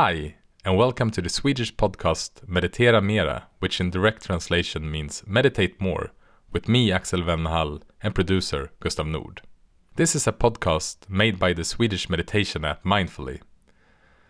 Hi, 0.00 0.36
and 0.64 0.76
welcome 0.76 1.10
to 1.10 1.20
the 1.20 1.28
Swedish 1.28 1.74
podcast 1.74 2.46
Meditera 2.46 3.02
Mera, 3.02 3.48
which 3.58 3.80
in 3.80 3.90
direct 3.90 4.26
translation 4.26 4.88
means 4.88 5.24
Meditate 5.26 5.80
More, 5.80 6.12
with 6.52 6.68
me, 6.68 6.92
Axel 6.92 7.22
Wennehall, 7.22 7.82
and 8.00 8.14
producer 8.14 8.70
Gustav 8.78 9.08
Nord. 9.08 9.42
This 9.96 10.14
is 10.14 10.28
a 10.28 10.32
podcast 10.32 10.98
made 11.08 11.40
by 11.40 11.52
the 11.52 11.64
Swedish 11.64 12.08
meditation 12.08 12.64
app 12.64 12.84
Mindfully. 12.84 13.40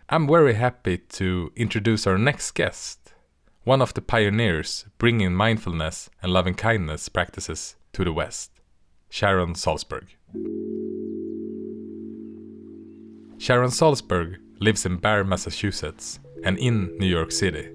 I'm 0.09 0.27
very 0.27 0.55
happy 0.55 0.97
to 0.97 1.51
introduce 1.55 2.07
our 2.07 2.17
next 2.17 2.49
guest, 2.55 3.13
one 3.63 3.79
of 3.79 3.93
the 3.93 4.01
pioneers 4.01 4.85
bringing 4.97 5.35
mindfulness 5.35 6.09
and 6.23 6.33
loving 6.33 6.55
kindness 6.55 7.09
practices 7.09 7.75
to 7.93 8.03
the 8.03 8.11
West, 8.11 8.49
Sharon 9.11 9.53
Salzberg. 9.53 10.07
Sharon 13.37 13.69
Salzberg 13.69 14.37
lives 14.59 14.85
in 14.85 14.97
Barre, 14.97 15.23
Massachusetts, 15.23 16.19
and 16.43 16.57
in 16.57 16.95
New 16.97 17.07
York 17.07 17.31
City, 17.31 17.69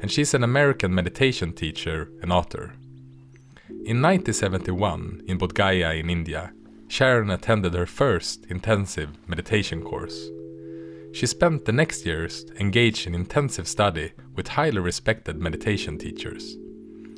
and 0.00 0.10
she's 0.10 0.34
an 0.34 0.44
American 0.44 0.94
meditation 0.94 1.52
teacher 1.52 2.10
and 2.22 2.32
author. 2.32 2.74
In 3.68 4.02
1971, 4.02 5.22
in 5.26 5.38
Bodh 5.38 5.54
Gaya 5.54 5.92
in 5.94 6.10
India, 6.10 6.52
Sharon 6.88 7.30
attended 7.30 7.74
her 7.74 7.86
first 7.86 8.46
intensive 8.46 9.10
meditation 9.28 9.82
course. 9.82 10.28
She 11.12 11.26
spent 11.26 11.64
the 11.64 11.72
next 11.72 12.06
years 12.06 12.46
engaged 12.58 13.06
in 13.06 13.14
intensive 13.14 13.66
study 13.66 14.12
with 14.34 14.48
highly 14.48 14.80
respected 14.80 15.40
meditation 15.40 15.98
teachers. 15.98 16.56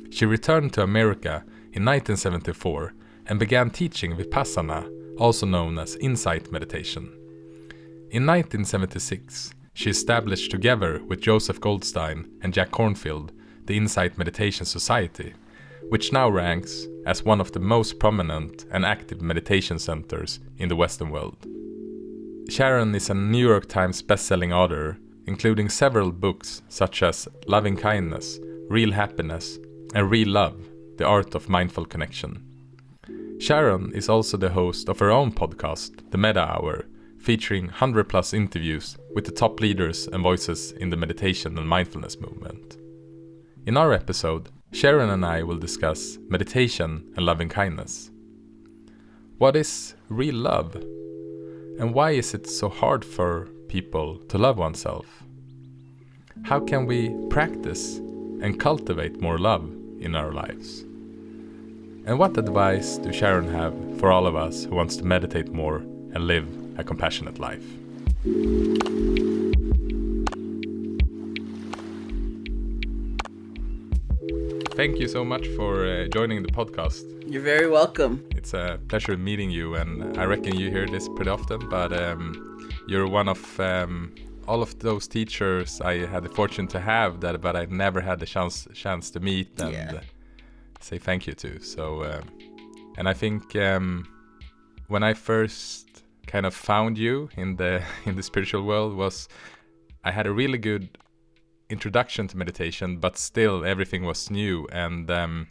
She 0.09 0.25
returned 0.25 0.73
to 0.73 0.83
America 0.83 1.43
in 1.73 1.85
1974 1.85 2.93
and 3.27 3.39
began 3.39 3.69
teaching 3.69 4.15
Vipassana, 4.15 4.89
also 5.17 5.45
known 5.45 5.77
as 5.77 5.95
insight 5.97 6.51
meditation. 6.51 7.11
In 8.13 8.27
1976, 8.27 9.55
she 9.73 9.89
established 9.89 10.51
together 10.51 11.01
with 11.07 11.19
Joseph 11.19 11.59
Goldstein 11.59 12.29
and 12.43 12.53
Jack 12.53 12.69
Kornfield 12.69 13.31
the 13.65 13.75
Insight 13.75 14.19
Meditation 14.19 14.67
Society, 14.67 15.33
which 15.89 16.13
now 16.13 16.29
ranks 16.29 16.85
as 17.07 17.25
one 17.25 17.41
of 17.41 17.53
the 17.53 17.59
most 17.59 17.97
prominent 17.97 18.67
and 18.69 18.85
active 18.85 19.23
meditation 19.23 19.79
centers 19.79 20.39
in 20.59 20.69
the 20.69 20.75
Western 20.75 21.09
world. 21.09 21.47
Sharon 22.49 22.93
is 22.93 23.09
a 23.09 23.15
New 23.15 23.47
York 23.47 23.67
Times 23.67 24.03
bestselling 24.03 24.53
author, 24.53 24.99
including 25.25 25.69
several 25.69 26.11
books 26.11 26.61
such 26.69 27.01
as 27.01 27.27
Loving 27.47 27.75
Kindness, 27.75 28.37
Real 28.69 28.91
Happiness, 28.91 29.57
and 29.95 30.11
Real 30.11 30.29
Love 30.29 30.69
The 30.97 31.07
Art 31.07 31.33
of 31.33 31.49
Mindful 31.49 31.85
Connection. 31.85 32.45
Sharon 33.39 33.91
is 33.95 34.07
also 34.07 34.37
the 34.37 34.51
host 34.51 34.87
of 34.87 34.99
her 34.99 35.09
own 35.09 35.31
podcast, 35.31 36.11
The 36.11 36.19
Metta 36.19 36.41
Hour, 36.41 36.85
featuring 37.23 37.67
100 37.67 38.09
plus 38.09 38.33
interviews 38.33 38.97
with 39.15 39.23
the 39.23 39.31
top 39.31 39.61
leaders 39.61 40.07
and 40.07 40.21
voices 40.21 40.73
in 40.73 40.89
the 40.89 40.97
meditation 40.97 41.57
and 41.57 41.67
mindfulness 41.67 42.19
movement. 42.19 42.75
In 43.65 43.77
our 43.77 43.93
episode, 43.93 44.49
Sharon 44.73 45.09
and 45.09 45.25
I 45.25 45.41
will 45.43 45.57
discuss 45.57 46.17
meditation 46.27 47.13
and 47.15 47.25
loving 47.25 47.47
kindness. 47.47 48.11
What 49.37 49.55
is 49.55 49.95
real 50.09 50.35
love? 50.35 50.75
And 51.79 51.93
why 51.93 52.11
is 52.11 52.33
it 52.33 52.45
so 52.45 52.67
hard 52.67 53.05
for 53.05 53.47
people 53.69 54.17
to 54.27 54.37
love 54.37 54.57
oneself? 54.57 55.05
How 56.43 56.59
can 56.59 56.85
we 56.85 57.15
practice 57.29 57.99
and 57.99 58.59
cultivate 58.59 59.21
more 59.21 59.37
love 59.37 59.63
in 59.97 60.13
our 60.13 60.33
lives? 60.33 60.81
And 62.05 62.19
what 62.19 62.37
advice 62.37 62.97
do 62.97 63.13
Sharon 63.13 63.47
have 63.47 63.73
for 63.97 64.11
all 64.11 64.27
of 64.27 64.35
us 64.35 64.65
who 64.65 64.75
wants 64.75 64.97
to 64.97 65.05
meditate 65.05 65.53
more 65.53 65.77
and 65.77 66.27
live 66.27 66.62
a 66.77 66.83
compassionate 66.83 67.39
life? 67.39 67.63
Thank 74.75 74.99
you 74.99 75.07
so 75.07 75.23
much 75.23 75.47
for 75.49 75.85
uh, 75.85 76.07
joining 76.07 76.41
the 76.43 76.51
podcast. 76.51 77.03
You're 77.31 77.41
very 77.43 77.69
welcome. 77.69 78.23
It's 78.31 78.53
a 78.53 78.79
pleasure 78.87 79.15
meeting 79.15 79.51
you, 79.51 79.75
and 79.75 80.17
I 80.17 80.25
reckon 80.25 80.55
you 80.57 80.69
hear 80.71 80.87
this 80.87 81.07
pretty 81.15 81.29
often. 81.29 81.69
But 81.69 81.93
um, 81.93 82.69
you're 82.87 83.07
one 83.07 83.29
of 83.29 83.59
um, 83.59 84.13
all 84.47 84.61
of 84.61 84.77
those 84.79 85.07
teachers 85.07 85.79
I 85.81 86.05
had 86.05 86.23
the 86.23 86.29
fortune 86.29 86.67
to 86.69 86.79
have 86.79 87.21
that, 87.21 87.39
but 87.41 87.55
I 87.55 87.65
never 87.69 88.01
had 88.01 88.19
the 88.19 88.25
chance 88.25 88.67
chance 88.73 89.11
to 89.11 89.19
meet 89.19 89.59
and 89.61 89.71
Yeah. 89.73 89.93
uh, 89.97 90.01
say 90.81 90.97
thank 90.97 91.27
you 91.27 91.33
to. 91.33 91.61
So, 91.61 92.03
um, 92.03 92.23
and 92.97 93.07
I 93.07 93.13
think 93.13 93.55
um, 93.55 94.05
when 94.87 95.03
I 95.03 95.13
first 95.13 95.92
kind 96.27 96.45
of 96.45 96.53
found 96.53 96.97
you 96.97 97.29
in 97.35 97.55
the 97.57 97.83
in 98.05 98.15
the 98.15 98.23
spiritual 98.23 98.63
world 98.63 98.95
was 98.95 99.27
I 100.03 100.11
had 100.11 100.27
a 100.27 100.31
really 100.31 100.57
good 100.57 100.97
introduction 101.69 102.27
to 102.27 102.37
meditation, 102.37 102.97
but 102.97 103.17
still 103.17 103.65
everything 103.65 104.03
was 104.03 104.29
new 104.29 104.67
and. 104.71 105.09
Um, 105.09 105.47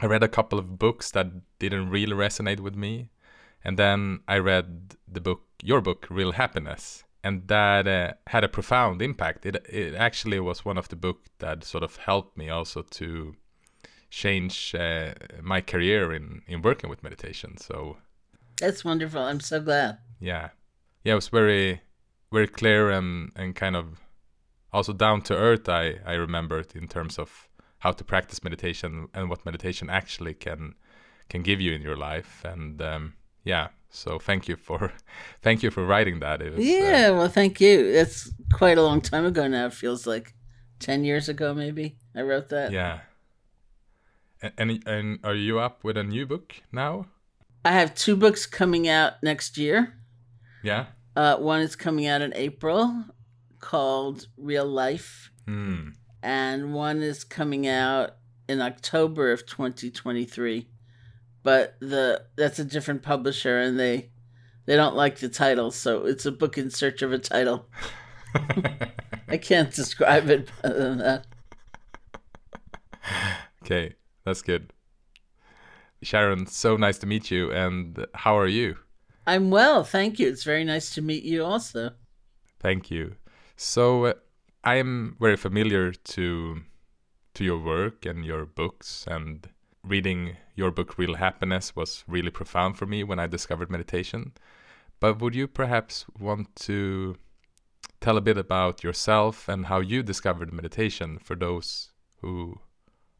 I 0.00 0.06
read 0.06 0.22
a 0.22 0.28
couple 0.28 0.58
of 0.58 0.78
books 0.78 1.10
that 1.10 1.26
didn't 1.58 1.90
really 1.90 2.14
resonate 2.14 2.60
with 2.60 2.76
me. 2.76 3.10
And 3.64 3.76
then 3.76 4.20
I 4.28 4.38
read 4.38 4.94
the 5.08 5.20
book, 5.20 5.42
your 5.62 5.80
book, 5.80 6.06
Real 6.08 6.32
Happiness. 6.32 7.04
And 7.24 7.48
that 7.48 7.88
uh, 7.88 8.12
had 8.28 8.44
a 8.44 8.48
profound 8.48 9.02
impact. 9.02 9.44
It, 9.44 9.56
it 9.68 9.94
actually 9.96 10.38
was 10.38 10.64
one 10.64 10.78
of 10.78 10.88
the 10.88 10.96
book 10.96 11.26
that 11.40 11.64
sort 11.64 11.82
of 11.82 11.96
helped 11.96 12.38
me 12.38 12.48
also 12.48 12.82
to 12.82 13.34
change 14.08 14.74
uh, 14.74 15.14
my 15.42 15.60
career 15.60 16.12
in, 16.12 16.42
in 16.46 16.62
working 16.62 16.88
with 16.88 17.02
meditation. 17.02 17.56
So 17.58 17.98
That's 18.60 18.84
wonderful. 18.84 19.20
I'm 19.22 19.40
so 19.40 19.60
glad. 19.60 19.98
yeah, 20.20 20.50
yeah, 21.04 21.12
it 21.12 21.16
was 21.16 21.28
very, 21.28 21.80
very 22.32 22.48
clear 22.48 22.90
and, 22.90 23.30
and 23.36 23.54
kind 23.54 23.76
of 23.76 24.00
also 24.72 24.92
down 24.92 25.22
to 25.22 25.34
earth. 25.36 25.68
I, 25.68 25.96
I 26.04 26.14
remembered 26.14 26.74
in 26.74 26.88
terms 26.88 27.18
of 27.18 27.48
how 27.78 27.92
to 27.92 28.04
practice 28.04 28.42
meditation 28.42 29.08
and 29.14 29.30
what 29.30 29.44
meditation 29.46 29.88
actually 29.90 30.34
can 30.34 30.74
can 31.28 31.42
give 31.42 31.60
you 31.60 31.72
in 31.72 31.82
your 31.82 31.96
life. 31.96 32.42
And 32.44 32.82
um, 32.82 33.14
yeah, 33.44 33.68
so 33.90 34.18
thank 34.18 34.48
you 34.48 34.56
for 34.56 34.92
thank 35.42 35.62
you 35.62 35.70
for 35.70 35.84
writing 35.84 36.20
that. 36.20 36.42
It 36.42 36.50
was, 36.54 36.58
uh, 36.60 36.62
Yeah, 36.62 37.10
well, 37.10 37.28
thank 37.28 37.60
you. 37.60 37.92
That's 37.92 38.30
quite 38.52 38.78
a 38.78 38.82
long 38.82 39.00
time 39.00 39.24
ago 39.24 39.46
now. 39.46 39.66
It 39.66 39.74
feels 39.74 40.06
like 40.06 40.34
10 40.80 41.04
years 41.04 41.28
ago, 41.28 41.54
maybe. 41.54 41.96
I 42.16 42.22
wrote 42.22 42.48
that. 42.48 42.72
yeah. 42.72 43.00
And, 44.42 44.52
and 44.58 44.82
and 44.86 45.18
are 45.24 45.34
you 45.34 45.58
up 45.58 45.82
with 45.84 45.96
a 45.96 46.04
new 46.04 46.26
book 46.26 46.54
now? 46.72 47.06
I 47.64 47.72
have 47.72 47.94
two 47.94 48.16
books 48.16 48.46
coming 48.46 48.88
out 48.88 49.14
next 49.22 49.58
year. 49.58 49.94
Yeah. 50.62 50.86
Uh, 51.16 51.36
one 51.36 51.60
is 51.60 51.76
coming 51.76 52.06
out 52.06 52.22
in 52.22 52.32
April 52.34 53.04
called 53.60 54.26
Real 54.36 54.66
Life, 54.66 55.30
Hmm. 55.46 55.88
and 56.22 56.72
one 56.72 57.02
is 57.02 57.24
coming 57.24 57.66
out 57.66 58.16
in 58.48 58.60
October 58.60 59.32
of 59.32 59.44
2023. 59.46 60.68
But 61.42 61.76
the 61.80 62.24
that's 62.36 62.58
a 62.58 62.64
different 62.64 63.02
publisher, 63.02 63.58
and 63.58 63.78
they 63.78 64.10
they 64.66 64.76
don't 64.76 64.94
like 64.96 65.18
the 65.18 65.28
title, 65.28 65.70
so 65.70 66.04
it's 66.04 66.26
a 66.26 66.32
book 66.32 66.56
in 66.58 66.70
search 66.70 67.02
of 67.02 67.12
a 67.12 67.18
title. 67.18 67.68
I 69.28 69.38
can't 69.38 69.72
describe 69.74 70.28
it 70.28 70.48
better 70.62 70.78
than 70.78 70.98
that. 70.98 71.26
okay, 73.62 73.94
that's 74.24 74.42
good. 74.42 74.72
Sharon, 76.02 76.46
so 76.46 76.76
nice 76.76 76.98
to 76.98 77.06
meet 77.06 77.30
you. 77.30 77.50
And 77.52 78.06
how 78.14 78.38
are 78.38 78.46
you? 78.46 78.76
I'm 79.26 79.50
well, 79.50 79.84
thank 79.84 80.18
you. 80.18 80.28
It's 80.28 80.44
very 80.44 80.64
nice 80.64 80.94
to 80.94 81.02
meet 81.02 81.22
you 81.24 81.44
also. 81.44 81.92
Thank 82.60 82.90
you. 82.90 83.16
So 83.56 84.06
uh, 84.06 84.14
I 84.64 84.76
am 84.76 85.16
very 85.20 85.36
familiar 85.36 85.92
to 85.92 86.62
to 87.34 87.44
your 87.44 87.58
work 87.58 88.04
and 88.04 88.24
your 88.24 88.46
books 88.46 89.04
and 89.06 89.48
reading 89.84 90.36
your 90.56 90.70
book 90.70 90.98
Real 90.98 91.14
Happiness 91.14 91.76
was 91.76 92.02
really 92.08 92.30
profound 92.30 92.76
for 92.76 92.86
me 92.86 93.04
when 93.04 93.20
I 93.20 93.26
discovered 93.26 93.70
meditation. 93.70 94.32
But 94.98 95.20
would 95.20 95.34
you 95.34 95.46
perhaps 95.46 96.04
want 96.18 96.56
to 96.66 97.16
tell 98.00 98.16
a 98.16 98.20
bit 98.20 98.36
about 98.36 98.82
yourself 98.82 99.48
and 99.48 99.66
how 99.66 99.80
you 99.80 100.02
discovered 100.02 100.52
meditation 100.52 101.18
for 101.18 101.36
those 101.36 101.90
who 102.20 102.60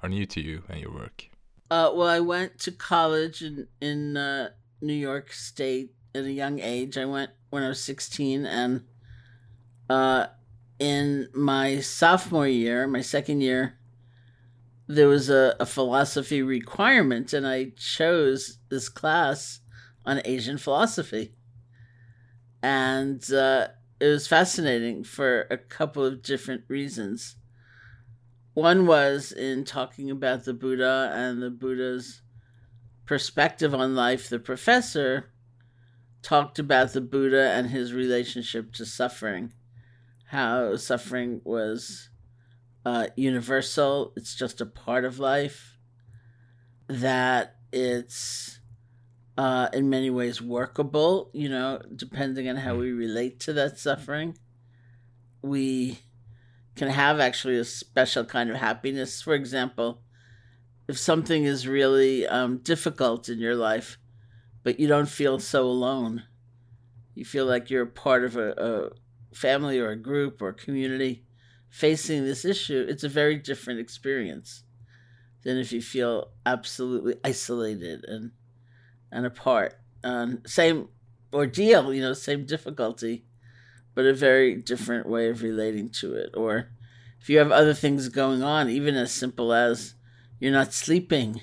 are 0.03 0.09
new 0.09 0.27
to 0.27 0.41
you 0.41 0.65
and 0.69 0.81
your 0.81 0.93
work? 0.93 1.29
Uh, 1.71 1.91
well, 1.95 2.09
I 2.09 2.21
went 2.21 2.59
to 2.61 2.73
college 2.73 3.43
in 3.43 3.69
in 3.81 4.17
uh, 4.17 4.51
New 4.81 4.95
York 4.95 5.33
State 5.33 5.95
at 6.15 6.25
a 6.25 6.33
young 6.33 6.61
age. 6.61 6.97
I 6.97 7.05
went 7.05 7.31
when 7.51 7.63
I 7.63 7.69
was 7.69 7.83
sixteen, 7.83 8.47
and 8.47 8.85
uh, 9.91 10.29
in 10.79 11.29
my 11.35 11.81
sophomore 11.81 12.49
year, 12.49 12.87
my 12.87 13.03
second 13.03 13.43
year, 13.43 13.79
there 14.87 15.09
was 15.09 15.29
a, 15.29 15.57
a 15.61 15.67
philosophy 15.67 16.41
requirement, 16.43 17.33
and 17.35 17.47
I 17.47 17.73
chose 17.77 18.59
this 18.71 18.89
class 18.89 19.61
on 20.07 20.23
Asian 20.25 20.57
philosophy, 20.57 21.35
and 22.63 23.23
uh, 23.31 23.69
it 24.01 24.07
was 24.07 24.27
fascinating 24.27 25.05
for 25.05 25.47
a 25.51 25.59
couple 25.59 26.05
of 26.05 26.23
different 26.23 26.63
reasons. 26.69 27.37
One 28.59 28.87
was 28.87 29.31
in 29.31 29.65
talking 29.65 30.11
about 30.11 30.45
the 30.45 30.53
Buddha 30.53 31.13
and 31.15 31.41
the 31.41 31.49
Buddha's 31.49 32.23
perspective 33.07 33.73
on 33.73 33.95
life. 33.95 34.29
The 34.29 34.41
professor 34.41 35.31
talked 36.23 36.59
about 36.59 36.93
the 36.93 37.01
Buddha 37.01 37.51
and 37.53 37.69
his 37.69 37.93
relationship 37.93 38.73
to 38.73 38.85
suffering, 38.85 39.53
how 40.31 40.75
suffering 40.75 41.41
was 41.45 42.11
uh, 42.85 43.07
universal, 43.15 44.13
it's 44.17 44.35
just 44.35 44.61
a 44.61 44.67
part 44.67 45.05
of 45.05 45.21
life, 45.21 45.79
that 46.89 47.59
it's 47.73 48.59
uh, 49.37 49.69
in 49.73 49.89
many 49.89 50.11
ways 50.11 50.43
workable, 50.43 51.31
you 51.33 51.49
know, 51.49 51.81
depending 51.95 52.49
on 52.49 52.57
how 52.57 52.75
we 52.75 52.91
relate 52.91 53.39
to 53.39 53.53
that 53.53 53.79
suffering. 53.79 54.37
We 55.43 56.01
can 56.79 56.89
have 56.89 57.21
actually 57.21 57.59
a 57.59 57.65
special 57.65 58.25
kind 58.25 58.49
of 58.49 58.57
happiness. 58.57 59.21
For 59.21 59.35
example, 59.35 60.01
if 60.89 60.99
something 60.99 61.45
is 61.45 61.69
really 61.69 62.27
um, 62.27 62.59
difficult 62.59 63.29
in 63.29 63.39
your 63.39 63.55
life, 63.55 63.99
but 64.63 64.81
you 64.81 64.89
don't 64.89 65.09
feel 65.09 65.39
so 65.39 65.65
alone, 65.65 66.25
you 67.15 67.25
feel 67.25 67.47
like 67.47 67.69
you're 67.69 67.87
part 67.87 68.25
of 68.25 68.37
a, 68.37 68.53
a 68.53 69.35
family 69.35 69.79
or 69.79 69.91
a 69.91 69.97
group 69.97 70.41
or 70.41 70.49
a 70.49 70.55
community 70.55 71.25
facing 71.69 72.25
this 72.25 72.45
issue, 72.45 72.87
it's 72.89 73.05
a 73.05 73.09
very 73.09 73.37
different 73.37 73.81
experience 73.81 74.63
than 75.43 75.59
if 75.59 75.73
you 75.73 75.83
feel 75.83 76.31
absolutely 76.47 77.17
isolated 77.25 78.05
and 78.05 78.33
and 79.11 79.25
apart. 79.27 79.79
Um, 80.05 80.43
same 80.47 80.89
ordeal, 81.33 81.93
you 81.95 82.03
know, 82.03 82.13
same 82.13 82.45
difficulty, 82.47 83.25
but 83.95 84.05
a 84.05 84.15
very 84.15 84.55
different 84.55 85.09
way 85.09 85.29
of 85.29 85.43
relating 85.43 85.89
to 85.91 86.15
it. 86.15 86.31
Or 86.35 86.69
if 87.21 87.29
you 87.29 87.39
have 87.39 87.51
other 87.51 87.75
things 87.75 88.09
going 88.09 88.43
on, 88.43 88.69
even 88.69 88.95
as 88.95 89.13
simple 89.13 89.53
as 89.53 89.95
you're 90.39 90.53
not 90.53 90.73
sleeping, 90.73 91.41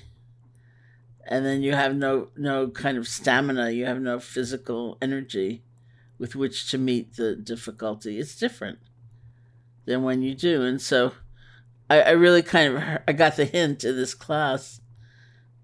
and 1.28 1.44
then 1.44 1.62
you 1.62 1.74
have 1.74 1.94
no 1.94 2.28
no 2.36 2.68
kind 2.68 2.96
of 2.96 3.08
stamina, 3.08 3.70
you 3.70 3.84
have 3.84 4.00
no 4.00 4.18
physical 4.18 4.96
energy 5.02 5.62
with 6.18 6.34
which 6.34 6.70
to 6.70 6.78
meet 6.78 7.16
the 7.16 7.34
difficulty. 7.36 8.18
It's 8.18 8.38
different 8.38 8.78
than 9.84 10.02
when 10.02 10.22
you 10.22 10.34
do, 10.34 10.62
and 10.62 10.80
so 10.80 11.12
I, 11.90 12.02
I 12.02 12.10
really 12.10 12.42
kind 12.42 12.76
of 12.76 12.82
I 13.06 13.12
got 13.12 13.36
the 13.36 13.44
hint 13.44 13.84
in 13.84 13.96
this 13.96 14.14
class 14.14 14.80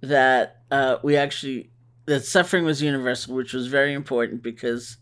that 0.00 0.62
uh, 0.70 0.96
we 1.02 1.16
actually 1.16 1.70
that 2.06 2.24
suffering 2.24 2.64
was 2.64 2.82
universal, 2.82 3.34
which 3.34 3.52
was 3.52 3.68
very 3.68 3.92
important 3.92 4.42
because, 4.42 4.96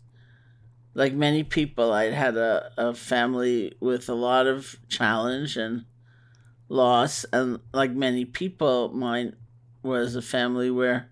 like 0.93 1.13
many 1.13 1.43
people, 1.43 1.91
I 1.93 2.11
had 2.11 2.35
a, 2.35 2.71
a 2.77 2.93
family 2.93 3.73
with 3.79 4.09
a 4.09 4.13
lot 4.13 4.47
of 4.47 4.77
challenge 4.89 5.55
and 5.57 5.85
loss, 6.67 7.25
and 7.31 7.59
like 7.73 7.91
many 7.91 8.25
people, 8.25 8.89
mine 8.93 9.35
was 9.83 10.15
a 10.15 10.21
family 10.21 10.69
where 10.69 11.09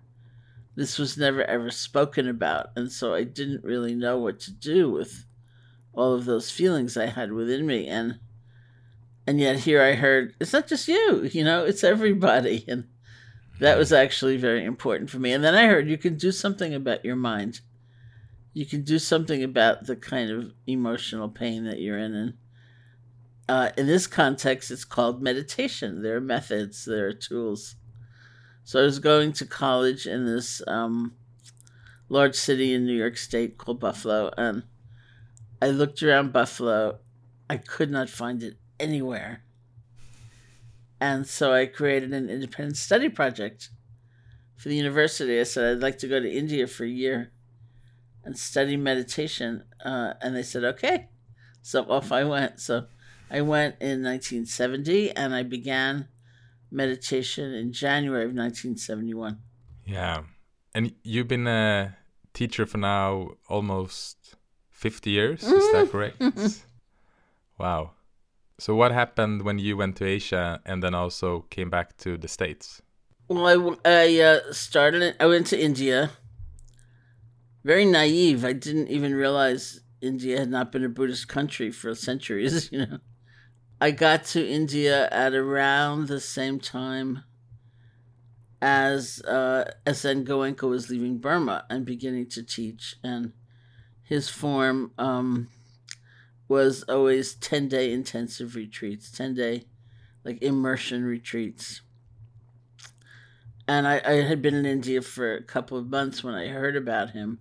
this 0.76 0.98
was 0.98 1.16
never 1.16 1.42
ever 1.44 1.70
spoken 1.70 2.28
about, 2.28 2.68
and 2.76 2.90
so 2.90 3.14
I 3.14 3.24
didn't 3.24 3.64
really 3.64 3.94
know 3.94 4.18
what 4.18 4.40
to 4.40 4.52
do 4.52 4.90
with 4.90 5.24
all 5.92 6.14
of 6.14 6.24
those 6.24 6.50
feelings 6.50 6.96
I 6.96 7.06
had 7.06 7.32
within 7.32 7.66
me, 7.66 7.86
and 7.86 8.18
and 9.26 9.40
yet 9.40 9.60
here 9.60 9.82
I 9.82 9.94
heard 9.94 10.34
it's 10.40 10.52
not 10.52 10.68
just 10.68 10.88
you, 10.88 11.28
you 11.32 11.44
know, 11.44 11.64
it's 11.64 11.84
everybody, 11.84 12.64
and 12.68 12.84
that 13.60 13.78
was 13.78 13.92
actually 13.92 14.36
very 14.36 14.64
important 14.64 15.10
for 15.10 15.18
me. 15.18 15.32
And 15.32 15.44
then 15.44 15.54
I 15.54 15.66
heard 15.66 15.88
you 15.88 15.98
can 15.98 16.16
do 16.16 16.32
something 16.32 16.74
about 16.74 17.04
your 17.04 17.16
mind. 17.16 17.60
You 18.52 18.66
can 18.66 18.82
do 18.82 18.98
something 18.98 19.42
about 19.42 19.86
the 19.86 19.96
kind 19.96 20.30
of 20.30 20.52
emotional 20.66 21.28
pain 21.28 21.64
that 21.64 21.80
you're 21.80 21.98
in. 21.98 22.14
And 22.14 22.34
uh, 23.48 23.70
in 23.76 23.86
this 23.86 24.06
context, 24.06 24.70
it's 24.70 24.84
called 24.84 25.22
meditation. 25.22 26.02
There 26.02 26.16
are 26.16 26.20
methods, 26.20 26.84
there 26.84 27.06
are 27.06 27.12
tools. 27.12 27.76
So 28.64 28.80
I 28.80 28.84
was 28.84 28.98
going 28.98 29.32
to 29.34 29.46
college 29.46 30.06
in 30.06 30.26
this 30.26 30.62
um, 30.66 31.14
large 32.08 32.34
city 32.34 32.74
in 32.74 32.86
New 32.86 32.96
York 32.96 33.16
State 33.16 33.56
called 33.56 33.80
Buffalo. 33.80 34.32
And 34.36 34.64
I 35.62 35.68
looked 35.68 36.02
around 36.02 36.32
Buffalo. 36.32 36.98
I 37.48 37.56
could 37.56 37.90
not 37.90 38.08
find 38.08 38.42
it 38.42 38.56
anywhere. 38.78 39.42
And 41.00 41.26
so 41.26 41.52
I 41.52 41.66
created 41.66 42.12
an 42.12 42.28
independent 42.28 42.76
study 42.76 43.08
project 43.08 43.70
for 44.56 44.68
the 44.68 44.76
university. 44.76 45.40
I 45.40 45.44
said 45.44 45.76
I'd 45.76 45.82
like 45.82 45.98
to 45.98 46.08
go 46.08 46.20
to 46.20 46.30
India 46.30 46.66
for 46.66 46.84
a 46.84 46.88
year 46.88 47.32
and 48.24 48.38
study 48.38 48.76
meditation. 48.76 49.64
Uh, 49.84 50.14
and 50.20 50.36
they 50.36 50.42
said, 50.42 50.64
okay. 50.64 51.08
So 51.62 51.84
off 51.84 52.12
I 52.12 52.24
went. 52.24 52.60
So 52.60 52.86
I 53.30 53.40
went 53.42 53.76
in 53.80 54.02
1970 54.02 55.12
and 55.16 55.34
I 55.34 55.42
began 55.42 56.08
meditation 56.70 57.52
in 57.52 57.72
January 57.72 58.24
of 58.24 58.30
1971. 58.30 59.38
Yeah. 59.84 60.22
And 60.74 60.92
you've 61.02 61.28
been 61.28 61.46
a 61.46 61.96
teacher 62.32 62.66
for 62.66 62.78
now 62.78 63.30
almost 63.48 64.36
50 64.70 65.10
years, 65.10 65.42
is 65.42 65.72
that 65.72 65.90
correct? 65.90 66.22
wow. 67.58 67.90
So 68.58 68.74
what 68.74 68.92
happened 68.92 69.42
when 69.42 69.58
you 69.58 69.76
went 69.76 69.96
to 69.96 70.06
Asia 70.06 70.60
and 70.64 70.82
then 70.82 70.94
also 70.94 71.46
came 71.50 71.70
back 71.70 71.96
to 71.98 72.16
the 72.16 72.28
States? 72.28 72.82
Well, 73.28 73.76
I, 73.84 73.90
I 73.90 74.20
uh, 74.20 74.52
started, 74.52 75.16
I 75.20 75.26
went 75.26 75.46
to 75.48 75.60
India. 75.60 76.10
Very 77.64 77.84
naive. 77.84 78.44
I 78.44 78.52
didn't 78.52 78.88
even 78.88 79.14
realize 79.14 79.80
India 80.00 80.38
had 80.38 80.50
not 80.50 80.72
been 80.72 80.84
a 80.84 80.88
Buddhist 80.88 81.28
country 81.28 81.70
for 81.70 81.94
centuries, 81.94 82.70
you 82.72 82.86
know. 82.86 82.98
I 83.80 83.92
got 83.92 84.24
to 84.26 84.46
India 84.46 85.08
at 85.10 85.34
around 85.34 86.08
the 86.08 86.20
same 86.20 86.60
time 86.60 87.24
as 88.60 89.22
uh, 89.22 89.70
S.N. 89.86 90.24
Goenka 90.24 90.68
was 90.68 90.90
leaving 90.90 91.18
Burma 91.18 91.64
and 91.70 91.86
beginning 91.86 92.28
to 92.30 92.42
teach. 92.42 92.96
And 93.02 93.32
his 94.02 94.28
form 94.28 94.92
um, 94.98 95.48
was 96.48 96.82
always 96.84 97.34
10 97.34 97.68
day 97.68 97.92
intensive 97.92 98.54
retreats, 98.54 99.10
10 99.10 99.34
day 99.34 99.66
like 100.24 100.42
immersion 100.42 101.04
retreats. 101.04 101.80
And 103.66 103.86
I, 103.86 104.00
I 104.04 104.12
had 104.22 104.42
been 104.42 104.54
in 104.54 104.66
India 104.66 105.00
for 105.00 105.34
a 105.34 105.42
couple 105.42 105.78
of 105.78 105.88
months 105.88 106.24
when 106.24 106.34
I 106.34 106.48
heard 106.48 106.76
about 106.76 107.10
him. 107.10 107.38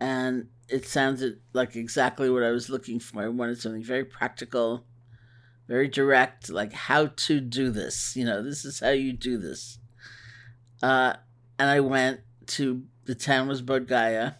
And 0.00 0.48
it 0.68 0.86
sounded 0.86 1.40
like 1.52 1.76
exactly 1.76 2.28
what 2.28 2.42
I 2.42 2.50
was 2.50 2.68
looking 2.68 3.00
for. 3.00 3.22
I 3.22 3.28
wanted 3.28 3.60
something 3.60 3.82
very 3.82 4.04
practical, 4.04 4.84
very 5.68 5.88
direct, 5.88 6.50
like 6.50 6.72
how 6.72 7.06
to 7.06 7.40
do 7.40 7.70
this. 7.70 8.16
You 8.16 8.24
know, 8.24 8.42
this 8.42 8.64
is 8.64 8.80
how 8.80 8.90
you 8.90 9.12
do 9.12 9.38
this. 9.38 9.78
Uh, 10.82 11.14
and 11.58 11.70
I 11.70 11.80
went 11.80 12.20
to 12.48 12.82
the 13.04 13.14
town 13.14 13.48
was 13.48 13.62
Bodh 13.62 13.86
Gaya. 13.86 14.34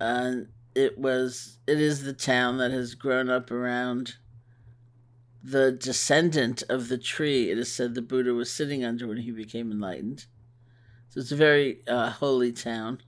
And 0.00 0.48
it 0.74 0.98
was 0.98 1.58
it 1.66 1.80
is 1.80 2.04
the 2.04 2.12
town 2.12 2.58
that 2.58 2.70
has 2.70 2.94
grown 2.94 3.28
up 3.28 3.50
around 3.50 4.14
the 5.42 5.72
descendant 5.72 6.62
of 6.68 6.88
the 6.88 6.98
tree 6.98 7.50
it 7.50 7.58
is 7.58 7.72
said 7.72 7.94
the 7.94 8.02
buddha 8.02 8.32
was 8.32 8.52
sitting 8.52 8.84
under 8.84 9.06
when 9.06 9.16
he 9.16 9.30
became 9.30 9.72
enlightened 9.72 10.26
so 11.08 11.20
it's 11.20 11.32
a 11.32 11.36
very 11.36 11.80
uh, 11.88 12.10
holy 12.10 12.52
town 12.52 13.00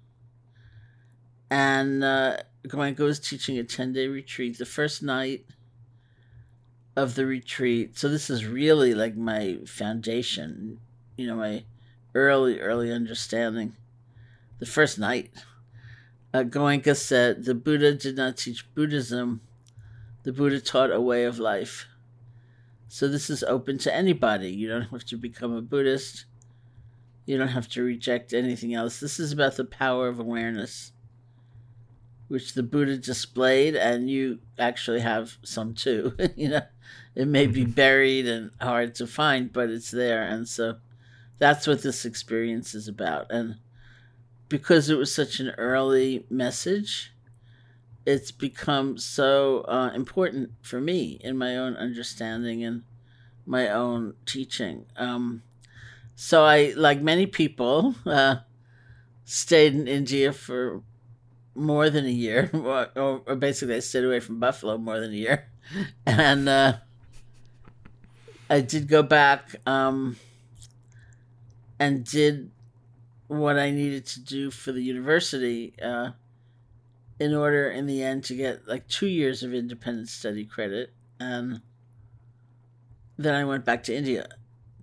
and 1.52 2.02
uh, 2.02 2.36
was 2.98 3.20
teaching 3.20 3.58
a 3.58 3.64
10-day 3.64 4.06
retreat 4.06 4.58
the 4.58 4.64
first 4.64 5.02
night 5.02 5.44
of 6.96 7.14
the 7.14 7.26
retreat 7.26 7.98
so 7.98 8.08
this 8.08 8.30
is 8.30 8.46
really 8.46 8.94
like 8.94 9.16
my 9.16 9.58
foundation 9.66 10.78
you 11.16 11.26
know 11.26 11.36
my 11.36 11.64
early 12.14 12.60
early 12.60 12.92
understanding 12.92 13.74
the 14.58 14.66
first 14.66 14.98
night 14.98 15.32
uh, 16.34 16.44
said 16.94 17.44
the 17.44 17.54
Buddha 17.54 17.94
did 17.94 18.16
not 18.16 18.36
teach 18.36 18.72
Buddhism, 18.74 19.40
the 20.22 20.32
Buddha 20.32 20.60
taught 20.60 20.90
a 20.90 21.00
way 21.00 21.24
of 21.24 21.38
life. 21.38 21.86
So 22.88 23.08
this 23.08 23.28
is 23.28 23.42
open 23.42 23.78
to 23.78 23.94
anybody. 23.94 24.50
You 24.50 24.68
don't 24.68 24.82
have 24.90 25.04
to 25.06 25.16
become 25.16 25.52
a 25.52 25.62
Buddhist. 25.62 26.26
You 27.26 27.38
don't 27.38 27.48
have 27.48 27.68
to 27.70 27.82
reject 27.82 28.32
anything 28.32 28.74
else. 28.74 29.00
This 29.00 29.18
is 29.18 29.32
about 29.32 29.56
the 29.56 29.64
power 29.64 30.08
of 30.08 30.18
awareness, 30.18 30.92
which 32.32 32.54
the 32.54 32.62
Buddha 32.62 32.96
displayed, 32.96 33.76
and 33.76 34.08
you 34.08 34.38
actually 34.58 35.00
have 35.00 35.36
some 35.42 35.74
too. 35.74 36.16
you 36.34 36.48
know, 36.48 36.62
it 37.14 37.28
may 37.28 37.46
be 37.46 37.62
mm-hmm. 37.62 37.72
buried 37.72 38.26
and 38.26 38.50
hard 38.58 38.94
to 38.94 39.06
find, 39.06 39.52
but 39.52 39.68
it's 39.68 39.90
there. 39.90 40.22
And 40.22 40.48
so 40.48 40.76
that's 41.38 41.66
what 41.66 41.82
this 41.82 42.06
experience 42.06 42.74
is 42.74 42.88
about. 42.88 43.30
And 43.30 43.56
because 44.48 44.88
it 44.88 44.96
was 44.96 45.14
such 45.14 45.40
an 45.40 45.50
early 45.58 46.24
message, 46.30 47.12
it's 48.06 48.30
become 48.30 48.96
so 48.96 49.60
uh, 49.68 49.92
important 49.94 50.52
for 50.62 50.80
me 50.80 51.20
in 51.20 51.36
my 51.36 51.54
own 51.58 51.76
understanding 51.76 52.64
and 52.64 52.82
my 53.44 53.68
own 53.68 54.14
teaching. 54.24 54.86
Um, 54.96 55.42
so 56.14 56.44
I, 56.44 56.72
like 56.76 57.02
many 57.02 57.26
people, 57.26 57.94
uh, 58.06 58.36
stayed 59.26 59.74
in 59.74 59.86
India 59.86 60.32
for 60.32 60.82
more 61.54 61.90
than 61.90 62.06
a 62.06 62.10
year, 62.10 62.50
or, 62.54 63.20
or, 63.26 63.36
basically 63.36 63.76
I 63.76 63.80
stayed 63.80 64.04
away 64.04 64.20
from 64.20 64.40
Buffalo 64.40 64.78
more 64.78 64.98
than 65.00 65.12
a 65.12 65.16
year, 65.16 65.48
and 66.06 66.48
uh, 66.48 66.74
I 68.48 68.60
did 68.60 68.88
go 68.88 69.02
back 69.02 69.56
um, 69.66 70.16
and 71.78 72.04
did 72.04 72.50
what 73.28 73.58
I 73.58 73.70
needed 73.70 74.06
to 74.06 74.20
do 74.20 74.50
for 74.50 74.72
the 74.72 74.82
university 74.82 75.74
uh, 75.82 76.10
in 77.18 77.34
order 77.34 77.70
in 77.70 77.86
the 77.86 78.02
end 78.02 78.24
to 78.24 78.34
get 78.34 78.68
like 78.68 78.88
two 78.88 79.06
years 79.06 79.42
of 79.42 79.54
independent 79.54 80.08
study 80.08 80.44
credit. 80.44 80.92
And 81.18 81.62
then 83.16 83.34
I 83.34 83.44
went 83.44 83.64
back 83.64 83.84
to 83.84 83.94
India 83.94 84.26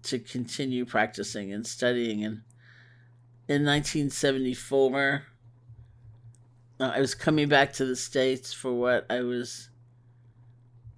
to 0.04 0.20
continue 0.20 0.86
practicing 0.86 1.54
and 1.54 1.68
studying. 1.68 2.24
And 2.24 2.42
in 3.48 3.66
1974, 3.66 5.24
uh, 6.80 6.92
I 6.96 7.00
was 7.00 7.14
coming 7.14 7.50
back 7.50 7.74
to 7.74 7.86
the 7.86 7.96
States 7.96 8.54
for 8.54 8.74
what 8.74 9.06
I 9.10 9.22
was 9.22 9.70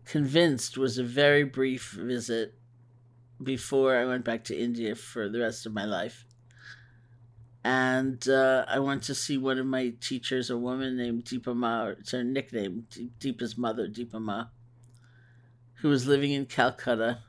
convinced 0.06 0.78
was 0.78 0.98
a 0.98 1.04
very 1.04 1.44
brief 1.44 1.92
visit 1.92 2.54
before 3.42 3.96
I 3.98 4.06
went 4.06 4.24
back 4.24 4.44
to 4.46 4.58
India 4.58 4.96
for 4.96 5.28
the 5.30 5.40
rest 5.40 5.66
of 5.66 5.74
my 5.74 5.86
life. 5.86 6.26
And 7.64 8.28
uh, 8.28 8.66
I 8.68 8.80
went 8.80 9.04
to 9.04 9.16
see 9.16 9.38
one 9.38 9.60
of 9.60 9.66
my 9.66 9.94
teachers, 10.02 10.50
a 10.50 10.58
woman 10.58 10.98
named 10.98 11.26
Dipa 11.26 11.56
Ma, 11.56 11.88
it's 11.88 12.12
her 12.12 12.24
nickname, 12.24 12.88
Dipa's 13.20 13.58
mother, 13.58 13.88
Dipa 13.88 14.20
Ma, 14.20 14.46
who 15.76 15.90
was 15.90 16.08
living 16.08 16.32
in 16.32 16.46
Calcutta, 16.46 17.20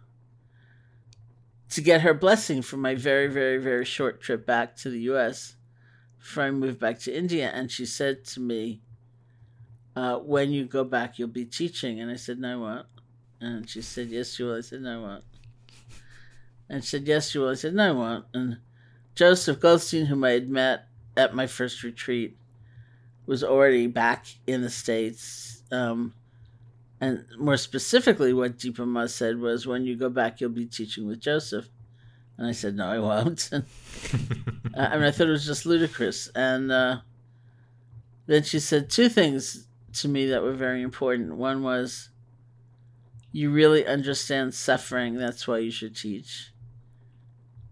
to 1.70 1.80
get 1.80 2.02
her 2.02 2.14
blessing 2.14 2.62
for 2.62 2.76
my 2.76 2.94
very, 2.94 3.28
very, 3.28 3.58
very 3.58 3.84
short 3.84 4.20
trip 4.20 4.46
back 4.46 4.76
to 4.76 4.90
the 4.90 5.00
US 5.00 5.56
I 6.36 6.50
moved 6.50 6.78
back 6.78 6.98
to 7.00 7.16
India. 7.16 7.50
And 7.52 7.70
she 7.70 7.86
said 7.86 8.24
to 8.26 8.40
me, 8.40 8.80
uh, 9.96 10.18
When 10.18 10.52
you 10.52 10.64
go 10.64 10.84
back, 10.84 11.18
you'll 11.18 11.28
be 11.28 11.44
teaching. 11.44 12.00
And 12.00 12.10
I 12.10 12.16
said, 12.16 12.38
No, 12.38 12.52
I 12.52 12.56
won't. 12.56 12.86
And 13.40 13.68
she 13.68 13.82
said, 13.82 14.08
Yes, 14.08 14.38
you 14.38 14.46
will. 14.46 14.56
I 14.56 14.60
said, 14.60 14.82
No, 14.82 15.02
won't. 15.02 15.24
And 16.68 16.82
she 16.82 16.90
said, 16.90 17.06
Yes, 17.06 17.34
you 17.34 17.42
will. 17.42 17.50
I 17.50 17.54
said, 17.54 17.74
No, 17.74 17.88
I 17.88 17.92
won't. 17.92 18.24
And 18.32 18.58
Joseph 19.14 19.60
Goldstein, 19.60 20.06
whom 20.06 20.24
I 20.24 20.30
had 20.30 20.48
met 20.48 20.86
at 21.16 21.34
my 21.34 21.46
first 21.46 21.82
retreat, 21.82 22.36
was 23.26 23.44
already 23.44 23.86
back 23.86 24.26
in 24.46 24.62
the 24.62 24.70
States. 24.70 25.62
Um, 25.70 26.14
and 27.00 27.24
more 27.36 27.56
specifically, 27.56 28.32
what 28.32 28.58
Dipa 28.58 28.86
Ma 28.86 29.06
said 29.06 29.38
was, 29.38 29.66
When 29.66 29.84
you 29.84 29.96
go 29.96 30.08
back, 30.08 30.40
you'll 30.40 30.50
be 30.50 30.66
teaching 30.66 31.06
with 31.06 31.20
Joseph. 31.20 31.68
And 32.42 32.48
I 32.48 32.52
said, 32.54 32.74
No, 32.74 32.88
I 32.88 32.98
won't. 32.98 33.50
I 34.76 34.96
mean, 34.96 35.04
I 35.04 35.12
thought 35.12 35.28
it 35.28 35.30
was 35.30 35.46
just 35.46 35.64
ludicrous. 35.64 36.26
And 36.34 36.72
uh, 36.72 36.96
then 38.26 38.42
she 38.42 38.58
said 38.58 38.90
two 38.90 39.08
things 39.08 39.68
to 39.92 40.08
me 40.08 40.26
that 40.26 40.42
were 40.42 40.52
very 40.52 40.82
important. 40.82 41.36
One 41.36 41.62
was, 41.62 42.08
You 43.30 43.52
really 43.52 43.86
understand 43.86 44.54
suffering, 44.54 45.14
that's 45.14 45.46
why 45.46 45.58
you 45.58 45.70
should 45.70 45.94
teach. 45.94 46.50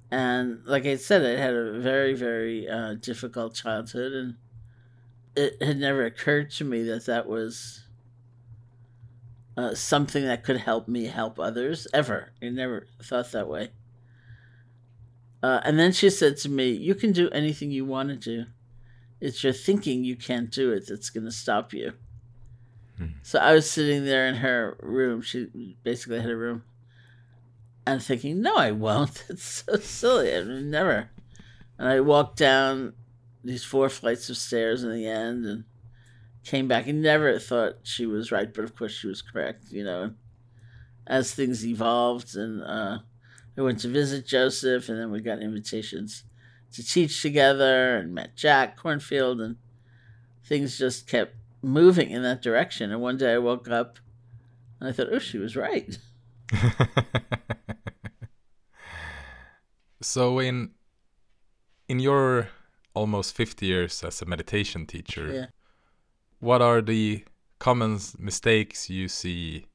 And 0.08 0.60
like 0.64 0.86
I 0.86 0.94
said, 0.94 1.26
I 1.26 1.42
had 1.42 1.52
a 1.52 1.80
very, 1.80 2.14
very 2.14 2.68
uh, 2.68 2.94
difficult 2.94 3.54
childhood, 3.54 4.12
and 4.12 4.36
it 5.34 5.60
had 5.60 5.78
never 5.78 6.04
occurred 6.04 6.52
to 6.52 6.64
me 6.64 6.84
that 6.84 7.06
that 7.06 7.26
was 7.26 7.88
uh, 9.56 9.74
something 9.74 10.24
that 10.26 10.44
could 10.44 10.58
help 10.58 10.86
me 10.86 11.06
help 11.06 11.40
others 11.40 11.88
ever. 11.92 12.30
I 12.40 12.50
never 12.50 12.86
thought 13.02 13.32
that 13.32 13.48
way. 13.48 13.70
Uh, 15.42 15.60
and 15.64 15.78
then 15.78 15.92
she 15.92 16.10
said 16.10 16.36
to 16.38 16.48
me, 16.48 16.70
You 16.70 16.94
can 16.94 17.12
do 17.12 17.30
anything 17.30 17.70
you 17.70 17.84
want 17.84 18.08
to 18.10 18.16
do. 18.16 18.46
It's 19.20 19.42
your 19.42 19.52
thinking 19.52 20.04
you 20.04 20.16
can't 20.16 20.50
do 20.50 20.72
it 20.72 20.86
that's 20.86 21.10
going 21.10 21.24
to 21.24 21.32
stop 21.32 21.72
you. 21.72 21.92
Hmm. 22.96 23.06
So 23.22 23.38
I 23.38 23.52
was 23.52 23.70
sitting 23.70 24.04
there 24.04 24.26
in 24.26 24.36
her 24.36 24.76
room. 24.80 25.22
She 25.22 25.76
basically 25.82 26.20
had 26.20 26.30
a 26.30 26.36
room 26.36 26.64
and 27.86 28.02
thinking, 28.02 28.40
no, 28.40 28.56
I 28.56 28.70
won't. 28.72 29.24
It's 29.30 29.64
so 29.66 29.76
silly. 29.76 30.34
I 30.34 30.42
mean, 30.44 30.70
never. 30.70 31.10
And 31.78 31.88
I 31.88 32.00
walked 32.00 32.36
down 32.36 32.94
these 33.42 33.64
four 33.64 33.88
flights 33.88 34.28
of 34.28 34.36
stairs 34.36 34.84
in 34.84 34.92
the 34.92 35.06
end 35.06 35.46
and 35.46 35.64
came 36.44 36.68
back 36.68 36.86
and 36.86 37.02
never 37.02 37.38
thought 37.38 37.78
she 37.82 38.06
was 38.06 38.32
right, 38.32 38.52
but 38.52 38.64
of 38.64 38.76
course 38.76 38.92
she 38.92 39.06
was 39.06 39.22
correct, 39.22 39.66
you 39.70 39.84
know. 39.84 40.12
As 41.06 41.34
things 41.34 41.66
evolved, 41.66 42.36
and 42.36 42.62
uh, 42.62 42.98
I 43.60 43.62
went 43.62 43.80
to 43.80 43.88
visit 43.88 44.26
Joseph, 44.26 44.88
and 44.88 44.98
then 44.98 45.10
we 45.10 45.20
got 45.20 45.42
invitations 45.42 46.24
to 46.72 46.82
teach 46.82 47.20
together 47.20 47.98
and 47.98 48.14
met 48.14 48.34
Jack 48.34 48.80
Kornfield, 48.80 49.44
and 49.44 49.56
things 50.42 50.78
just 50.78 51.06
kept 51.06 51.34
moving 51.60 52.08
in 52.08 52.22
that 52.22 52.40
direction. 52.40 52.90
And 52.90 53.02
one 53.02 53.18
day 53.18 53.34
I 53.34 53.38
woke 53.38 53.68
up 53.68 53.98
and 54.80 54.88
I 54.88 54.92
thought, 54.92 55.08
oh, 55.12 55.18
she 55.18 55.36
was 55.36 55.56
right. 55.56 55.98
so 60.00 60.38
in 60.38 60.70
in 61.86 62.00
your 62.00 62.48
almost 62.94 63.36
50 63.36 63.66
years 63.66 64.02
as 64.02 64.22
a 64.22 64.26
meditation 64.26 64.86
teacher 64.86 65.32
yeah. 65.32 65.46
what 66.40 66.60
are 66.60 66.80
the 66.82 67.24
common 67.60 68.00
mistakes 68.18 68.90
you 68.90 69.06
see 69.06 69.66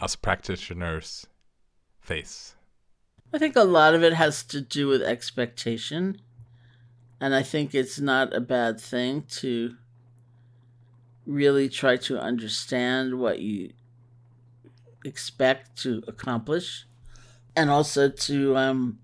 us 0.00 0.16
practitioners 0.16 1.26
face 2.00 2.54
i 3.32 3.38
think 3.38 3.56
a 3.56 3.64
lot 3.64 3.94
of 3.94 4.02
it 4.02 4.12
has 4.14 4.42
to 4.42 4.60
do 4.60 4.86
with 4.86 5.02
expectation 5.02 6.20
and 7.20 7.34
i 7.34 7.42
think 7.42 7.74
it's 7.74 7.98
not 7.98 8.34
a 8.34 8.40
bad 8.40 8.80
thing 8.80 9.22
to 9.22 9.74
really 11.26 11.68
try 11.68 11.96
to 11.96 12.18
understand 12.18 13.18
what 13.18 13.38
you 13.38 13.72
expect 15.04 15.76
to 15.76 16.02
accomplish 16.08 16.86
and 17.54 17.70
also 17.70 18.08
to 18.08 18.56
um, 18.56 18.98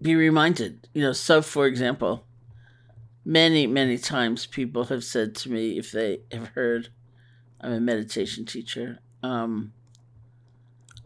be 0.00 0.14
reminded. 0.14 0.88
You 0.92 1.02
know, 1.02 1.12
so 1.12 1.42
for 1.42 1.66
example, 1.66 2.26
many, 3.24 3.66
many 3.66 3.98
times 3.98 4.46
people 4.46 4.84
have 4.84 5.04
said 5.04 5.34
to 5.36 5.50
me, 5.50 5.78
if 5.78 5.92
they 5.92 6.20
have 6.32 6.48
heard 6.48 6.88
I'm 7.60 7.72
a 7.72 7.80
meditation 7.80 8.44
teacher, 8.44 8.98
um, 9.22 9.72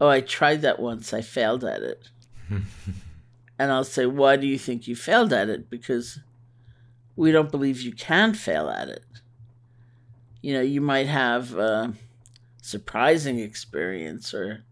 oh, 0.01 0.07
I 0.07 0.21
tried 0.21 0.61
that 0.63 0.79
once, 0.79 1.13
I 1.13 1.21
failed 1.21 1.63
at 1.63 1.81
it. 1.81 2.09
and 3.59 3.71
I'll 3.71 3.83
say, 3.83 4.05
why 4.05 4.35
do 4.35 4.47
you 4.47 4.57
think 4.57 4.87
you 4.87 4.95
failed 4.95 5.33
at 5.33 5.49
it? 5.49 5.69
Because 5.69 6.19
we 7.15 7.31
don't 7.31 7.51
believe 7.51 7.81
you 7.81 7.93
can 7.93 8.33
fail 8.33 8.69
at 8.69 8.89
it. 8.89 9.05
You 10.41 10.53
know, 10.53 10.61
you 10.61 10.81
might 10.81 11.07
have 11.07 11.55
a 11.55 11.93
surprising 12.61 13.39
experience 13.39 14.33
or 14.33 14.63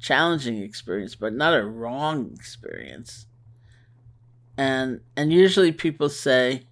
challenging 0.00 0.62
experience, 0.62 1.14
but 1.14 1.34
not 1.34 1.58
a 1.58 1.64
wrong 1.64 2.30
experience 2.34 3.26
and 4.60 5.00
and 5.16 5.32
usually 5.32 5.72
people 5.72 6.10
say 6.10 6.66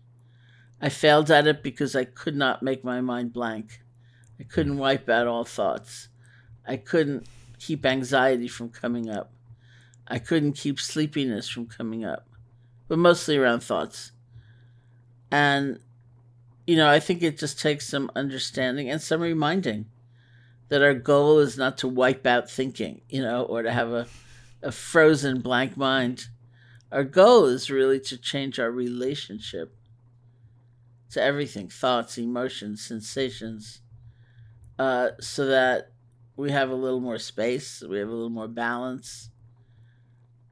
i 0.82 0.90
failed 0.90 1.30
at 1.30 1.46
it 1.46 1.62
because 1.62 1.96
i 1.96 2.04
could 2.04 2.36
not 2.36 2.62
make 2.62 2.84
my 2.84 3.00
mind 3.00 3.32
blank 3.32 3.80
i 4.38 4.42
couldn't 4.42 4.76
wipe 4.76 5.08
out 5.08 5.26
all 5.26 5.44
thoughts 5.44 6.08
i 6.66 6.76
couldn't 6.76 7.26
keep 7.58 7.86
anxiety 7.86 8.46
from 8.46 8.68
coming 8.68 9.08
up 9.08 9.32
i 10.08 10.18
couldn't 10.18 10.52
keep 10.52 10.80
sleepiness 10.80 11.48
from 11.48 11.66
coming 11.66 12.04
up 12.04 12.28
but 12.88 12.98
mostly 12.98 13.36
around 13.36 13.60
thoughts. 13.60 14.12
And 15.30 15.78
you 16.66 16.76
know 16.76 16.88
i 16.88 17.00
think 17.00 17.22
it 17.22 17.38
just 17.38 17.60
takes 17.60 17.88
some 17.88 18.10
understanding 18.14 18.90
and 18.90 19.00
some 19.00 19.20
reminding 19.20 19.86
that 20.68 20.82
our 20.82 20.94
goal 20.94 21.38
is 21.38 21.56
not 21.56 21.78
to 21.78 21.88
wipe 21.88 22.26
out 22.26 22.50
thinking 22.50 23.00
you 23.08 23.22
know 23.22 23.44
or 23.44 23.62
to 23.62 23.70
have 23.70 23.90
a, 23.90 24.06
a 24.62 24.72
frozen 24.72 25.40
blank 25.40 25.76
mind. 25.76 26.28
Our 26.90 27.04
goal 27.04 27.44
is 27.46 27.70
really 27.70 28.00
to 28.00 28.16
change 28.16 28.58
our 28.58 28.70
relationship 28.70 29.74
to 31.10 31.22
everything 31.22 31.68
thoughts, 31.68 32.18
emotions, 32.18 32.82
sensations 32.82 33.80
uh, 34.78 35.10
so 35.20 35.46
that 35.46 35.92
we 36.36 36.50
have 36.50 36.70
a 36.70 36.74
little 36.74 37.00
more 37.00 37.18
space, 37.18 37.82
we 37.82 37.98
have 37.98 38.08
a 38.08 38.12
little 38.12 38.30
more 38.30 38.48
balance, 38.48 39.30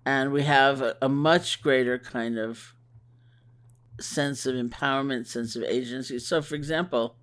and 0.07 0.33
we 0.33 0.45
have 0.45 0.81
a, 0.81 0.97
a 1.03 1.09
much 1.09 1.61
greater 1.61 1.99
kind 1.99 2.39
of 2.39 2.75
sense 4.01 4.47
of 4.47 4.55
empowerment, 4.55 5.27
sense 5.27 5.57
of 5.57 5.65
agency. 5.65 6.21
So, 6.21 6.41
for 6.41 6.55
example, 6.55 7.17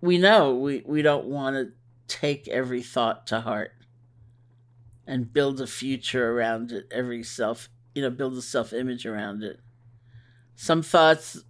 we 0.00 0.16
know 0.16 0.54
we, 0.54 0.82
we 0.86 1.02
don't 1.02 1.26
want 1.26 1.54
to 1.56 1.72
take 2.08 2.48
every 2.48 2.82
thought 2.82 3.26
to 3.26 3.42
heart 3.42 3.72
and 5.06 5.34
build 5.34 5.60
a 5.60 5.66
future 5.66 6.32
around 6.32 6.72
it, 6.72 6.86
every 6.90 7.22
self, 7.22 7.68
you 7.94 8.00
know, 8.00 8.10
build 8.10 8.38
a 8.38 8.42
self 8.42 8.72
image 8.72 9.04
around 9.04 9.42
it. 9.42 9.60
Some 10.56 10.82
thoughts, 10.82 11.44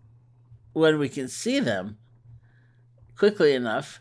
when 0.72 0.98
we 0.98 1.08
can 1.08 1.28
see 1.28 1.60
them 1.60 1.98
quickly 3.16 3.54
enough, 3.54 4.00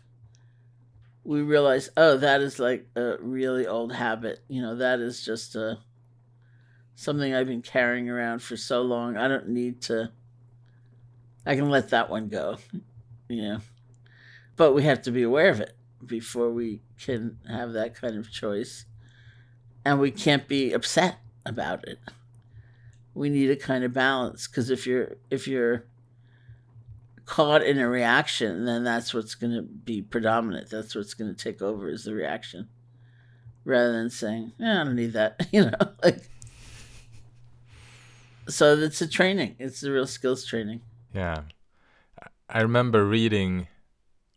we 1.24 1.40
realize, 1.40 1.90
oh, 1.96 2.18
that 2.18 2.40
is 2.42 2.58
like 2.58 2.86
a 2.96 3.16
really 3.18 3.66
old 3.66 3.92
habit. 3.92 4.40
You 4.48 4.62
know, 4.62 4.76
that 4.76 5.00
is 5.00 5.24
just 5.24 5.56
a 5.56 5.78
something 6.94 7.34
I've 7.34 7.46
been 7.46 7.62
carrying 7.62 8.08
around 8.08 8.42
for 8.42 8.56
so 8.56 8.82
long. 8.82 9.16
I 9.16 9.28
don't 9.28 9.48
need 9.48 9.82
to. 9.82 10.12
I 11.46 11.56
can 11.56 11.70
let 11.70 11.90
that 11.90 12.10
one 12.10 12.28
go. 12.28 12.58
You 13.28 13.42
know, 13.42 13.58
but 14.56 14.74
we 14.74 14.82
have 14.82 15.02
to 15.02 15.10
be 15.10 15.22
aware 15.22 15.48
of 15.48 15.60
it 15.60 15.74
before 16.04 16.50
we 16.50 16.82
can 17.00 17.38
have 17.48 17.72
that 17.72 17.94
kind 17.94 18.16
of 18.18 18.30
choice 18.30 18.84
and 19.84 19.98
we 19.98 20.10
can't 20.10 20.46
be 20.48 20.72
upset 20.72 21.18
about 21.44 21.86
it. 21.88 21.98
We 23.14 23.30
need 23.30 23.50
a 23.50 23.56
kind 23.56 23.84
of 23.84 23.92
balance 23.92 24.46
because 24.46 24.70
if 24.70 24.86
you're 24.86 25.16
if 25.30 25.46
you're 25.46 25.84
caught 27.26 27.62
in 27.62 27.78
a 27.78 27.88
reaction, 27.88 28.64
then 28.64 28.84
that's 28.84 29.14
what's 29.14 29.34
going 29.34 29.54
to 29.54 29.62
be 29.62 30.02
predominant. 30.02 30.70
That's 30.70 30.94
what's 30.94 31.14
going 31.14 31.34
to 31.34 31.36
take 31.36 31.62
over 31.62 31.88
is 31.88 32.04
the 32.04 32.14
reaction, 32.14 32.68
rather 33.64 33.92
than 33.92 34.10
saying, 34.10 34.52
"Yeah, 34.58 34.82
I 34.82 34.84
don't 34.84 34.96
need 34.96 35.12
that," 35.14 35.48
you 35.52 35.64
know, 35.64 35.78
like. 36.02 36.28
So 38.46 38.76
it's 38.76 39.00
a 39.00 39.08
training. 39.08 39.56
It's 39.58 39.82
a 39.82 39.90
real 39.90 40.06
skills 40.06 40.44
training. 40.44 40.82
Yeah, 41.14 41.42
I 42.48 42.60
remember 42.60 43.06
reading 43.06 43.68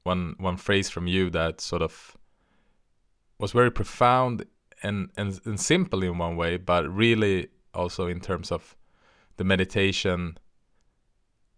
one 0.03 0.36
one 0.38 0.58
phrase 0.58 0.89
from 0.89 1.08
you 1.08 1.29
that 1.32 1.60
sort 1.60 1.82
of 1.82 2.15
was 3.38 3.51
very 3.51 3.72
profound 3.72 4.46
and, 4.82 5.10
and 5.17 5.39
and 5.46 5.60
simple 5.60 6.03
in 6.03 6.17
one 6.17 6.38
way, 6.38 6.58
but 6.58 6.88
really 6.89 7.50
also 7.74 8.08
in 8.08 8.20
terms 8.22 8.51
of 8.51 8.75
the 9.36 9.44
meditation 9.44 10.38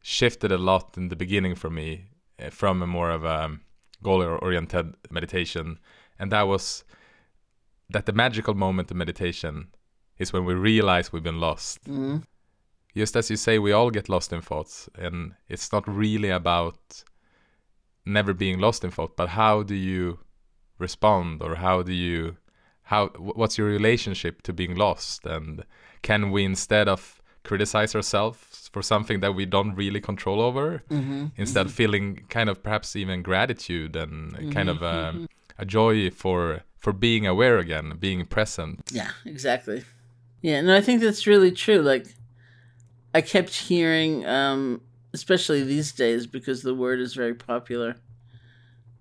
shifted 0.01 0.51
a 0.51 0.57
lot 0.57 0.97
in 0.97 1.09
the 1.09 1.15
beginning 1.15 1.55
for 1.55 1.69
me 1.69 2.05
eh, 2.37 2.49
from 2.49 2.81
a 2.81 2.87
more 2.87 3.11
of 3.11 3.23
a 3.23 3.57
goal 4.01 4.21
oriented 4.21 4.95
meditation. 5.09 5.79
And 6.17 6.31
that 6.31 6.43
was 6.43 6.83
that 7.89 8.05
the 8.05 8.13
magical 8.13 8.53
moment 8.53 8.91
of 8.91 8.97
meditation 8.97 9.67
is 10.17 10.31
when 10.33 10.45
we 10.45 10.53
realize 10.53 11.11
we've 11.11 11.23
been 11.23 11.39
lost. 11.39 11.83
Mm-hmm. 11.85 12.17
just 12.95 13.15
as 13.15 13.29
you 13.29 13.37
say 13.37 13.59
we 13.59 13.71
all 13.71 13.91
get 13.91 14.09
lost 14.09 14.33
in 14.33 14.41
thoughts 14.41 14.89
and 14.95 15.33
it's 15.47 15.71
not 15.71 15.87
really 15.87 16.29
about 16.29 17.03
never 18.05 18.33
being 18.33 18.59
lost 18.59 18.83
in 18.83 18.91
thought 18.91 19.15
but 19.15 19.29
how 19.29 19.63
do 19.63 19.75
you 19.75 20.19
respond 20.79 21.41
or 21.41 21.55
how 21.55 21.83
do 21.83 21.93
you 21.93 22.35
how 22.89 23.07
what's 23.17 23.55
your 23.55 23.67
relationship 23.67 24.41
to 24.41 24.51
being 24.51 24.75
lost? 24.75 25.23
And 25.25 25.63
can 26.01 26.31
we 26.31 26.43
instead 26.43 26.89
of 26.89 27.18
criticize 27.49 27.95
ourselves 27.95 28.69
for 28.71 28.83
something 28.83 29.21
that 29.21 29.33
we 29.33 29.43
don't 29.43 29.73
really 29.73 29.99
control 29.99 30.39
over 30.39 30.83
mm-hmm. 30.87 31.25
instead 31.35 31.65
mm-hmm. 31.65 31.79
feeling 31.79 32.05
kind 32.29 32.47
of 32.47 32.61
perhaps 32.61 32.95
even 32.95 33.23
gratitude 33.23 33.95
and 33.95 34.13
mm-hmm. 34.33 34.51
kind 34.51 34.69
of 34.69 34.83
a, 34.83 34.97
mm-hmm. 35.13 35.25
a 35.57 35.65
joy 35.65 36.11
for 36.11 36.61
for 36.77 36.93
being 36.93 37.25
aware 37.25 37.57
again 37.57 37.97
being 37.99 38.23
present 38.23 38.75
yeah 38.91 39.09
exactly 39.25 39.83
yeah 40.43 40.61
no 40.61 40.77
i 40.77 40.81
think 40.85 41.01
that's 41.01 41.25
really 41.25 41.51
true 41.51 41.81
like 41.81 42.05
i 43.15 43.21
kept 43.35 43.53
hearing 43.71 44.23
um 44.27 44.79
especially 45.11 45.63
these 45.63 45.91
days 45.91 46.27
because 46.27 46.61
the 46.61 46.75
word 46.75 46.99
is 46.99 47.15
very 47.15 47.33
popular 47.33 47.95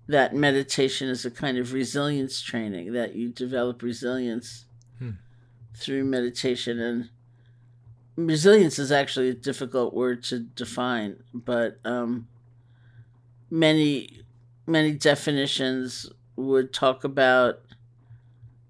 that 0.07 0.33
meditation 0.33 1.07
is 1.07 1.23
a 1.23 1.29
kind 1.29 1.59
of 1.59 1.71
resilience 1.71 2.41
training 2.41 2.93
that 2.93 3.13
you 3.13 3.29
develop 3.29 3.83
resilience 3.83 4.65
hmm. 4.97 5.11
through 5.75 6.03
meditation 6.03 6.79
and 6.79 7.09
resilience 8.27 8.79
is 8.79 8.91
actually 8.91 9.29
a 9.29 9.33
difficult 9.33 9.93
word 9.93 10.23
to 10.23 10.39
define 10.39 11.23
but 11.33 11.79
um, 11.85 12.27
many 13.49 14.21
many 14.65 14.91
definitions 14.91 16.09
would 16.35 16.73
talk 16.73 17.03
about 17.03 17.61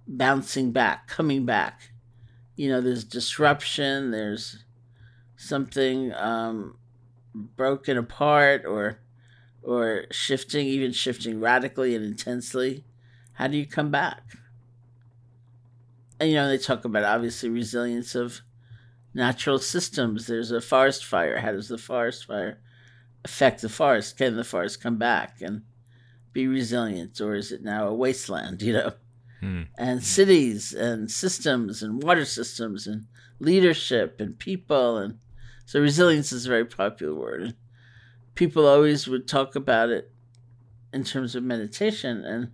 bouncing 0.08 0.72
back 0.72 1.08
coming 1.08 1.46
back 1.46 1.92
you 2.56 2.70
know 2.70 2.82
there's 2.82 3.04
disruption 3.04 4.12
there's 4.12 4.64
something 5.38 6.14
um, 6.14 6.78
broken 7.34 7.98
apart 7.98 8.66
or 8.66 9.00
or 9.62 10.06
shifting, 10.12 10.66
even 10.68 10.92
shifting 10.92 11.40
radically 11.40 11.96
and 11.96 12.04
intensely, 12.04 12.86
how 13.34 13.48
do 13.48 13.58
you 13.58 13.66
come 13.66 13.92
back? 13.92 14.24
And 16.20 16.30
you 16.30 16.36
know, 16.36 16.48
they 16.48 16.58
talk 16.58 16.86
about 16.86 17.04
obviously 17.04 17.50
resilience 17.50 18.16
of 18.16 18.42
natural 19.14 19.60
systems. 19.60 20.28
There's 20.28 20.52
a 20.52 20.62
forest 20.62 21.06
fire. 21.06 21.40
How 21.40 21.52
does 21.52 21.68
the 21.68 21.78
forest 21.78 22.26
fire 22.26 22.60
affect 23.24 23.62
the 23.62 23.70
forest? 23.70 24.18
Can 24.18 24.36
the 24.36 24.44
forest 24.44 24.82
come 24.82 24.98
back 24.98 25.42
and 25.42 25.64
be 26.32 26.48
resilient, 26.48 27.20
or 27.20 27.36
is 27.36 27.52
it 27.52 27.64
now 27.64 27.88
a 27.88 27.94
wasteland? 27.94 28.62
You 28.70 28.74
know, 28.74 28.92
hmm. 29.40 29.64
and 29.78 30.04
cities 30.04 30.74
and 30.74 31.10
systems 31.10 31.82
and 31.82 32.04
water 32.04 32.26
systems 32.26 32.88
and 32.88 33.06
leadership 33.40 34.20
and 34.20 34.38
people 34.38 34.98
and 34.98 35.18
so 35.66 35.80
resilience 35.80 36.32
is 36.32 36.46
a 36.46 36.50
very 36.50 36.66
popular 36.66 37.16
word 37.16 37.56
people 38.36 38.68
always 38.68 39.08
would 39.08 39.28
talk 39.28 39.56
about 39.56 39.90
it 39.90 40.12
in 40.94 41.04
terms 41.04 41.36
of 41.36 41.44
meditation 41.44 42.24
and 42.26 42.52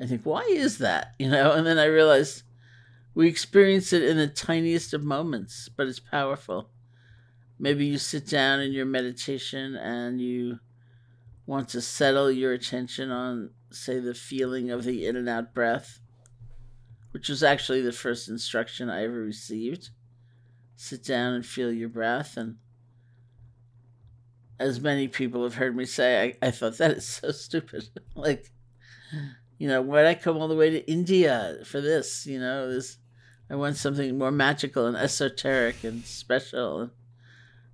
I 0.00 0.06
think 0.06 0.22
why 0.24 0.42
is 0.42 0.78
that 0.78 1.14
you 1.18 1.28
know 1.28 1.52
and 1.52 1.66
then 1.66 1.78
I 1.78 1.86
realized 1.86 2.44
we 3.18 3.26
experience 3.26 3.92
it 3.92 4.04
in 4.04 4.16
the 4.16 4.28
tiniest 4.28 4.94
of 4.94 5.02
moments 5.02 5.68
but 5.76 5.88
it's 5.88 5.98
powerful 5.98 6.70
maybe 7.58 7.84
you 7.84 7.98
sit 7.98 8.24
down 8.24 8.60
in 8.60 8.70
your 8.70 8.86
meditation 8.86 9.74
and 9.74 10.20
you 10.20 10.60
want 11.44 11.68
to 11.68 11.80
settle 11.80 12.30
your 12.30 12.52
attention 12.52 13.10
on 13.10 13.50
say 13.72 13.98
the 13.98 14.14
feeling 14.14 14.70
of 14.70 14.84
the 14.84 15.04
in 15.04 15.16
and 15.16 15.28
out 15.28 15.52
breath 15.52 15.98
which 17.10 17.28
was 17.28 17.42
actually 17.42 17.82
the 17.82 17.90
first 17.90 18.28
instruction 18.28 18.88
I 18.88 19.02
ever 19.02 19.20
received 19.20 19.90
sit 20.76 21.02
down 21.02 21.34
and 21.34 21.44
feel 21.44 21.72
your 21.72 21.88
breath 21.88 22.36
and 22.36 22.58
as 24.60 24.80
many 24.80 25.08
people 25.08 25.42
have 25.44 25.54
heard 25.54 25.76
me 25.76 25.84
say, 25.84 26.36
I, 26.42 26.48
I 26.48 26.50
thought 26.50 26.78
that 26.78 26.92
is 26.92 27.06
so 27.06 27.30
stupid. 27.30 27.88
like, 28.14 28.50
you 29.58 29.68
know, 29.68 29.82
why'd 29.82 30.06
I 30.06 30.14
come 30.14 30.36
all 30.36 30.48
the 30.48 30.56
way 30.56 30.70
to 30.70 30.90
India 30.90 31.58
for 31.64 31.80
this? 31.80 32.26
You 32.26 32.40
know, 32.40 32.70
this 32.70 32.96
I 33.50 33.56
want 33.56 33.76
something 33.76 34.18
more 34.18 34.30
magical 34.30 34.86
and 34.86 34.96
esoteric 34.96 35.82
and 35.84 36.04
special. 36.04 36.80
And 36.82 36.90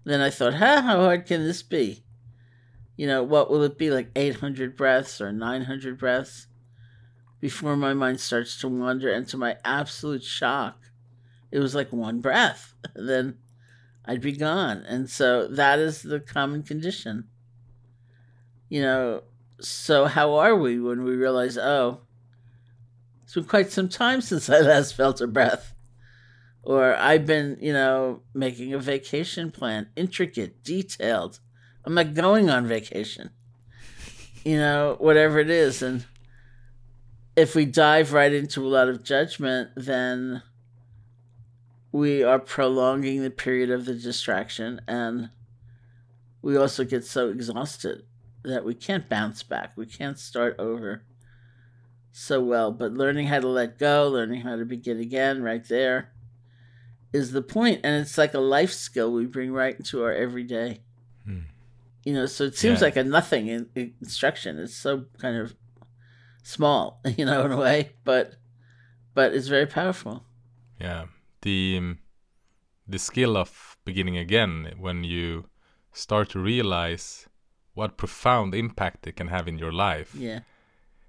then 0.04 0.20
I 0.20 0.30
thought, 0.30 0.54
huh, 0.54 0.82
how 0.82 0.96
hard 1.00 1.26
can 1.26 1.42
this 1.44 1.62
be? 1.62 2.04
You 2.96 3.06
know, 3.06 3.22
what 3.22 3.50
will 3.50 3.62
it 3.64 3.76
be 3.76 3.90
like 3.90 4.10
800 4.14 4.76
breaths 4.76 5.20
or 5.20 5.32
900 5.32 5.98
breaths? 5.98 6.46
Before 7.40 7.76
my 7.76 7.92
mind 7.92 8.20
starts 8.20 8.58
to 8.60 8.68
wander, 8.68 9.12
and 9.12 9.26
to 9.28 9.36
my 9.36 9.56
absolute 9.64 10.22
shock, 10.22 10.78
it 11.50 11.58
was 11.58 11.74
like 11.74 11.92
one 11.92 12.20
breath. 12.20 12.74
Then 12.94 13.38
I'd 14.04 14.20
be 14.20 14.32
gone. 14.32 14.84
And 14.86 15.10
so 15.10 15.48
that 15.48 15.78
is 15.78 16.02
the 16.02 16.20
common 16.20 16.62
condition. 16.62 17.28
You 18.68 18.82
know, 18.82 19.22
so 19.60 20.06
how 20.06 20.34
are 20.34 20.56
we 20.56 20.78
when 20.78 21.04
we 21.04 21.16
realize, 21.16 21.58
oh, 21.58 22.02
it's 23.24 23.34
been 23.34 23.44
quite 23.44 23.72
some 23.72 23.88
time 23.88 24.20
since 24.20 24.48
I 24.50 24.60
last 24.60 24.94
felt 24.94 25.20
a 25.20 25.26
breath? 25.26 25.74
Or 26.62 26.94
I've 26.94 27.26
been, 27.26 27.58
you 27.60 27.72
know, 27.72 28.22
making 28.34 28.72
a 28.72 28.78
vacation 28.78 29.50
plan, 29.50 29.88
intricate, 29.96 30.62
detailed. 30.62 31.40
I'm 31.84 31.94
not 31.94 32.14
going 32.14 32.48
on 32.48 32.66
vacation. 32.66 33.30
You 34.44 34.58
know, 34.58 34.96
whatever 34.98 35.38
it 35.38 35.50
is. 35.50 35.82
And 35.82 36.04
if 37.34 37.54
we 37.54 37.64
dive 37.64 38.12
right 38.12 38.32
into 38.32 38.64
a 38.64 38.68
lot 38.68 38.88
of 38.88 39.02
judgment, 39.02 39.70
then 39.74 40.42
we 41.92 42.22
are 42.22 42.38
prolonging 42.38 43.22
the 43.22 43.30
period 43.30 43.70
of 43.70 43.86
the 43.86 43.94
distraction 43.94 44.80
and 44.86 45.30
we 46.42 46.56
also 46.56 46.84
get 46.84 47.04
so 47.04 47.30
exhausted 47.30 48.02
that 48.42 48.64
we 48.64 48.74
can't 48.74 49.08
bounce 49.08 49.42
back. 49.42 49.72
We 49.76 49.86
can't 49.86 50.18
start 50.18 50.56
over 50.58 51.04
so 52.14 52.42
well. 52.42 52.72
But 52.72 52.92
learning 52.92 53.26
how 53.26 53.40
to 53.40 53.48
let 53.48 53.78
go, 53.78 54.08
learning 54.08 54.42
how 54.42 54.56
to 54.56 54.64
begin 54.64 54.98
again 54.98 55.42
right 55.42 55.66
there 55.66 56.12
is 57.12 57.32
the 57.32 57.42
point. 57.42 57.80
And 57.84 58.00
it's 58.00 58.18
like 58.18 58.34
a 58.34 58.40
life 58.40 58.72
skill 58.72 59.12
we 59.12 59.26
bring 59.26 59.52
right 59.52 59.76
into 59.76 60.02
our 60.02 60.12
everyday. 60.12 60.80
Hmm. 61.24 61.40
You 62.04 62.14
know, 62.14 62.26
so 62.26 62.44
it 62.44 62.56
seems 62.56 62.80
yeah. 62.80 62.86
like 62.86 62.96
a 62.96 63.04
nothing 63.04 63.48
in, 63.48 63.68
in 63.74 63.94
instruction. 64.00 64.58
It's 64.58 64.74
so 64.74 65.06
kind 65.18 65.36
of 65.36 65.54
small, 66.42 67.00
you 67.16 67.24
know, 67.24 67.44
in 67.44 67.52
a 67.52 67.56
way, 67.56 67.92
but 68.04 68.34
but 69.14 69.34
it's 69.34 69.48
very 69.48 69.66
powerful. 69.66 70.24
Yeah 70.80 71.06
the 71.44 71.96
the 72.88 72.98
skill 72.98 73.36
of 73.36 73.76
beginning 73.84 74.16
again 74.16 74.72
when 74.78 75.04
you 75.04 75.44
start 75.92 76.28
to 76.30 76.38
realize 76.40 77.28
what 77.74 77.96
profound 77.96 78.54
impact 78.54 79.06
it 79.06 79.16
can 79.16 79.28
have 79.28 79.46
in 79.46 79.58
your 79.58 79.72
life. 79.72 80.14
Yeah. 80.14 80.40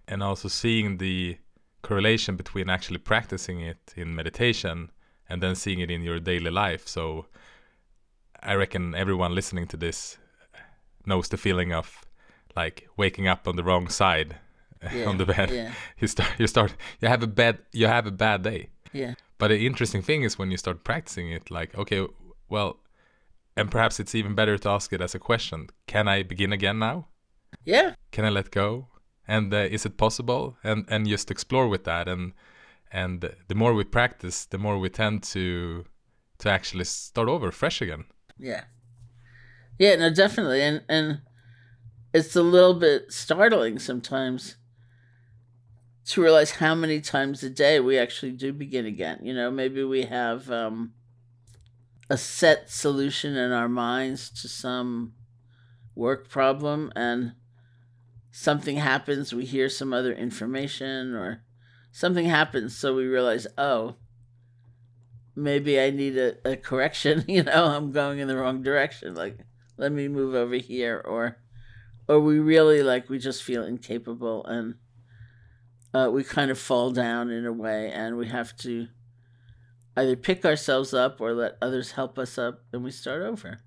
And 0.08 0.22
also 0.22 0.48
seeing 0.48 0.98
the 0.98 1.38
correlation 1.82 2.36
between 2.36 2.70
actually 2.70 2.98
practicing 2.98 3.62
it 3.62 3.94
in 3.96 4.16
meditation 4.16 4.92
and 5.30 5.42
then 5.42 5.56
seeing 5.56 5.80
it 5.80 5.92
in 5.92 6.02
your 6.02 6.20
daily 6.20 6.52
life. 6.52 6.88
So 6.88 7.26
I 8.42 8.54
reckon 8.56 8.96
everyone 8.96 9.34
listening 9.34 9.68
to 9.68 9.78
this 9.78 10.18
knows 11.06 11.30
the 11.30 11.38
feeling 11.38 11.74
of 11.74 12.06
like 12.56 12.88
waking 12.98 13.28
up 13.28 13.48
on 13.48 13.56
the 13.56 13.64
wrong 13.64 13.88
side 13.90 14.38
yeah. 14.94 15.06
on 15.06 15.18
the 15.18 15.26
bed. 15.26 15.50
Yeah. 15.52 15.74
You 16.00 16.08
start 16.08 16.32
you 16.38 16.48
start 16.48 16.76
you 17.02 17.08
have 17.08 17.24
a 17.24 17.28
bad 17.28 17.60
you 17.72 17.88
have 17.88 18.08
a 18.08 18.12
bad 18.12 18.44
day. 18.44 18.70
Yeah. 18.94 19.16
But 19.38 19.50
the 19.50 19.66
interesting 19.66 20.02
thing 20.02 20.24
is 20.24 20.40
when 20.40 20.52
you 20.52 20.58
start 20.58 20.84
practicing 20.84 21.30
it, 21.30 21.52
like, 21.52 21.78
okay, 21.78 22.08
well, 22.48 22.80
and 23.58 23.70
perhaps 23.70 24.00
it's 24.00 24.16
even 24.16 24.34
better 24.34 24.58
to 24.58 24.70
ask 24.70 24.94
it 24.94 25.02
as 25.02 25.14
a 25.14 25.20
question 25.20 25.68
Can 25.88 26.08
I 26.08 26.24
begin 26.24 26.54
again 26.54 26.80
now? 26.80 27.08
Yeah. 27.64 27.96
Can 28.12 28.26
I 28.26 28.30
let 28.30 28.52
go? 28.52 28.88
And 29.28 29.54
uh, 29.54 29.58
is 29.58 29.86
it 29.86 29.98
possible? 29.98 30.58
And 30.64 30.86
and 30.88 31.08
just 31.08 31.32
explore 31.32 31.68
with 31.68 31.84
that. 31.86 32.08
And 32.08 32.34
and 32.92 33.36
the 33.48 33.56
more 33.56 33.74
we 33.74 33.84
practice, 33.84 34.46
the 34.46 34.58
more 34.58 34.78
we 34.78 34.90
tend 34.90 35.24
to 35.24 35.86
to 36.40 36.50
actually 36.50 36.86
start 36.86 37.30
over 37.30 37.52
fresh 37.52 37.82
again. 37.82 38.06
Yeah. 38.38 38.66
Yeah, 39.80 39.96
no, 39.96 40.14
definitely. 40.14 40.62
And 40.62 40.84
and 40.88 41.22
it's 42.14 42.36
a 42.36 42.44
little 42.44 42.74
bit 42.74 43.12
startling 43.12 43.80
sometimes 43.80 44.56
to 46.06 46.22
realize 46.22 46.52
how 46.52 46.76
many 46.76 47.02
times 47.02 47.44
a 47.44 47.50
day 47.50 47.80
we 47.80 47.98
actually 47.98 48.32
do 48.32 48.54
begin 48.54 48.86
again. 48.86 49.20
You 49.24 49.34
know, 49.34 49.50
maybe 49.50 49.84
we 49.84 50.04
have 50.04 50.50
um, 50.52 50.94
a 52.10 52.18
set 52.18 52.70
solution 52.70 53.36
in 53.36 53.52
our 53.52 53.68
minds 53.68 54.30
to 54.42 54.48
some 54.48 55.14
work 55.96 56.30
problem 56.30 56.92
and 56.96 57.34
something 58.38 58.76
happens, 58.76 59.34
we 59.34 59.46
hear 59.46 59.70
some 59.70 59.94
other 59.94 60.12
information 60.12 61.16
or 61.16 61.42
something 61.94 62.26
happens, 62.26 62.76
so 62.76 62.94
we 62.94 63.06
realize, 63.06 63.48
oh, 63.58 63.96
maybe 65.38 65.80
I 65.80 65.90
need 65.90 66.18
a, 66.18 66.36
a 66.44 66.58
correction. 66.58 67.24
you 67.30 67.44
know, 67.44 67.68
I'm 67.68 67.94
going 67.94 68.20
in 68.20 68.28
the 68.28 68.36
wrong 68.36 68.62
direction. 68.62 69.16
Like, 69.16 69.38
let 69.78 69.94
me 69.94 70.10
move 70.10 70.36
over 70.36 70.56
here. 70.56 71.02
Or, 71.06 71.38
or 72.10 72.20
we 72.20 72.40
really 72.40 72.84
like, 72.84 73.10
we 73.10 73.20
just 73.20 73.42
feel 73.42 73.64
incapable 73.64 74.46
and 74.46 74.76
uh, 75.94 76.10
we 76.12 76.26
kind 76.26 76.52
of 76.52 76.60
fall 76.60 76.92
down 76.92 77.30
in 77.32 77.46
a 77.46 77.54
way 77.54 77.90
and 77.90 78.18
we 78.18 78.28
have 78.28 78.54
to 78.58 78.88
either 79.96 80.18
pick 80.18 80.44
ourselves 80.44 80.94
up 80.94 81.22
or 81.22 81.32
let 81.32 81.58
others 81.62 81.92
help 81.92 82.20
us 82.20 82.38
up 82.38 82.64
and 82.74 82.84
we 82.84 82.92
start 82.92 83.22
over 83.22 83.60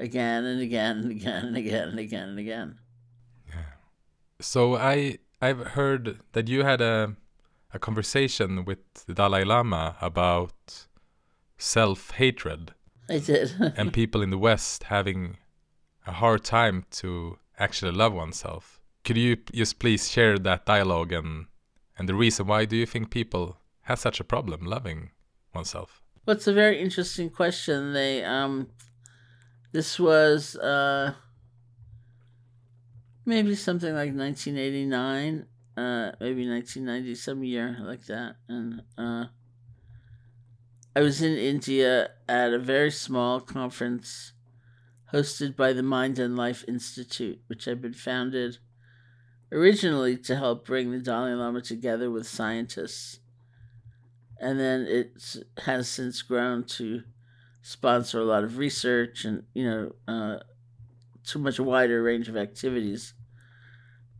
again 0.00 0.44
and 0.44 0.60
again 0.60 0.98
and 0.98 1.12
again 1.12 1.44
and 1.44 1.56
again 1.56 1.88
and 1.90 1.98
again 2.00 2.28
and 2.30 2.38
again. 2.40 2.78
So 4.44 4.76
I 4.76 5.18
I've 5.40 5.68
heard 5.68 6.20
that 6.32 6.48
you 6.48 6.64
had 6.64 6.80
a 6.80 7.16
a 7.72 7.78
conversation 7.78 8.64
with 8.64 8.78
the 9.06 9.14
Dalai 9.14 9.42
Lama 9.42 9.96
about 10.00 10.86
self-hatred. 11.58 12.72
I 13.08 13.18
did. 13.18 13.52
and 13.76 13.92
people 13.92 14.22
in 14.22 14.30
the 14.30 14.38
West 14.38 14.84
having 14.84 15.38
a 16.06 16.12
hard 16.12 16.44
time 16.44 16.84
to 17.00 17.38
actually 17.58 17.92
love 17.92 18.12
oneself. 18.12 18.80
Could 19.02 19.16
you 19.16 19.36
just 19.52 19.78
please 19.78 20.10
share 20.10 20.38
that 20.38 20.66
dialogue 20.66 21.12
and 21.12 21.46
and 21.96 22.08
the 22.08 22.14
reason 22.14 22.46
why 22.46 22.64
do 22.66 22.76
you 22.76 22.86
think 22.86 23.10
people 23.10 23.56
have 23.82 23.98
such 23.98 24.20
a 24.20 24.24
problem 24.24 24.66
loving 24.66 25.10
oneself? 25.54 26.02
Well, 26.26 26.36
it's 26.36 26.46
a 26.46 26.52
very 26.52 26.80
interesting 26.80 27.30
question. 27.30 27.92
They 27.92 28.22
um 28.22 28.68
this 29.72 29.98
was 29.98 30.54
uh, 30.56 31.14
maybe 33.24 33.54
something 33.54 33.94
like 33.94 34.14
1989, 34.14 35.46
uh, 35.76 36.12
maybe 36.20 36.48
1990, 36.48 37.14
some 37.14 37.44
year 37.44 37.76
like 37.80 38.06
that. 38.06 38.36
And 38.48 38.82
uh, 38.96 39.26
I 40.96 41.00
was 41.00 41.22
in 41.22 41.36
India 41.36 42.10
at 42.28 42.52
a 42.52 42.58
very 42.58 42.90
small 42.90 43.40
conference 43.40 44.32
hosted 45.12 45.56
by 45.56 45.72
the 45.72 45.82
Mind 45.82 46.18
and 46.18 46.36
Life 46.36 46.64
Institute, 46.68 47.40
which 47.46 47.64
had 47.66 47.80
been 47.80 47.94
founded 47.94 48.58
originally 49.52 50.16
to 50.18 50.36
help 50.36 50.66
bring 50.66 50.90
the 50.90 50.98
Dalai 50.98 51.32
Lama 51.32 51.60
together 51.60 52.10
with 52.10 52.26
scientists. 52.26 53.20
And 54.40 54.58
then 54.58 54.82
it 54.82 55.36
has 55.58 55.88
since 55.88 56.22
grown 56.22 56.64
to 56.64 57.04
sponsor 57.62 58.20
a 58.20 58.24
lot 58.24 58.44
of 58.44 58.58
research 58.58 59.24
and 59.24 59.44
you 59.54 59.64
know 59.64 59.92
uh, 60.06 60.38
too 61.26 61.38
much 61.38 61.58
wider 61.58 62.02
range 62.02 62.28
of 62.28 62.36
activities. 62.36 63.14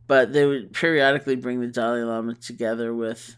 But 0.06 0.32
they 0.32 0.44
would 0.44 0.72
periodically 0.72 1.36
bring 1.36 1.60
the 1.60 1.66
Dalai 1.66 2.02
Lama 2.02 2.34
together 2.34 2.94
with 2.94 3.36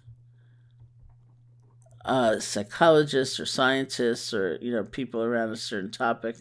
uh, 2.05 2.39
psychologists 2.39 3.39
or 3.41 3.47
scientists 3.47 4.33
or 4.33 4.59
you 4.61 4.73
know 4.73 4.85
people 4.85 5.23
around 5.23 5.51
a 5.51 5.57
certain 5.57 5.91
topic 5.91 6.37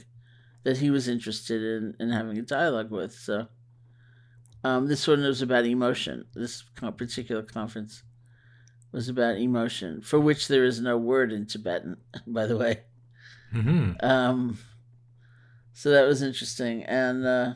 that 0.63 0.77
he 0.77 0.89
was 0.89 1.07
interested 1.07 1.61
in 1.61 1.95
in 1.99 2.11
having 2.11 2.37
a 2.37 2.41
dialogue 2.41 2.91
with. 2.91 3.13
So 3.13 3.47
um, 4.63 4.87
this 4.87 5.07
one 5.07 5.21
was 5.21 5.41
about 5.41 5.65
emotion. 5.65 6.25
This 6.33 6.63
particular 6.97 7.43
conference 7.43 8.03
was 8.91 9.09
about 9.09 9.37
emotion, 9.37 10.01
for 10.01 10.19
which 10.19 10.47
there 10.47 10.65
is 10.65 10.79
no 10.79 10.97
word 10.97 11.31
in 11.31 11.45
Tibetan, 11.45 11.97
by 12.27 12.47
the 12.47 12.57
way. 12.57 12.81
Mm-hmm. 13.53 14.05
Um, 14.05 14.57
so 15.77 15.91
that 15.91 16.07
was 16.07 16.21
interesting. 16.21 16.83
And 16.83 17.27
uh, 17.27 17.55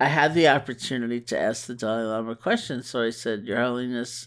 I 0.00 0.06
had 0.06 0.34
the 0.34 0.48
opportunity 0.48 1.20
to 1.20 1.40
ask 1.40 1.66
the 1.66 1.74
Dalai 1.76 2.02
Lama 2.02 2.34
questions. 2.34 2.90
So 2.90 3.00
I 3.00 3.10
said, 3.10 3.44
Your 3.44 3.62
Holiness, 3.62 4.26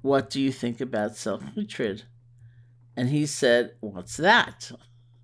what 0.00 0.30
do 0.30 0.40
you 0.40 0.52
think 0.52 0.80
about 0.80 1.16
self 1.16 1.42
hatred? 1.56 2.04
And 2.96 3.08
he 3.08 3.26
said, 3.26 3.72
What's 3.80 4.16
that? 4.18 4.70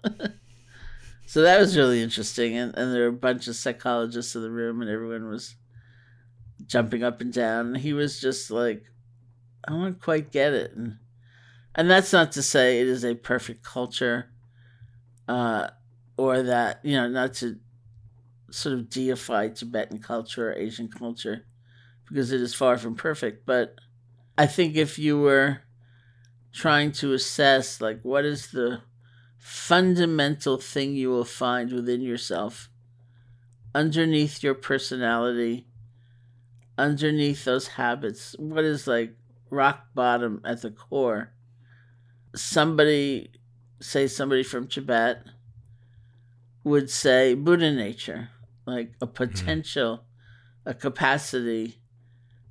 so 1.26 1.42
that 1.42 1.60
was 1.60 1.76
really 1.76 2.02
interesting. 2.02 2.56
And, 2.56 2.76
and 2.76 2.92
there 2.92 3.02
were 3.02 3.16
a 3.16 3.20
bunch 3.20 3.46
of 3.46 3.54
psychologists 3.54 4.34
in 4.34 4.42
the 4.42 4.50
room, 4.50 4.82
and 4.82 4.90
everyone 4.90 5.28
was 5.28 5.54
jumping 6.66 7.04
up 7.04 7.20
and 7.20 7.32
down. 7.32 7.68
And 7.68 7.76
he 7.76 7.92
was 7.92 8.20
just 8.20 8.50
like, 8.50 8.82
I 9.64 9.70
don't 9.70 10.02
quite 10.02 10.32
get 10.32 10.54
it. 10.54 10.72
And 10.74 10.98
and 11.76 11.88
that's 11.88 12.12
not 12.12 12.32
to 12.32 12.42
say 12.42 12.80
it 12.80 12.88
is 12.88 13.04
a 13.04 13.14
perfect 13.14 13.62
culture 13.62 14.32
uh, 15.28 15.68
or 16.16 16.42
that 16.42 16.80
you 16.82 16.96
know 16.96 17.08
not 17.08 17.34
to 17.34 17.56
sort 18.50 18.74
of 18.74 18.88
deify 18.88 19.48
tibetan 19.48 19.98
culture 19.98 20.50
or 20.50 20.54
asian 20.54 20.88
culture 20.88 21.44
because 22.08 22.32
it 22.32 22.40
is 22.40 22.54
far 22.54 22.78
from 22.78 22.94
perfect 22.94 23.44
but 23.44 23.74
i 24.38 24.46
think 24.46 24.76
if 24.76 24.98
you 24.98 25.18
were 25.18 25.58
trying 26.52 26.90
to 26.90 27.12
assess 27.12 27.80
like 27.80 28.00
what 28.02 28.24
is 28.24 28.50
the 28.52 28.80
fundamental 29.38 30.56
thing 30.56 30.94
you 30.94 31.10
will 31.10 31.24
find 31.24 31.72
within 31.72 32.00
yourself 32.00 32.70
underneath 33.74 34.42
your 34.42 34.54
personality 34.54 35.66
underneath 36.78 37.44
those 37.44 37.68
habits 37.68 38.34
what 38.38 38.64
is 38.64 38.86
like 38.86 39.14
rock 39.50 39.86
bottom 39.94 40.40
at 40.44 40.62
the 40.62 40.70
core? 40.70 41.32
Somebody, 42.34 43.30
say 43.80 44.06
somebody 44.06 44.42
from 44.42 44.66
Tibet, 44.66 45.22
would 46.66 46.90
say 46.90 47.34
Buddha 47.34 47.72
nature, 47.72 48.30
like 48.66 48.92
a 49.00 49.06
hmm. 49.06 49.12
potential, 49.12 49.98
mm-hmm. 49.98 50.70
a 50.70 50.74
capacity 50.74 51.80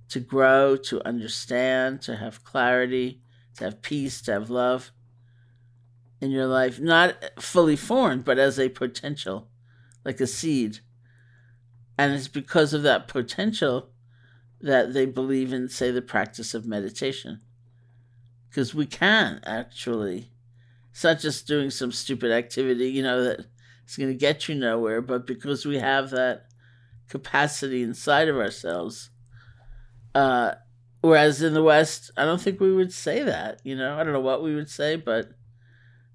to 0.08 0.20
grow, 0.20 0.78
to 0.78 1.06
understand, 1.06 2.02
to 2.02 2.16
have 2.16 2.44
clarity, 2.44 3.22
to 3.58 3.66
have 3.66 3.82
peace, 3.82 4.22
to 4.22 4.32
have 4.32 4.50
love 4.50 4.92
in 6.22 6.32
your 6.32 6.46
life, 6.46 6.80
not 6.80 7.16
fully 7.40 7.76
formed, 7.76 8.24
but 8.24 8.40
as 8.40 8.58
a 8.58 8.70
potential, 8.70 9.50
like 10.06 10.22
a 10.22 10.28
seed. 10.28 10.80
And 11.98 12.14
it's 12.14 12.28
because 12.30 12.74
of 12.74 12.84
that 12.84 13.08
potential 13.08 13.90
that 14.62 14.94
they 14.94 15.06
believe 15.06 15.52
in, 15.52 15.68
say, 15.68 15.92
the 15.92 16.02
practice 16.02 16.54
of 16.54 16.66
meditation 16.66 17.42
because 18.56 18.74
we 18.74 18.86
can 18.86 19.42
actually. 19.46 20.32
It's 20.92 21.04
not 21.04 21.20
just 21.20 21.46
doing 21.46 21.70
some 21.72 21.92
stupid 21.92 22.32
activity, 22.32 22.88
you 22.88 23.04
know, 23.04 23.22
that 23.26 23.48
is 23.88 23.98
going 23.98 24.12
to 24.12 24.18
get 24.18 24.48
you 24.48 24.56
nowhere, 24.56 25.02
but 25.02 25.28
because 25.28 25.66
we 25.66 25.78
have 25.78 26.10
that 26.12 26.48
capacity 27.10 27.84
inside 27.84 28.28
of 28.28 28.38
ourselves. 28.38 29.10
Uh, 30.14 30.56
whereas 31.02 31.42
in 31.42 31.54
the 31.54 31.64
West, 31.64 32.12
I 32.18 32.26
don't 32.26 32.42
think 32.42 32.60
we 32.60 32.74
would 32.74 32.94
say 32.94 33.24
that, 33.24 33.62
you 33.64 33.76
know, 33.76 33.98
I 33.98 34.04
don't 34.04 34.14
know 34.14 34.20
what 34.20 34.44
we 34.44 34.56
would 34.56 34.70
say, 34.70 34.96
but 34.96 35.32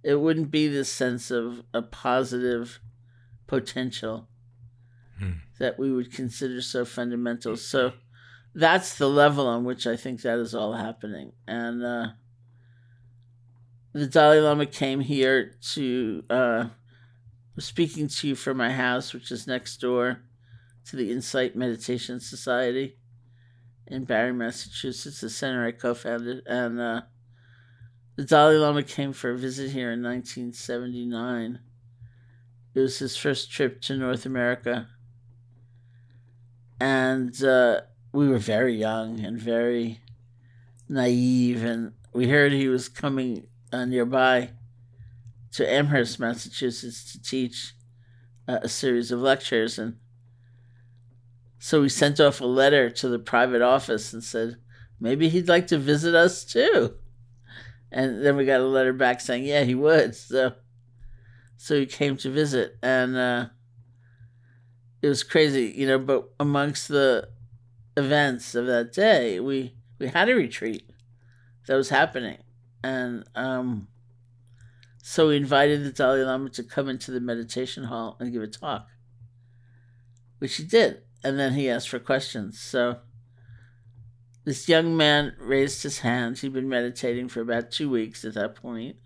it 0.02 0.16
wouldn't 0.16 0.50
be 0.50 0.68
this 0.68 0.90
sense 0.90 1.30
of 1.30 1.62
a 1.74 1.82
positive 1.82 2.80
potential 3.46 4.28
hmm. 5.18 5.32
that 5.58 5.78
we 5.78 5.92
would 5.92 6.12
consider 6.12 6.62
so 6.62 6.84
fundamental. 6.84 7.56
So 7.56 7.92
that's 8.54 8.96
the 8.96 9.08
level 9.08 9.46
on 9.46 9.64
which 9.64 9.86
I 9.86 9.96
think 9.96 10.22
that 10.22 10.38
is 10.38 10.54
all 10.54 10.72
happening. 10.72 11.32
And, 11.46 11.84
uh, 11.84 12.06
the 13.92 14.06
Dalai 14.06 14.38
Lama 14.38 14.66
came 14.66 15.00
here 15.00 15.56
to 15.72 16.22
uh, 16.30 16.64
speaking 17.58 18.08
to 18.08 18.28
you 18.28 18.34
from 18.34 18.56
my 18.56 18.72
house, 18.72 19.12
which 19.12 19.30
is 19.30 19.46
next 19.46 19.78
door 19.78 20.22
to 20.86 20.96
the 20.96 21.10
Insight 21.10 21.56
Meditation 21.56 22.20
Society 22.20 22.96
in 23.86 24.04
Barre, 24.04 24.32
Massachusetts, 24.32 25.20
the 25.20 25.28
center 25.28 25.66
I 25.66 25.72
co-founded, 25.72 26.46
and 26.46 26.80
uh, 26.80 27.02
the 28.16 28.24
Dalai 28.24 28.56
Lama 28.56 28.82
came 28.82 29.12
for 29.12 29.30
a 29.30 29.38
visit 29.38 29.70
here 29.70 29.90
in 29.90 30.02
1979. 30.02 31.58
It 32.72 32.80
was 32.80 32.98
his 33.00 33.16
first 33.16 33.50
trip 33.50 33.80
to 33.82 33.96
North 33.96 34.24
America, 34.24 34.88
and 36.78 37.42
uh, 37.42 37.82
we 38.12 38.28
were 38.28 38.38
very 38.38 38.76
young 38.76 39.20
and 39.20 39.38
very 39.38 40.00
naive, 40.88 41.64
and 41.64 41.92
we 42.12 42.28
heard 42.28 42.52
he 42.52 42.68
was 42.68 42.88
coming 42.88 43.48
uh, 43.72 43.84
nearby 43.84 44.50
to 45.52 45.70
Amherst, 45.70 46.20
Massachusetts, 46.20 47.12
to 47.12 47.22
teach 47.22 47.74
uh, 48.48 48.58
a 48.62 48.68
series 48.68 49.10
of 49.10 49.20
lectures. 49.20 49.78
And 49.78 49.96
so 51.58 51.82
we 51.82 51.88
sent 51.88 52.20
off 52.20 52.40
a 52.40 52.46
letter 52.46 52.90
to 52.90 53.08
the 53.08 53.18
private 53.18 53.62
office 53.62 54.12
and 54.12 54.22
said, 54.22 54.56
maybe 55.00 55.28
he'd 55.28 55.48
like 55.48 55.66
to 55.68 55.78
visit 55.78 56.14
us 56.14 56.44
too. 56.44 56.94
And 57.90 58.24
then 58.24 58.36
we 58.36 58.44
got 58.44 58.60
a 58.60 58.64
letter 58.64 58.92
back 58.92 59.20
saying, 59.20 59.44
yeah, 59.44 59.64
he 59.64 59.74
would. 59.74 60.14
So, 60.14 60.52
so 61.56 61.78
he 61.78 61.86
came 61.86 62.16
to 62.18 62.30
visit. 62.30 62.78
And 62.82 63.16
uh, 63.16 63.46
it 65.02 65.08
was 65.08 65.22
crazy, 65.22 65.72
you 65.76 65.86
know. 65.86 65.98
But 65.98 66.30
amongst 66.38 66.88
the 66.88 67.28
events 67.96 68.54
of 68.54 68.66
that 68.66 68.92
day, 68.92 69.40
we 69.40 69.74
we 69.98 70.08
had 70.08 70.28
a 70.28 70.34
retreat 70.34 70.88
that 71.66 71.74
was 71.74 71.88
happening, 71.88 72.38
and 72.82 73.24
um, 73.34 73.88
so 75.02 75.28
we 75.28 75.36
invited 75.36 75.84
the 75.84 75.92
Dalai 75.92 76.22
Lama 76.22 76.50
to 76.50 76.62
come 76.62 76.88
into 76.88 77.10
the 77.10 77.20
meditation 77.20 77.84
hall 77.84 78.16
and 78.20 78.32
give 78.32 78.42
a 78.42 78.46
talk, 78.46 78.88
which 80.38 80.56
he 80.56 80.64
did, 80.64 81.02
and 81.24 81.38
then 81.38 81.54
he 81.54 81.70
asked 81.70 81.88
for 81.88 81.98
questions. 81.98 82.60
So 82.60 82.98
this 84.44 84.68
young 84.68 84.96
man 84.96 85.34
raised 85.38 85.82
his 85.82 86.00
hand. 86.00 86.38
He'd 86.38 86.52
been 86.52 86.68
meditating 86.68 87.28
for 87.28 87.40
about 87.40 87.70
two 87.70 87.90
weeks 87.90 88.24
at 88.24 88.34
that 88.34 88.54
point. 88.54 88.96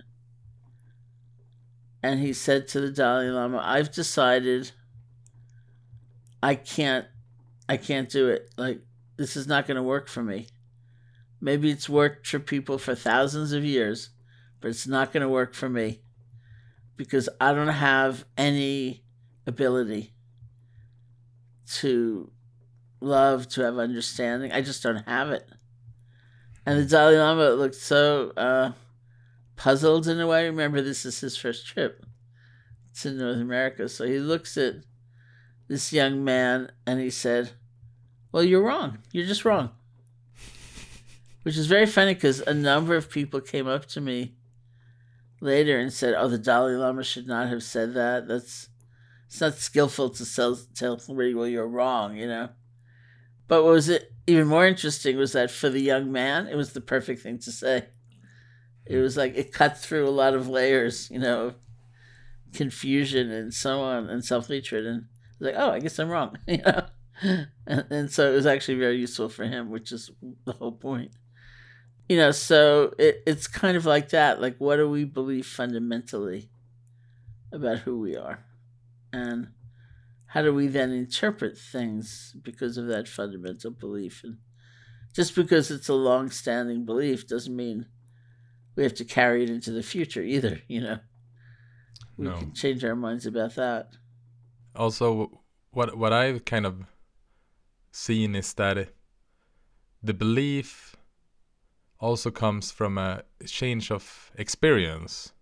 And 2.03 2.21
he 2.21 2.33
said 2.33 2.69
to 2.69 2.81
the 2.81 2.91
Dalai 2.91 3.31
Lama, 3.31 3.63
I've 3.65 3.91
decided 3.91 4.73
I 6.43 6.55
can't 6.55 7.07
I 7.69 7.79
can't 7.79 8.11
do 8.11 8.29
it. 8.29 8.51
Like 8.59 8.83
this 9.17 9.37
is 9.37 9.47
not 9.47 9.67
gonna 9.67 9.83
work 9.83 10.09
for 10.09 10.23
me. 10.23 10.49
Maybe 11.41 11.71
it's 11.71 11.89
worked 11.89 12.27
for 12.27 12.39
people 12.39 12.79
for 12.79 12.95
thousands 12.95 13.53
of 13.53 13.65
years, 13.65 14.11
but 14.65 14.71
it's 14.71 14.87
not 14.87 15.13
gonna 15.13 15.29
work 15.29 15.53
for 15.53 15.69
me. 15.69 16.01
Because 16.97 17.29
I 17.39 17.53
don't 17.53 17.69
have 17.69 18.25
any 18.35 19.05
ability 19.47 20.15
to 21.81 22.31
love, 22.99 23.47
to 23.49 23.61
have 23.61 23.77
understanding. 23.77 24.53
I 24.53 24.63
just 24.63 24.83
don't 24.83 25.07
have 25.07 25.33
it. 25.33 25.47
And 26.65 26.81
the 26.81 26.87
Dalai 26.87 27.19
Lama 27.19 27.51
looked 27.51 27.75
so 27.75 28.33
uh, 28.39 28.73
puzzled 29.55 30.09
in 30.09 30.19
a 30.19 30.27
way. 30.27 30.47
Remember, 30.47 30.81
this 30.81 31.05
is 31.05 31.21
his 31.21 31.37
first 31.37 31.67
trip 31.67 32.03
to 33.01 33.11
North 33.11 33.37
America. 33.37 33.87
So 33.87 34.07
he 34.07 34.19
looks 34.19 34.57
at 34.57 34.77
this 35.69 35.93
young 35.93 36.25
man 36.25 36.73
and 36.87 37.01
he 37.01 37.11
said, 37.11 37.51
Well, 38.33 38.43
you're 38.43 38.65
wrong. 38.65 39.01
You're 39.13 39.27
just 39.27 39.45
wrong. 39.45 39.73
Which 41.43 41.59
is 41.59 41.67
very 41.67 41.85
funny 41.85 42.15
because 42.15 42.41
a 42.41 42.55
number 42.55 42.97
of 42.97 43.11
people 43.11 43.43
came 43.43 43.69
up 43.69 43.85
to 43.89 44.01
me 44.01 44.37
later 45.41 45.79
and 45.79 45.93
said, 45.93 46.15
Oh, 46.17 46.29
the 46.29 46.39
Dalai 46.39 46.75
Lama 46.75 47.05
should 47.05 47.27
not 47.27 47.49
have 47.49 47.63
said 47.63 47.95
that. 47.95 48.29
That's 48.29 48.69
it's 49.27 49.41
not 49.41 49.55
skillful 49.55 50.11
to 50.11 50.35
tell, 50.35 50.59
tell 50.75 50.99
somebody, 50.99 51.35
Well, 51.35 51.49
you're 51.49 51.67
wrong, 51.67 52.17
you 52.17 52.27
know? 52.27 52.51
But 53.49 53.65
what 53.65 53.73
was 53.73 53.89
it 53.89 54.13
even 54.27 54.47
more 54.47 54.67
interesting 54.67 55.17
was 55.17 55.33
that 55.33 55.51
for 55.51 55.69
the 55.69 55.81
young 55.81 56.11
man, 56.11 56.47
it 56.47 56.57
was 56.57 56.73
the 56.73 56.81
perfect 56.81 57.23
thing 57.23 57.39
to 57.41 57.53
say. 57.53 57.87
It 58.87 58.99
was 58.99 59.17
like 59.17 59.37
it 59.37 59.53
cut 59.53 59.79
through 59.79 60.07
a 60.07 60.11
lot 60.11 60.35
of 60.35 60.49
layers, 60.49 61.11
you 61.11 61.19
know, 61.19 61.55
confusion 62.53 63.31
and 63.31 63.53
so 63.53 63.81
on 63.81 64.09
and 64.09 64.25
self 64.25 64.49
hatred, 64.49 64.87
and 64.87 65.07
like, 65.41 65.55
oh, 65.57 65.71
I 65.71 65.81
guess 65.81 65.99
I'm 65.99 66.09
wrong, 66.09 66.37
you 66.47 66.59
know. 66.59 66.87
And, 67.67 67.87
and 67.91 68.11
so 68.11 68.31
it 68.31 68.35
was 68.35 68.47
actually 68.47 68.79
very 68.79 68.99
useful 68.99 69.29
for 69.29 69.45
him, 69.45 69.71
which 69.71 69.93
is 69.93 70.11
the 70.45 70.53
whole 70.53 70.73
point. 70.73 71.13
You 72.09 72.17
know, 72.19 72.31
so 72.33 72.93
it, 72.99 73.23
it's 73.27 73.47
kind 73.47 73.77
of 73.77 73.87
like 73.87 74.11
that. 74.11 74.41
Like, 74.41 74.59
what 74.59 74.77
do 74.77 74.89
we 74.89 75.05
believe 75.05 75.47
fundamentally 75.47 76.51
about 77.53 77.79
who 77.81 77.99
we 77.99 78.17
are? 78.17 78.45
And 79.13 79.53
how 80.27 80.43
do 80.43 80.55
we 80.55 80.67
then 80.69 80.91
interpret 80.93 81.57
things 81.59 82.37
because 82.43 82.77
of 82.77 82.87
that 82.89 83.09
fundamental 83.09 83.71
belief? 83.71 84.23
And 84.25 84.39
just 85.15 85.35
because 85.35 85.71
it's 85.71 85.89
a 85.89 85.95
long 85.95 86.31
standing 86.31 86.85
belief 86.85 87.27
doesn't 87.29 87.55
mean 87.57 87.87
we 88.77 88.83
have 88.85 88.95
to 88.95 89.05
carry 89.05 89.45
it 89.45 89.51
into 89.51 89.73
the 89.73 89.83
future 89.83 90.23
either, 90.23 90.63
you 90.69 90.81
know. 90.81 91.01
We 92.17 92.25
No. 92.25 92.39
can 92.39 92.53
change 92.55 92.85
our 92.85 92.97
minds 92.97 93.25
about 93.27 93.55
that. 93.55 93.93
Also, 94.75 95.43
what 95.71 95.97
what 95.97 96.13
I've 96.13 96.45
kind 96.45 96.67
of 96.67 96.87
seen 97.93 98.35
is 98.35 98.53
that 98.55 98.95
the 100.03 100.15
belief 100.15 100.94
also 102.01 102.31
comes 102.31 102.71
from 102.71 102.99
a 102.99 103.23
change 103.47 103.91
of 103.91 104.31
experience. 104.37 105.33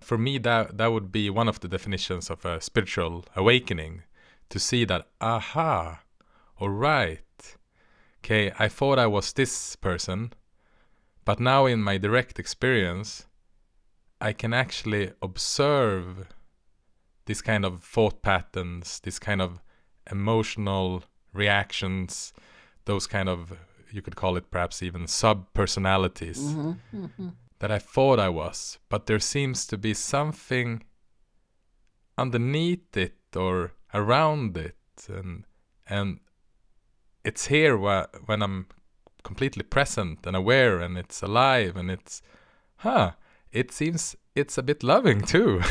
For 0.00 0.18
me, 0.18 0.38
that 0.38 0.78
that 0.78 0.92
would 0.92 1.10
be 1.10 1.30
one 1.30 1.48
of 1.48 1.60
the 1.60 1.68
definitions 1.68 2.30
of 2.30 2.44
a 2.44 2.60
spiritual 2.60 3.24
awakening, 3.34 4.02
to 4.50 4.58
see 4.58 4.84
that 4.84 5.08
aha, 5.20 6.02
all 6.58 6.70
right, 6.70 7.56
okay, 8.18 8.52
I 8.58 8.68
thought 8.68 8.98
I 8.98 9.06
was 9.06 9.32
this 9.32 9.76
person, 9.76 10.32
but 11.24 11.40
now 11.40 11.66
in 11.66 11.82
my 11.82 11.98
direct 11.98 12.38
experience, 12.38 13.26
I 14.20 14.32
can 14.32 14.54
actually 14.54 15.12
observe 15.20 16.28
this 17.26 17.42
kind 17.42 17.64
of 17.64 17.82
thought 17.82 18.22
patterns, 18.22 19.00
this 19.00 19.18
kind 19.18 19.42
of 19.42 19.60
emotional 20.10 21.02
reactions, 21.32 22.32
those 22.84 23.06
kind 23.06 23.28
of 23.28 23.52
you 23.96 24.02
could 24.02 24.16
call 24.16 24.36
it 24.36 24.50
perhaps 24.50 24.82
even 24.82 25.06
sub 25.06 25.52
personalities 25.54 26.38
mm-hmm, 26.38 27.04
mm-hmm. 27.04 27.28
that 27.58 27.70
I 27.70 27.78
thought 27.78 28.20
I 28.20 28.28
was, 28.28 28.78
but 28.88 29.06
there 29.06 29.18
seems 29.18 29.66
to 29.66 29.78
be 29.78 29.94
something 29.94 30.84
underneath 32.18 32.96
it 32.96 33.16
or 33.34 33.72
around 33.94 34.56
it, 34.56 34.76
and 35.08 35.44
and 35.88 36.20
it's 37.24 37.46
here 37.46 37.76
wh- 37.78 38.28
when 38.28 38.42
I'm 38.42 38.66
completely 39.24 39.62
present 39.62 40.26
and 40.26 40.36
aware, 40.36 40.78
and 40.78 40.96
it's 40.98 41.22
alive, 41.22 41.76
and 41.76 41.90
it's, 41.90 42.22
huh? 42.76 43.12
It 43.50 43.72
seems 43.72 44.14
it's 44.34 44.58
a 44.58 44.62
bit 44.62 44.82
loving 44.82 45.22
too, 45.22 45.62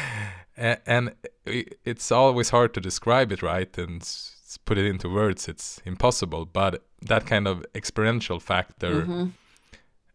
and 0.56 1.14
it's 1.44 2.10
always 2.10 2.50
hard 2.50 2.74
to 2.74 2.80
describe 2.80 3.30
it 3.32 3.42
right 3.42 3.76
and 3.78 4.02
put 4.56 4.78
it 4.78 4.86
into 4.86 5.08
words. 5.10 5.48
It's 5.48 5.80
impossible, 5.84 6.46
but 6.46 6.82
that 7.02 7.26
kind 7.26 7.46
of 7.46 7.64
experiential 7.74 8.40
factor 8.40 9.02
Mm-hmm. 9.02 9.26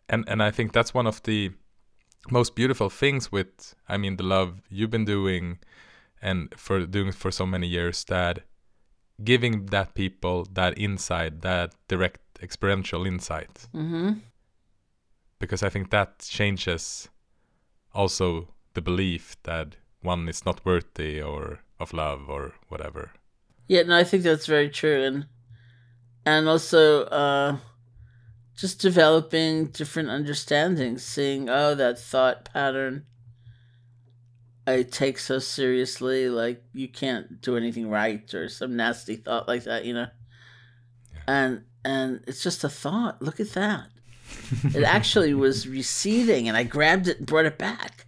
and 0.09 0.25
and 0.27 0.41
I 0.41 0.51
think 0.51 0.71
that's 0.73 0.93
one 0.93 1.07
of 1.07 1.21
the 1.23 1.51
most 2.31 2.55
beautiful 2.55 2.89
things 2.89 3.31
with 3.31 3.75
I 3.87 3.97
mean 3.97 4.15
the 4.17 4.23
love 4.23 4.61
you've 4.69 4.89
been 4.89 5.05
doing 5.05 5.59
and 6.21 6.53
for 6.57 6.85
doing 6.85 7.11
for 7.13 7.31
so 7.31 7.45
many 7.45 7.67
years 7.67 8.03
that 8.05 8.39
giving 9.23 9.67
that 9.67 9.93
people 9.93 10.47
that 10.53 10.77
insight 10.77 11.41
that 11.41 11.73
direct 11.87 12.19
experiential 12.41 13.05
insight 13.05 13.67
Mm-hmm. 13.73 14.19
because 15.39 15.63
I 15.63 15.69
think 15.69 15.89
that 15.91 16.19
changes 16.19 17.09
also 17.93 18.47
the 18.73 18.81
belief 18.81 19.35
that 19.43 19.75
one 20.01 20.27
is 20.29 20.45
not 20.45 20.65
worthy 20.65 21.21
or 21.21 21.59
of 21.79 21.93
love 21.93 22.29
or 22.29 22.53
whatever 22.69 23.11
Yeah, 23.67 23.83
no, 23.83 23.97
I 23.97 24.03
think 24.03 24.23
that's 24.23 24.45
very 24.45 24.69
true, 24.69 25.03
and 25.03 25.25
and 26.25 26.47
also 26.47 27.03
uh, 27.05 27.57
just 28.55 28.79
developing 28.79 29.67
different 29.67 30.09
understandings, 30.09 31.03
seeing 31.03 31.49
oh 31.49 31.75
that 31.75 31.99
thought 31.99 32.45
pattern 32.45 33.05
I 34.65 34.83
take 34.83 35.19
so 35.19 35.39
seriously, 35.39 36.29
like 36.29 36.63
you 36.73 36.87
can't 36.87 37.41
do 37.41 37.57
anything 37.57 37.89
right, 37.89 38.33
or 38.33 38.47
some 38.47 38.75
nasty 38.75 39.17
thought 39.17 39.47
like 39.47 39.65
that, 39.65 39.85
you 39.85 39.93
know, 39.93 40.07
and 41.27 41.63
and 41.83 42.23
it's 42.27 42.41
just 42.41 42.63
a 42.63 42.69
thought. 42.69 43.21
Look 43.21 43.39
at 43.39 43.51
that. 43.51 43.87
it 44.73 44.83
actually 44.83 45.33
was 45.33 45.67
receding, 45.67 46.47
and 46.47 46.55
I 46.55 46.63
grabbed 46.63 47.09
it 47.09 47.17
and 47.17 47.27
brought 47.27 47.45
it 47.45 47.57
back, 47.57 48.05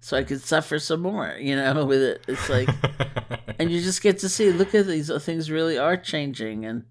so 0.00 0.16
I 0.16 0.22
could 0.22 0.40
suffer 0.40 0.78
some 0.78 1.00
more, 1.00 1.36
you 1.40 1.56
know, 1.56 1.84
with 1.84 2.00
it. 2.00 2.22
It's 2.28 2.48
like 2.48 2.68
and 3.58 3.70
you 3.70 3.80
just 3.80 4.02
get 4.02 4.18
to 4.18 4.28
see 4.28 4.50
look 4.50 4.74
at 4.74 4.86
these 4.86 5.10
things 5.24 5.50
really 5.50 5.78
are 5.78 5.96
changing 5.96 6.64
and 6.64 6.84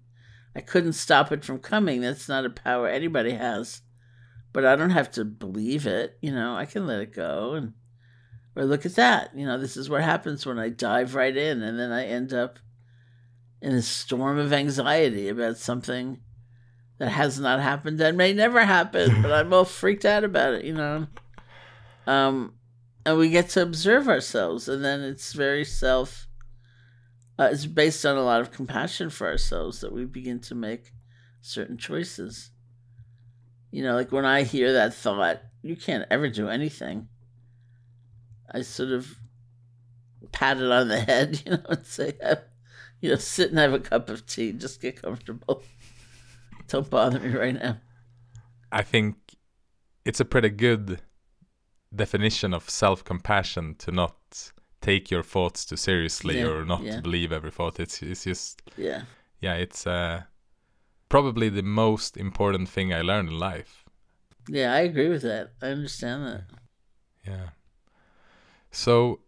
i 0.54 0.60
couldn't 0.60 0.92
stop 0.92 1.32
it 1.32 1.44
from 1.44 1.58
coming. 1.58 2.00
That's 2.00 2.28
not 2.28 2.44
a 2.44 2.50
power 2.50 2.88
anybody 2.88 3.32
has 3.32 3.82
but 4.52 4.64
i 4.64 4.76
don't 4.76 4.90
have 4.90 5.10
to 5.10 5.24
believe 5.24 5.86
it 5.86 6.18
you 6.20 6.32
know 6.32 6.54
i 6.54 6.64
can 6.64 6.86
let 6.86 7.00
it 7.00 7.14
go 7.14 7.54
and 7.54 7.72
or 8.54 8.64
look 8.64 8.84
at 8.84 8.94
that 8.96 9.30
you 9.34 9.46
know 9.46 9.58
this 9.58 9.76
is 9.76 9.88
what 9.88 10.02
happens 10.02 10.44
when 10.44 10.58
i 10.58 10.68
dive 10.68 11.14
right 11.14 11.36
in 11.36 11.62
and 11.62 11.78
then 11.78 11.90
i 11.90 12.04
end 12.04 12.32
up 12.32 12.58
in 13.60 13.72
a 13.72 13.82
storm 13.82 14.38
of 14.38 14.52
anxiety 14.52 15.28
about 15.28 15.56
something 15.56 16.18
that 16.98 17.08
has 17.08 17.38
not 17.38 17.60
happened 17.60 18.00
and 18.00 18.18
may 18.18 18.32
never 18.32 18.64
happen 18.64 19.22
but 19.22 19.32
i'm 19.32 19.52
all 19.52 19.64
freaked 19.64 20.04
out 20.04 20.24
about 20.24 20.54
it 20.54 20.64
you 20.64 20.74
know. 20.74 21.06
Um 22.06 22.54
and 23.04 23.18
we 23.18 23.30
get 23.30 23.48
to 23.50 23.62
observe 23.62 24.08
ourselves 24.08 24.68
and 24.68 24.84
then 24.84 25.00
it's 25.00 25.32
very 25.32 25.64
self 25.64 26.28
uh, 27.38 27.48
it's 27.52 27.66
based 27.66 28.04
on 28.04 28.16
a 28.16 28.22
lot 28.22 28.40
of 28.40 28.52
compassion 28.52 29.10
for 29.10 29.26
ourselves 29.26 29.80
that 29.80 29.92
we 29.92 30.04
begin 30.04 30.40
to 30.40 30.54
make 30.54 30.92
certain 31.40 31.76
choices. 31.76 32.50
You 33.70 33.82
know, 33.82 33.94
like 33.94 34.12
when 34.12 34.24
I 34.24 34.42
hear 34.42 34.72
that 34.74 34.94
thought, 34.94 35.42
you 35.62 35.76
can't 35.76 36.06
ever 36.10 36.28
do 36.28 36.48
anything. 36.48 37.08
I 38.52 38.62
sort 38.62 38.90
of 38.90 39.16
pat 40.30 40.58
it 40.58 40.70
on 40.70 40.88
the 40.88 41.00
head, 41.08 41.42
you 41.44 41.52
know, 41.52 41.62
and 41.68 41.86
say, 41.86 42.14
"Uh, 42.22 42.36
you 43.00 43.10
know, 43.10 43.16
sit 43.16 43.50
and 43.50 43.58
have 43.58 43.72
a 43.72 43.80
cup 43.80 44.08
of 44.08 44.26
tea, 44.26 44.52
just 44.52 44.80
get 44.80 45.02
comfortable. 45.02 45.62
Don't 46.68 46.88
bother 46.88 47.18
me 47.18 47.34
right 47.36 47.54
now. 47.54 47.78
I 48.70 48.82
think 48.82 49.16
it's 50.04 50.20
a 50.20 50.24
pretty 50.24 50.48
good 50.50 51.00
definition 51.94 52.54
of 52.54 52.70
self 52.70 53.04
compassion 53.04 53.74
to 53.80 53.90
not 53.90 54.16
take 54.82 55.10
your 55.10 55.22
thoughts 55.24 55.64
too 55.64 55.76
seriously 55.76 56.38
Yeah, 56.38 56.48
or 56.50 56.64
not 56.66 56.82
yeah. 56.82 57.00
believe 57.00 57.32
every 57.32 57.50
thought. 57.50 57.80
It's 57.80 58.02
it's 58.02 58.24
just 58.24 58.62
Yeah. 58.76 59.02
yeah, 59.40 59.54
it's 59.54 59.86
uh, 59.86 60.22
probably 61.08 61.48
the 61.48 61.62
most 61.62 62.16
important 62.16 62.68
thing 62.68 62.92
I 62.92 63.00
learned 63.02 63.28
in 63.30 63.38
life. 63.38 63.84
Yeah, 64.48 64.74
I 64.74 64.80
agree 64.80 65.08
with 65.08 65.22
that. 65.22 65.52
I 65.62 65.66
understand 65.68 66.26
that. 66.26 66.44
Yeah. 67.26 67.48
So 68.70 69.20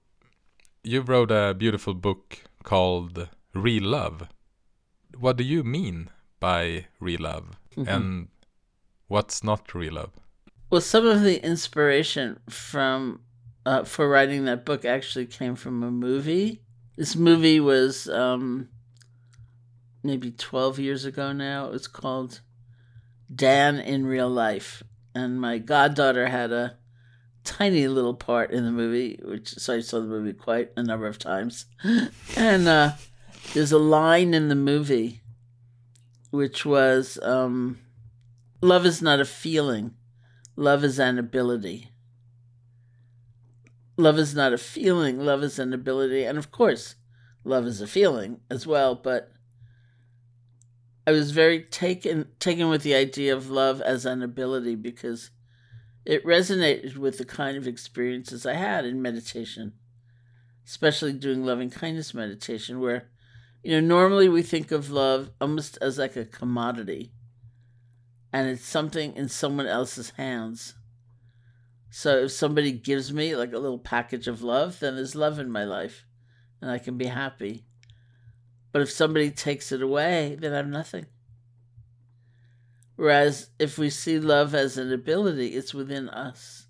you 0.83 1.01
wrote 1.03 1.31
a 1.31 1.55
beautiful 1.55 1.95
book 1.95 2.38
called 2.62 3.29
Real 3.55 3.85
Love. 3.85 4.29
What 5.19 5.37
do 5.37 5.45
you 5.45 5.62
mean 5.64 6.11
by 6.40 6.87
real 7.01 7.21
love? 7.23 7.47
Mhm. 7.77 7.88
And 7.88 8.29
what's 9.09 9.45
not 9.45 9.75
real 9.75 9.95
love? 9.95 10.12
Well, 10.71 10.81
some 10.81 11.07
of 11.07 11.23
the 11.23 11.45
inspiration 11.47 12.40
from 12.49 13.21
uh, 13.66 13.85
for 13.85 14.09
writing 14.09 14.44
that 14.44 14.64
book 14.64 14.85
actually 14.85 15.27
came 15.27 15.57
from 15.57 15.83
a 15.83 15.90
movie. 15.90 16.62
This 16.96 17.16
movie 17.16 17.61
was 17.61 18.09
um, 18.09 18.68
maybe 20.03 20.31
twelve 20.31 20.79
years 20.79 21.05
ago 21.05 21.33
now. 21.33 21.66
It 21.66 21.72
was 21.72 21.87
called 21.87 22.40
Dan 23.35 23.79
in 23.79 24.07
Real 24.07 24.29
Life, 24.29 24.83
and 25.14 25.40
my 25.40 25.59
goddaughter 25.59 26.29
had 26.29 26.53
a 26.53 26.77
tiny 27.42 27.88
little 27.88 28.14
part 28.14 28.50
in 28.50 28.64
the 28.64 28.70
movie, 28.70 29.18
which 29.22 29.48
so 29.48 29.74
I 29.74 29.81
saw 29.81 30.00
the 30.00 30.07
movie 30.07 30.33
quite 30.33 30.70
a 30.77 30.83
number 30.83 31.07
of 31.07 31.18
times. 31.18 31.66
and 32.37 32.68
uh, 32.68 32.92
there's 33.53 33.72
a 33.72 33.79
line 33.79 34.35
in 34.35 34.48
the 34.48 34.55
movie 34.55 35.20
which 36.31 36.66
was 36.66 37.16
um, 37.22 37.79
love 38.61 38.85
is 38.85 39.00
not 39.00 39.20
a 39.20 39.24
feeling 39.24 39.94
love 40.57 40.83
is 40.83 40.98
an 40.98 41.18
ability 41.18 41.88
love 43.97 44.19
is 44.19 44.35
not 44.35 44.53
a 44.53 44.59
feeling 44.59 45.21
love 45.21 45.43
is 45.43 45.59
an 45.59 45.73
ability 45.73 46.25
and 46.25 46.39
of 46.39 46.51
course 46.51 46.97
love 47.45 47.67
is 47.67 47.81
a 47.81 47.87
feeling 47.87 48.41
as 48.51 48.67
well 48.67 48.95
but 48.95 49.33
i 51.07 51.11
was 51.11 51.31
very 51.31 51.63
taken 51.63 52.27
taken 52.39 52.69
with 52.69 52.83
the 52.83 52.95
idea 52.95 53.35
of 53.35 53.51
love 53.51 53.81
as 53.83 54.05
an 54.05 54.23
ability 54.23 54.75
because 54.75 55.31
it 56.05 56.25
resonated 56.25 56.97
with 56.97 57.19
the 57.19 57.25
kind 57.25 57.57
of 57.57 57.67
experiences 57.67 58.45
i 58.45 58.55
had 58.55 58.85
in 58.85 59.01
meditation 59.01 59.73
especially 60.67 61.13
doing 61.13 61.45
loving 61.45 61.71
kindness 61.71 62.15
meditation 62.15 62.81
where 62.81 63.09
you 63.63 63.71
know 63.71 63.87
normally 63.87 64.29
we 64.29 64.43
think 64.43 64.73
of 64.73 64.91
love 64.91 65.31
almost 65.41 65.79
as 65.81 65.99
like 65.99 66.17
a 66.17 66.25
commodity 66.25 67.13
and 68.33 68.49
it's 68.49 68.67
something 68.67 69.15
in 69.15 69.29
someone 69.29 69.67
else's 69.67 70.11
hands 70.11 70.75
so 71.97 72.25
if 72.25 72.33
somebody 72.33 72.73
gives 72.73 73.13
me 73.13 73.37
like 73.37 73.53
a 73.53 73.59
little 73.59 73.79
package 73.79 74.27
of 74.27 74.43
love 74.43 74.81
then 74.81 74.97
there's 74.97 75.15
love 75.15 75.39
in 75.39 75.49
my 75.49 75.63
life 75.63 76.05
and 76.61 76.69
i 76.69 76.77
can 76.77 76.99
be 76.99 77.07
happy. 77.07 77.67
But 78.73 78.83
if 78.83 78.91
somebody 78.91 79.31
takes 79.31 79.71
it 79.71 79.81
away 79.81 80.37
then 80.41 80.53
i'm 80.53 80.73
nothing. 80.73 81.07
Whereas 82.97 83.51
if 83.61 83.79
we 83.79 83.91
see 83.91 84.19
love 84.19 84.57
as 84.57 84.77
an 84.77 84.93
ability 84.93 85.55
it's 85.55 85.73
within 85.73 86.09
us. 86.09 86.67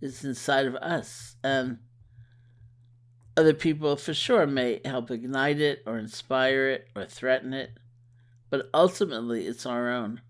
It's 0.00 0.22
inside 0.22 0.66
of 0.66 0.76
us 0.76 1.34
and 1.42 1.78
other 3.36 3.52
people 3.52 3.96
for 3.96 4.14
sure 4.14 4.46
may 4.46 4.80
help 4.84 5.10
ignite 5.10 5.60
it 5.60 5.82
or 5.86 5.98
inspire 5.98 6.68
it 6.68 6.86
or 6.94 7.04
threaten 7.04 7.52
it, 7.52 7.78
but 8.48 8.70
ultimately 8.72 9.48
it's 9.48 9.66
our 9.66 9.90
own. 9.90 10.20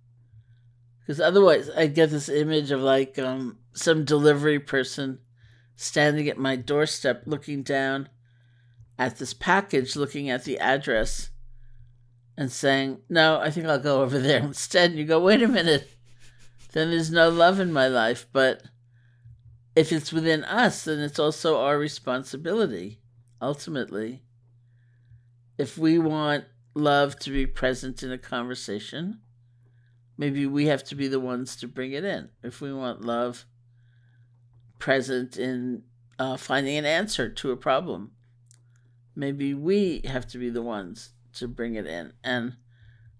Because 1.04 1.20
otherwise, 1.20 1.68
I 1.70 1.86
get 1.86 2.10
this 2.10 2.30
image 2.30 2.70
of 2.70 2.80
like 2.80 3.18
um, 3.18 3.58
some 3.74 4.04
delivery 4.04 4.58
person 4.58 5.18
standing 5.76 6.28
at 6.28 6.38
my 6.38 6.56
doorstep 6.56 7.24
looking 7.26 7.62
down 7.62 8.08
at 8.98 9.18
this 9.18 9.34
package, 9.34 9.96
looking 9.96 10.30
at 10.30 10.44
the 10.44 10.58
address, 10.58 11.30
and 12.38 12.50
saying, 12.50 13.00
No, 13.10 13.38
I 13.38 13.50
think 13.50 13.66
I'll 13.66 13.78
go 13.78 14.02
over 14.02 14.18
there 14.18 14.38
instead. 14.40 14.90
And 14.90 14.98
you 14.98 15.04
go, 15.04 15.20
Wait 15.20 15.42
a 15.42 15.48
minute. 15.48 15.90
Then 16.72 16.90
there's 16.90 17.10
no 17.10 17.28
love 17.28 17.60
in 17.60 17.72
my 17.72 17.86
life, 17.86 18.26
but 18.32 18.62
if 19.76 19.92
it's 19.92 20.12
within 20.12 20.42
us, 20.44 20.84
then 20.84 21.00
it's 21.00 21.18
also 21.18 21.58
our 21.58 21.78
responsibility, 21.78 23.00
ultimately. 23.40 24.22
If 25.58 25.76
we 25.78 25.98
want 25.98 26.44
love 26.74 27.16
to 27.20 27.30
be 27.30 27.46
present 27.46 28.02
in 28.02 28.10
a 28.10 28.18
conversation, 28.18 29.20
maybe 30.16 30.46
we 30.46 30.66
have 30.66 30.84
to 30.84 30.94
be 30.94 31.08
the 31.08 31.20
ones 31.20 31.56
to 31.56 31.68
bring 31.68 31.92
it 31.92 32.04
in. 32.04 32.28
If 32.42 32.60
we 32.60 32.72
want 32.72 33.02
love 33.02 33.46
present 34.78 35.36
in 35.36 35.82
uh, 36.18 36.36
finding 36.36 36.76
an 36.76 36.84
answer 36.84 37.28
to 37.28 37.50
a 37.50 37.56
problem, 37.56 38.12
maybe 39.16 39.54
we 39.54 40.02
have 40.04 40.26
to 40.28 40.38
be 40.38 40.50
the 40.50 40.62
ones 40.62 41.10
to 41.34 41.48
bring 41.48 41.74
it 41.74 41.86
in. 41.86 42.12
And 42.22 42.56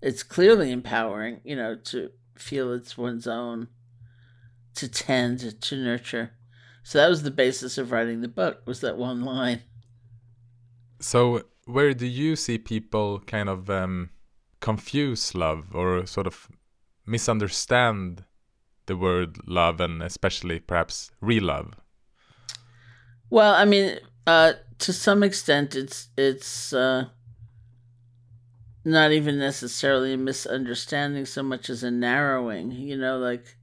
it's 0.00 0.22
clearly 0.22 0.70
empowering, 0.70 1.40
you 1.44 1.56
know, 1.56 1.76
to 1.76 2.10
feel 2.36 2.72
it's 2.72 2.98
one's 2.98 3.26
own, 3.26 3.68
to 4.74 4.88
tend, 4.88 5.60
to 5.60 5.76
nurture. 5.76 6.32
So 6.82 6.98
that 6.98 7.08
was 7.08 7.22
the 7.22 7.30
basis 7.30 7.78
of 7.78 7.90
writing 7.90 8.20
the 8.20 8.28
book. 8.28 8.62
Was 8.66 8.80
that 8.82 8.98
one 8.98 9.22
line? 9.24 9.62
So 11.00 11.44
where 11.64 11.94
do 11.94 12.06
you 12.06 12.36
see 12.36 12.58
people 12.58 13.20
kind 13.20 13.48
of 13.48 13.70
um, 13.70 14.10
confuse 14.60 15.34
love 15.34 15.74
or 15.74 16.06
sort 16.06 16.26
of 16.26 16.48
misunderstand 17.06 18.24
the 18.86 18.96
word 18.96 19.38
love 19.46 19.80
and 19.80 20.02
especially 20.02 20.60
perhaps 20.60 21.10
real 21.20 21.44
love? 21.44 21.74
Well, 23.30 23.54
I 23.54 23.64
mean, 23.64 23.98
uh, 24.26 24.54
to 24.78 24.92
some 24.92 25.22
extent, 25.22 25.74
it's 25.74 26.08
it's 26.16 26.72
uh, 26.72 27.06
not 28.84 29.12
even 29.12 29.38
necessarily 29.38 30.12
a 30.12 30.16
misunderstanding 30.16 31.26
so 31.26 31.42
much 31.42 31.70
as 31.70 31.82
a 31.82 31.90
narrowing. 31.90 32.70
You 32.70 32.96
know, 32.96 33.18
like 33.18 33.56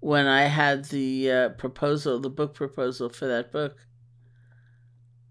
when 0.00 0.26
I 0.26 0.42
had 0.42 0.86
the 0.86 1.30
uh, 1.30 1.48
proposal, 1.50 2.20
the 2.20 2.30
book 2.30 2.54
proposal 2.54 3.08
for 3.08 3.26
that 3.26 3.50
book, 3.50 3.76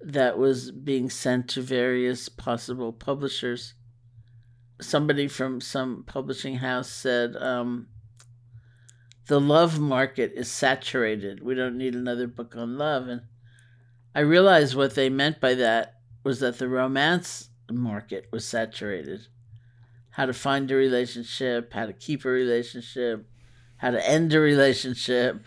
that 0.02 0.38
was 0.38 0.72
being 0.72 1.10
sent 1.10 1.48
to 1.50 1.62
various 1.62 2.28
possible 2.28 2.92
publishers. 2.92 3.76
Somebody 4.82 5.28
from 5.28 5.62
some 5.62 6.04
publishing 6.06 6.58
house 6.58 6.90
said, 6.90 7.36
um, 7.38 7.88
"The 9.28 9.40
love 9.40 9.80
market 9.80 10.34
is 10.36 10.52
saturated. 10.52 11.44
We 11.44 11.56
don't 11.56 11.78
need 11.78 11.96
another 11.96 12.28
book 12.28 12.56
on 12.56 12.78
love." 12.78 13.08
And 13.08 13.22
I 14.16 14.22
realized 14.22 14.76
what 14.76 14.96
they 14.96 15.10
meant 15.10 15.40
by 15.40 15.54
that 15.56 16.02
was 16.24 16.40
that 16.40 16.58
the 16.58 16.68
romance 16.68 17.50
market 17.72 18.28
was 18.32 18.46
saturated. 18.46 19.28
How 20.12 20.26
to 20.26 20.34
find 20.34 20.70
a 20.70 20.76
relationship, 20.76 21.74
how 21.74 21.86
to 21.86 21.94
keep 21.94 22.26
a 22.26 22.30
relationship, 22.30 23.28
how 23.78 23.92
to 23.92 24.10
end 24.10 24.34
a 24.34 24.40
relationship. 24.40 25.46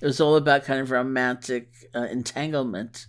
It 0.00 0.06
was 0.06 0.20
all 0.20 0.36
about 0.36 0.64
kind 0.64 0.80
of 0.80 0.90
romantic 0.90 1.72
uh, 1.94 2.04
entanglement. 2.04 3.06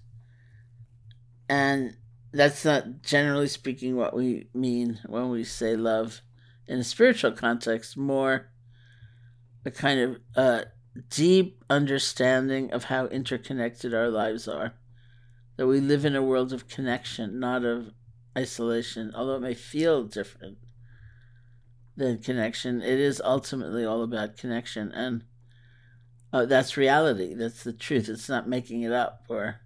And 1.48 1.96
that's 2.34 2.64
not 2.64 3.02
generally 3.02 3.48
speaking 3.48 3.96
what 3.96 4.16
we 4.16 4.48
mean 4.54 5.00
when 5.06 5.30
we 5.30 5.44
say 5.44 5.76
love 5.76 6.22
in 6.68 6.80
a 6.80 6.84
spiritual 6.84 7.32
context, 7.32 7.98
more 7.98 8.50
a 9.66 9.72
kind 9.72 10.00
of 10.00 10.18
uh, 10.36 10.62
deep 11.10 11.64
understanding 11.70 12.72
of 12.72 12.86
how 12.86 13.08
interconnected 13.08 13.94
our 13.94 14.10
lives 14.10 14.48
are. 14.48 14.74
That 15.58 15.68
we 15.68 15.80
live 15.80 16.06
in 16.06 16.16
a 16.16 16.24
world 16.24 16.54
of 16.54 16.68
connection, 16.68 17.40
not 17.40 17.66
of 17.66 17.92
isolation, 18.38 19.12
although 19.14 19.36
it 19.36 19.42
may 19.42 19.54
feel 19.54 20.04
different 20.04 20.58
than 21.98 22.20
connection. 22.20 22.82
It 22.82 23.00
is 23.00 23.22
ultimately 23.24 23.86
all 23.86 24.02
about 24.02 24.38
connection. 24.38 24.92
And 24.94 25.26
uh, 26.32 26.46
that's 26.46 26.78
reality. 26.78 27.34
That's 27.34 27.64
the 27.64 27.74
truth. 27.74 28.08
It's 28.08 28.30
not 28.30 28.48
making 28.48 28.84
it 28.84 28.94
up 28.94 29.26
or 29.28 29.60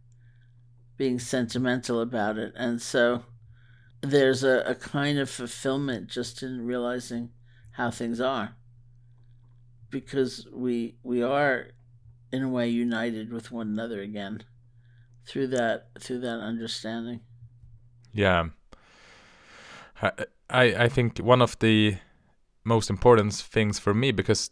being 0.98 1.20
sentimental 1.20 2.02
about 2.02 2.38
it. 2.38 2.54
And 2.56 2.82
so 2.82 3.24
there's 4.02 4.44
a, 4.44 4.60
a 4.66 4.76
kind 4.76 5.20
of 5.20 5.30
fulfillment 5.30 6.10
just 6.10 6.44
in 6.44 6.66
realizing 6.66 7.30
how 7.72 7.92
things 7.92 8.22
are. 8.22 8.56
Because 9.90 10.48
we 10.52 10.96
we 11.04 11.22
are 11.22 11.68
in 12.32 12.44
a 12.44 12.50
way 12.50 12.68
united 12.68 13.32
with 13.32 13.52
one 13.52 13.68
another 13.68 14.02
again 14.02 14.44
through 15.26 15.48
that 15.48 15.88
through 16.00 16.20
that 16.20 16.40
understanding. 16.40 17.22
Yeah. 18.12 18.50
I 20.02 20.16
I 20.50 20.90
think 20.90 21.20
one 21.20 21.42
of 21.42 21.58
the 21.60 21.98
most 22.64 22.90
important 22.90 23.34
things 23.34 23.80
for 23.80 23.94
me 23.94 24.12
because 24.12 24.50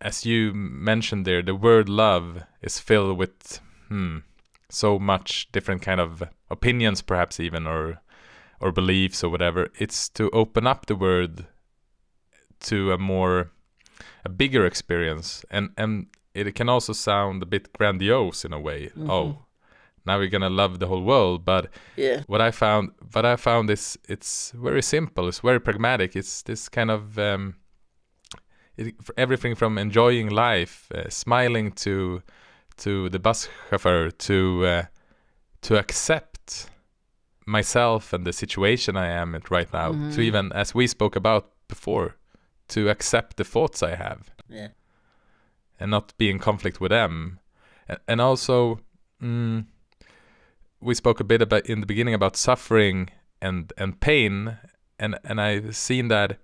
as 0.00 0.26
you 0.26 0.52
mentioned 0.54 1.26
there 1.26 1.42
the 1.42 1.54
word 1.54 1.88
love 1.88 2.42
is 2.62 2.78
filled 2.78 3.18
with 3.18 3.60
hmm 3.88 4.18
so 4.72 4.98
much 4.98 5.48
different 5.52 5.82
kind 5.82 6.00
of 6.00 6.22
opinions 6.50 7.02
perhaps 7.02 7.38
even 7.40 7.66
or 7.66 8.00
or 8.60 8.72
beliefs 8.72 9.22
or 9.24 9.30
whatever 9.30 9.68
it's 9.78 10.08
to 10.08 10.30
open 10.30 10.66
up 10.66 10.86
the 10.86 10.96
word 10.96 11.46
to 12.60 12.92
a 12.92 12.98
more 12.98 13.50
a 14.24 14.28
bigger 14.28 14.64
experience 14.66 15.44
and 15.50 15.70
and 15.76 16.06
it 16.34 16.54
can 16.54 16.68
also 16.68 16.92
sound 16.92 17.42
a 17.42 17.46
bit 17.46 17.72
grandiose 17.72 18.44
in 18.46 18.52
a 18.52 18.60
way 18.60 18.90
Mhm. 18.96 19.10
oh 19.10 19.44
now 20.06 20.18
we're 20.18 20.30
gonna 20.30 20.50
love 20.50 20.78
the 20.80 20.86
whole 20.88 21.04
world. 21.04 21.44
But 21.44 21.70
Yeah. 21.96 22.22
what 22.26 22.40
I 22.40 22.50
found, 22.50 22.90
what 23.12 23.24
I 23.24 23.36
found 23.36 23.70
is 23.70 23.96
it's 24.08 24.50
very 24.50 24.82
simple. 24.82 25.28
It's 25.28 25.38
very 25.44 25.60
pragmatic. 25.60 26.16
It's 26.16 26.42
this 26.42 26.68
kind 26.68 26.90
of 26.90 27.18
um, 27.18 27.54
it, 28.76 28.94
everything 29.16 29.54
from 29.54 29.78
enjoying 29.78 30.28
life, 30.30 30.90
uh, 30.92 31.08
smiling 31.08 31.70
to 31.84 32.22
to 32.78 33.08
the 33.08 33.18
bus 33.18 33.48
chauffeur, 33.70 34.10
to 34.10 34.66
uh, 34.66 34.82
to 35.62 35.78
accept 35.78 36.70
myself 37.46 38.12
and 38.12 38.24
the 38.26 38.32
situation 38.32 38.96
I 38.96 39.08
am 39.08 39.34
in 39.34 39.42
right 39.50 39.72
now. 39.72 39.92
To 40.12 40.20
even, 40.20 40.52
as 40.52 40.74
we 40.74 40.86
spoke 40.86 41.16
about 41.16 41.50
before, 41.68 42.16
to 42.68 42.88
accept 42.88 43.36
the 43.36 43.44
thoughts 43.44 43.82
I 43.82 43.94
have 43.96 44.30
Yeah. 44.48 44.68
and 45.80 45.90
not 45.90 46.16
be 46.18 46.30
in 46.30 46.38
conflict 46.38 46.80
with 46.80 46.90
them. 46.90 47.38
And, 47.88 47.98
and 48.06 48.20
also, 48.20 48.80
mm, 49.20 49.64
we 50.80 50.94
spoke 50.94 51.20
a 51.20 51.24
bit 51.24 51.42
about 51.42 51.66
in 51.66 51.80
the 51.80 51.86
beginning 51.86 52.14
about 52.14 52.36
suffering 52.36 53.10
and 53.40 53.72
and 53.76 54.00
pain, 54.00 54.58
and 54.98 55.18
and 55.24 55.40
I've 55.40 55.74
seen 55.76 56.08
that 56.08 56.38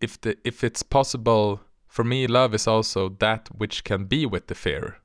if 0.00 0.20
the 0.20 0.36
if 0.44 0.64
it's 0.64 0.82
possible 0.82 1.60
for 1.88 2.04
me, 2.04 2.26
love 2.26 2.54
is 2.54 2.66
also 2.66 3.08
that 3.18 3.48
which 3.58 3.82
can 3.84 4.04
be 4.04 4.26
with 4.26 4.46
the 4.46 4.54
fear, 4.54 4.96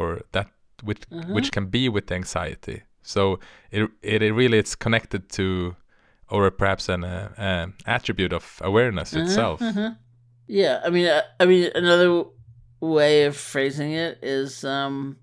or 0.00 0.20
that 0.32 0.48
which 0.82 1.02
which 1.34 1.52
can 1.52 1.66
be 1.66 1.88
with 1.88 2.10
anxiety. 2.10 2.82
So 3.02 3.38
it 3.70 3.90
it, 4.02 4.22
it 4.22 4.32
really 4.32 4.58
it's 4.58 4.74
connected 4.74 5.28
to, 5.38 5.76
or 6.28 6.50
perhaps 6.50 6.88
an 6.88 7.04
uh, 7.04 7.28
uh, 7.38 7.66
attribute 7.86 8.32
of 8.32 8.44
awareness 8.62 9.12
itself. 9.14 9.60
Yeah, 10.46 10.80
I 10.86 10.90
mean, 10.90 11.06
uh, 11.06 11.22
I 11.38 11.46
mean, 11.46 11.70
another 11.74 12.24
way 12.80 13.24
of 13.26 13.36
phrasing 13.36 13.92
it 13.92 14.18
is, 14.22 14.64
um, 14.64 15.16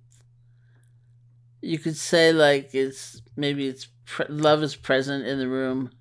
you 1.62 1.80
could 1.80 1.98
say 1.98 2.32
like 2.32 2.70
it's 2.74 3.22
maybe 3.36 3.68
it's 3.68 3.88
pre- 4.06 4.28
love 4.30 4.64
is 4.64 4.76
present 4.76 5.26
in 5.28 5.40
the 5.40 5.48
room, 5.50 5.92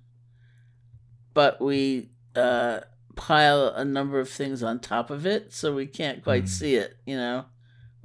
but 1.33 1.59
we 1.59 2.09
uh, 2.35 2.79
pile 3.15 3.67
a 3.75 3.83
number 3.83 4.19
of 4.19 4.29
things 4.29 4.63
on 4.63 4.79
top 4.79 5.09
of 5.09 5.25
it, 5.25 5.51
so 5.53 5.73
we 5.73 5.87
can't 5.87 6.23
quite 6.23 6.45
Mm. 6.45 6.49
see 6.59 6.75
it, 6.75 6.97
you 7.05 7.17
know, 7.17 7.45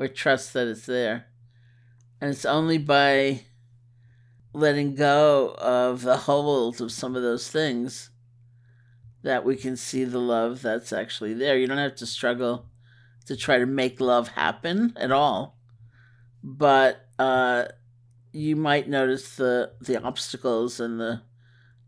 or 0.02 0.08
trust 0.08 0.52
that 0.52 0.66
it's 0.66 0.86
there, 0.86 1.26
and 2.20 2.30
it's 2.30 2.44
only 2.44 2.78
by 2.78 3.42
letting 4.52 4.94
go 4.96 5.54
of 5.58 6.02
the 6.02 6.16
hold 6.16 6.80
of 6.80 6.90
some 6.90 7.14
of 7.14 7.22
those 7.22 7.48
things 7.48 8.10
that 9.22 9.44
we 9.44 9.56
can 9.56 9.76
see 9.76 10.02
the 10.02 10.18
love 10.18 10.60
that's 10.60 10.92
actually 10.92 11.32
there. 11.32 11.56
You 11.56 11.68
don't 11.68 11.78
have 11.78 11.94
to 11.96 12.06
struggle 12.06 12.66
to 13.26 13.36
try 13.36 13.58
to 13.58 13.66
make 13.66 14.00
love 14.00 14.28
happen 14.28 14.92
at 14.96 15.12
all. 15.12 15.56
But 16.42 17.06
uh, 17.20 17.66
you 18.32 18.56
might 18.56 18.88
notice 18.88 19.36
the 19.36 19.72
the 19.80 20.02
obstacles 20.02 20.80
and 20.80 20.98
the 20.98 21.22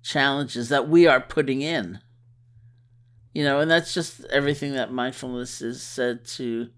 challenges 0.04 0.68
that 0.68 0.88
we 0.88 1.08
are 1.08 1.20
putting 1.20 1.62
in. 1.62 1.98
You 3.32 3.42
know, 3.42 3.58
and 3.58 3.68
that's 3.68 3.92
just 3.92 4.24
everything 4.26 4.74
that 4.74 4.92
mindfulness 4.92 5.60
is 5.60 5.82
said 5.82 6.24
to 6.36 6.68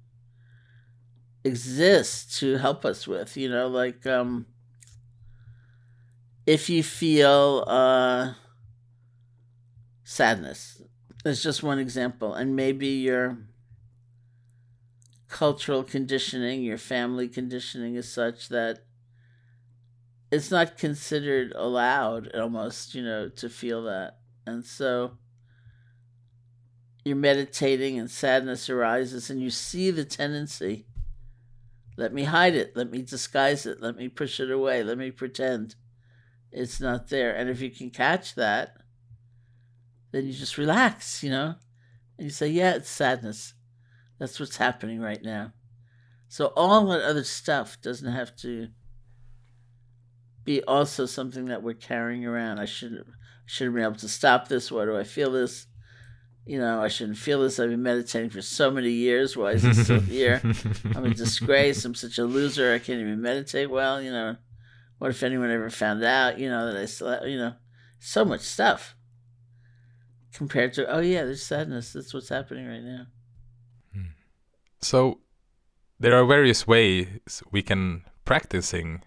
exist 1.47 2.39
to 2.41 2.59
help 2.59 2.85
us 2.85 3.07
with. 3.07 3.37
You 3.37 3.49
know, 3.49 3.69
like 3.69 4.07
um, 4.07 4.47
if 6.47 6.69
you 6.69 6.83
feel 6.83 7.65
uh, 7.67 8.35
sadness. 10.07 10.81
That's 11.25 11.43
just 11.43 11.63
one 11.63 11.81
example. 11.81 12.33
And 12.33 12.55
maybe 12.55 12.87
your 12.87 13.39
cultural 15.29 15.83
conditioning, 15.83 16.63
your 16.63 16.79
family 16.79 17.29
conditioning 17.29 17.97
is 17.97 18.11
such 18.11 18.49
that 18.49 18.85
it's 20.31 20.51
not 20.51 20.79
considered 20.79 21.53
allowed 21.57 22.33
almost, 22.35 22.95
you 22.95 23.03
know, 23.03 23.29
to 23.29 23.49
feel 23.49 23.83
that. 23.85 24.19
And 24.47 24.65
so 24.65 25.19
you're 27.05 27.17
meditating 27.17 27.99
and 27.99 28.11
sadness 28.11 28.71
arises 28.71 29.29
and 29.29 29.41
you 29.41 29.51
see 29.51 29.91
the 29.91 30.05
tendency. 30.05 30.87
Let 31.97 32.13
me 32.13 32.25
hide 32.25 32.55
it. 32.55 32.77
Let 32.77 32.91
me 32.91 33.03
disguise 33.03 33.67
it. 33.67 33.81
Let 33.81 33.97
me 33.97 34.09
push 34.09 34.39
it 34.39 34.51
away. 34.51 34.83
Let 34.83 34.99
me 34.99 35.11
pretend 35.11 35.77
it's 36.53 36.81
not 36.81 37.09
there. 37.09 37.35
And 37.35 37.49
if 37.49 37.61
you 37.61 37.71
can 37.71 37.91
catch 37.91 38.35
that, 38.35 38.77
then 40.13 40.27
you 40.27 40.33
just 40.33 40.59
relax, 40.59 41.23
you 41.23 41.31
know? 41.31 41.55
And 42.19 42.27
you 42.27 42.31
say, 42.31 42.49
yeah, 42.49 42.75
it's 42.75 42.91
sadness. 42.91 43.55
That's 44.19 44.39
what's 44.39 44.57
happening 44.57 45.01
right 45.01 45.23
now. 45.23 45.53
So 46.29 46.53
all 46.57 46.87
that 46.87 47.03
other 47.03 47.25
stuff 47.25 47.81
doesn't 47.81 48.13
have 48.13 48.35
to 48.37 48.69
be 50.45 50.63
also 50.65 51.07
something 51.07 51.47
that 51.47 51.63
we're 51.63 51.75
carrying 51.75 52.25
around. 52.25 52.59
I 52.59 52.65
shouldn't 52.65 53.07
should 53.47 53.67
have 53.67 53.75
been 53.75 53.85
able 53.85 53.95
to 53.97 54.09
stop 54.09 54.49
this. 54.49 54.73
Why 54.73 54.85
do 54.85 54.97
I 54.97 55.05
feel 55.05 55.31
this? 55.31 55.67
You 56.47 56.61
know, 56.61 56.81
I 56.81 56.89
shouldn't 56.89 57.19
feel 57.19 57.43
this. 57.43 57.59
I've 57.59 57.71
been 57.71 57.83
meditating 57.83 58.31
for 58.31 58.41
so 58.41 58.71
many 58.71 58.91
years. 58.91 59.37
Why 59.37 59.51
is 59.53 59.63
this 59.63 59.83
still 59.83 60.01
here? 60.01 60.41
I'm 60.95 61.05
a 61.05 61.13
disgrace. 61.13 61.85
I'm 61.85 61.95
such 61.95 62.19
a 62.19 62.25
loser. 62.25 62.73
I 62.73 62.79
can't 62.79 63.01
even 63.01 63.21
meditate 63.21 63.69
well. 63.69 64.01
You 64.01 64.13
know, 64.13 64.37
what 64.99 65.11
if 65.11 65.25
anyone 65.25 65.51
ever 65.51 65.71
found 65.71 66.05
out? 66.05 66.39
You 66.39 66.49
know 66.49 66.73
that 66.73 66.81
I 66.81 66.85
still, 66.87 67.27
you 67.27 67.37
know, 67.37 67.55
so 67.99 68.25
much 68.25 68.43
stuff 68.43 68.95
compared 70.33 70.73
to 70.75 70.87
oh 70.87 71.01
yeah, 71.01 71.25
there's 71.25 71.43
sadness. 71.43 71.93
That's 71.93 72.15
what's 72.15 72.29
happening 72.29 72.67
right 72.69 72.83
now. 72.83 73.07
So 74.81 75.19
there 75.99 76.15
are 76.15 76.25
various 76.25 76.67
ways 76.67 77.43
we 77.51 77.63
can 77.63 78.05
practicing 78.25 79.03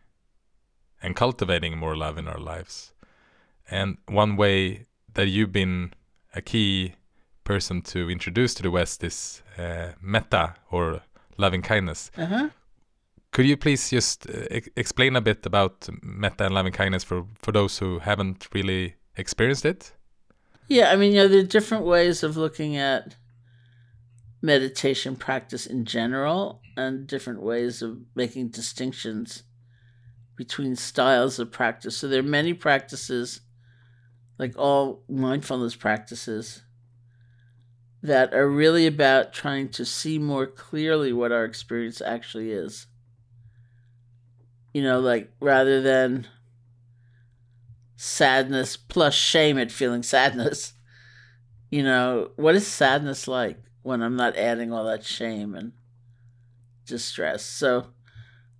and 1.01 1.15
cultivating 1.15 1.77
more 1.77 1.95
love 1.95 2.17
in 2.17 2.27
our 2.27 2.39
lives. 2.39 2.93
And 3.71 3.97
one 4.07 4.35
way 4.35 4.87
that 5.13 5.27
you've 5.27 5.53
been 5.53 5.93
a 6.35 6.41
key 6.41 6.95
person 7.49 7.81
to 7.81 8.11
introduce 8.11 8.53
to 8.53 8.61
the 8.61 8.69
West 8.69 9.03
is 9.03 9.41
uh, 9.57 9.87
metta 9.99 10.53
or 10.69 11.01
loving 11.37 11.63
kindness. 11.63 12.11
Uh 12.15 12.25
huh. 12.25 12.49
Could 13.31 13.47
you 13.47 13.57
please 13.57 13.89
just 13.89 14.29
uh, 14.29 14.45
ex- 14.51 14.69
explain 14.75 15.15
a 15.15 15.21
bit 15.21 15.47
about 15.47 15.89
metta 16.03 16.45
and 16.45 16.53
loving 16.53 16.73
kindness 16.73 17.03
for, 17.03 17.25
for 17.41 17.51
those 17.51 17.79
who 17.79 17.97
haven't 17.99 18.47
really 18.53 18.95
experienced 19.17 19.65
it? 19.65 19.93
Yeah, 20.67 20.91
I 20.91 20.95
mean, 20.95 21.11
you 21.11 21.21
know, 21.21 21.27
there 21.27 21.39
are 21.39 21.57
different 21.57 21.85
ways 21.85 22.21
of 22.21 22.37
looking 22.37 22.77
at 22.77 23.15
meditation 24.43 25.15
practice 25.15 25.65
in 25.65 25.85
general 25.85 26.61
and 26.77 27.07
different 27.07 27.41
ways 27.41 27.81
of 27.81 27.97
making 28.13 28.49
distinctions 28.49 29.41
between 30.35 30.75
styles 30.75 31.39
of 31.39 31.51
practice. 31.51 31.97
So 31.97 32.07
there 32.07 32.19
are 32.19 32.37
many 32.39 32.53
practices, 32.53 33.41
like 34.37 34.53
all 34.55 35.03
mindfulness 35.09 35.75
practices, 35.75 36.61
that 38.01 38.33
are 38.33 38.49
really 38.49 38.87
about 38.87 39.33
trying 39.33 39.69
to 39.69 39.85
see 39.85 40.17
more 40.17 40.47
clearly 40.47 41.11
what 41.11 41.31
our 41.31 41.43
experience 41.45 42.01
actually 42.01 42.51
is. 42.51 42.87
You 44.73 44.83
know, 44.83 44.99
like 44.99 45.31
rather 45.39 45.81
than 45.81 46.27
sadness 47.95 48.77
plus 48.77 49.13
shame 49.13 49.57
at 49.57 49.71
feeling 49.71 50.03
sadness. 50.03 50.73
You 51.71 51.83
know, 51.83 52.31
what 52.35 52.55
is 52.55 52.65
sadness 52.65 53.27
like 53.27 53.61
when 53.83 54.01
I'm 54.01 54.15
not 54.15 54.35
adding 54.35 54.73
all 54.73 54.85
that 54.85 55.05
shame 55.05 55.53
and 55.53 55.73
distress? 56.87 57.45
So, 57.45 57.89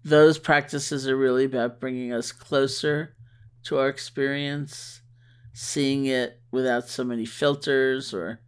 those 0.03 0.37
practices 0.37 1.07
are 1.07 1.17
really 1.17 1.45
about 1.45 1.79
bringing 1.79 2.13
us 2.13 2.31
closer 2.31 3.15
to 3.63 3.79
our 3.79 3.89
experience, 3.89 5.01
seeing 5.53 6.05
it 6.05 6.39
without 6.51 6.87
so 6.87 7.03
many 7.03 7.25
filters 7.25 8.13
or 8.13 8.41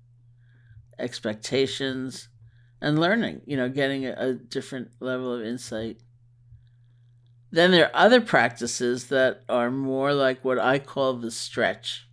expectations, 1.02 2.30
and 2.82 3.00
learning, 3.00 3.42
you 3.46 3.56
know, 3.56 3.70
getting 3.70 4.06
a, 4.06 4.14
a 4.18 4.34
different 4.34 4.90
level 5.00 5.34
of 5.34 5.46
insight. 5.46 5.98
Then 7.52 7.72
there 7.72 7.86
are 7.86 8.06
other 8.06 8.22
practices 8.22 9.08
that 9.08 9.42
are 9.48 9.70
more 9.70 10.14
like 10.14 10.44
what 10.44 10.58
I 10.58 10.80
call 10.80 11.14
the 11.14 11.32
stretch. 11.32 12.08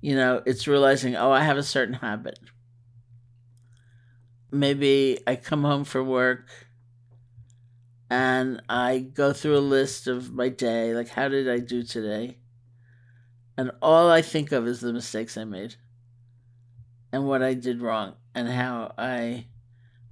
You 0.00 0.16
know, 0.16 0.42
it's 0.46 0.66
realizing, 0.66 1.16
oh, 1.16 1.30
I 1.30 1.42
have 1.42 1.58
a 1.58 1.62
certain 1.62 1.94
habit. 1.94 2.38
Maybe 4.50 5.18
I 5.26 5.36
come 5.36 5.62
home 5.62 5.84
from 5.84 6.08
work 6.08 6.48
and 8.10 8.62
I 8.68 8.98
go 8.98 9.32
through 9.32 9.56
a 9.56 9.60
list 9.60 10.06
of 10.06 10.32
my 10.32 10.48
day, 10.48 10.94
like, 10.94 11.08
how 11.08 11.28
did 11.28 11.48
I 11.48 11.58
do 11.58 11.82
today? 11.82 12.38
And 13.56 13.70
all 13.80 14.10
I 14.10 14.22
think 14.22 14.52
of 14.52 14.66
is 14.66 14.80
the 14.80 14.92
mistakes 14.92 15.36
I 15.36 15.44
made 15.44 15.76
and 17.12 17.26
what 17.26 17.42
I 17.42 17.54
did 17.54 17.80
wrong 17.80 18.14
and 18.34 18.48
how 18.48 18.92
I 18.96 19.46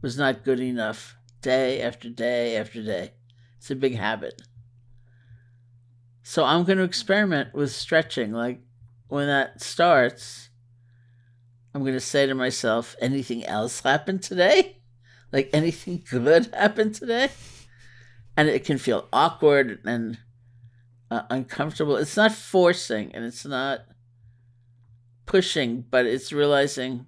was 0.03 0.19
not 0.19 0.45
good 0.45 0.61
enough 0.61 1.17
day 1.43 1.81
after 1.81 2.09
day 2.09 2.57
after 2.57 2.83
day. 2.83 3.13
It's 3.59 3.71
a 3.71 3.77
big 3.77 3.97
habit. 3.97 4.43
So 6.23 6.45
I'm 6.45 6.65
going 6.65 6.79
to 6.79 6.85
experiment 6.85 7.55
with 7.55 7.73
stretching. 7.73 8.33
Like 8.33 8.61
when 9.09 9.27
that 9.27 9.63
starts, 9.63 10.51
I'm 11.75 11.83
going 11.83 11.95
to 11.95 12.01
say 12.01 12.27
to 12.27 12.35
myself, 12.35 12.95
anything 13.01 13.45
else 13.45 13.81
happened 13.81 14.23
today? 14.23 14.77
Like 15.33 15.51
anything 15.53 16.03
good 16.11 16.47
happened 16.53 16.97
today? 16.97 17.31
and 18.41 18.49
it 18.49 18.65
can 18.65 18.79
feel 18.79 19.07
awkward 19.13 19.81
and 19.85 20.19
uh, 21.11 21.23
uncomfortable. 21.29 21.97
It's 21.97 22.17
not 22.17 22.33
forcing 22.33 23.15
and 23.15 23.25
it's 23.25 23.45
not 23.45 23.81
pushing, 25.31 25.85
but 25.91 26.07
it's 26.07 26.33
realizing 26.33 27.07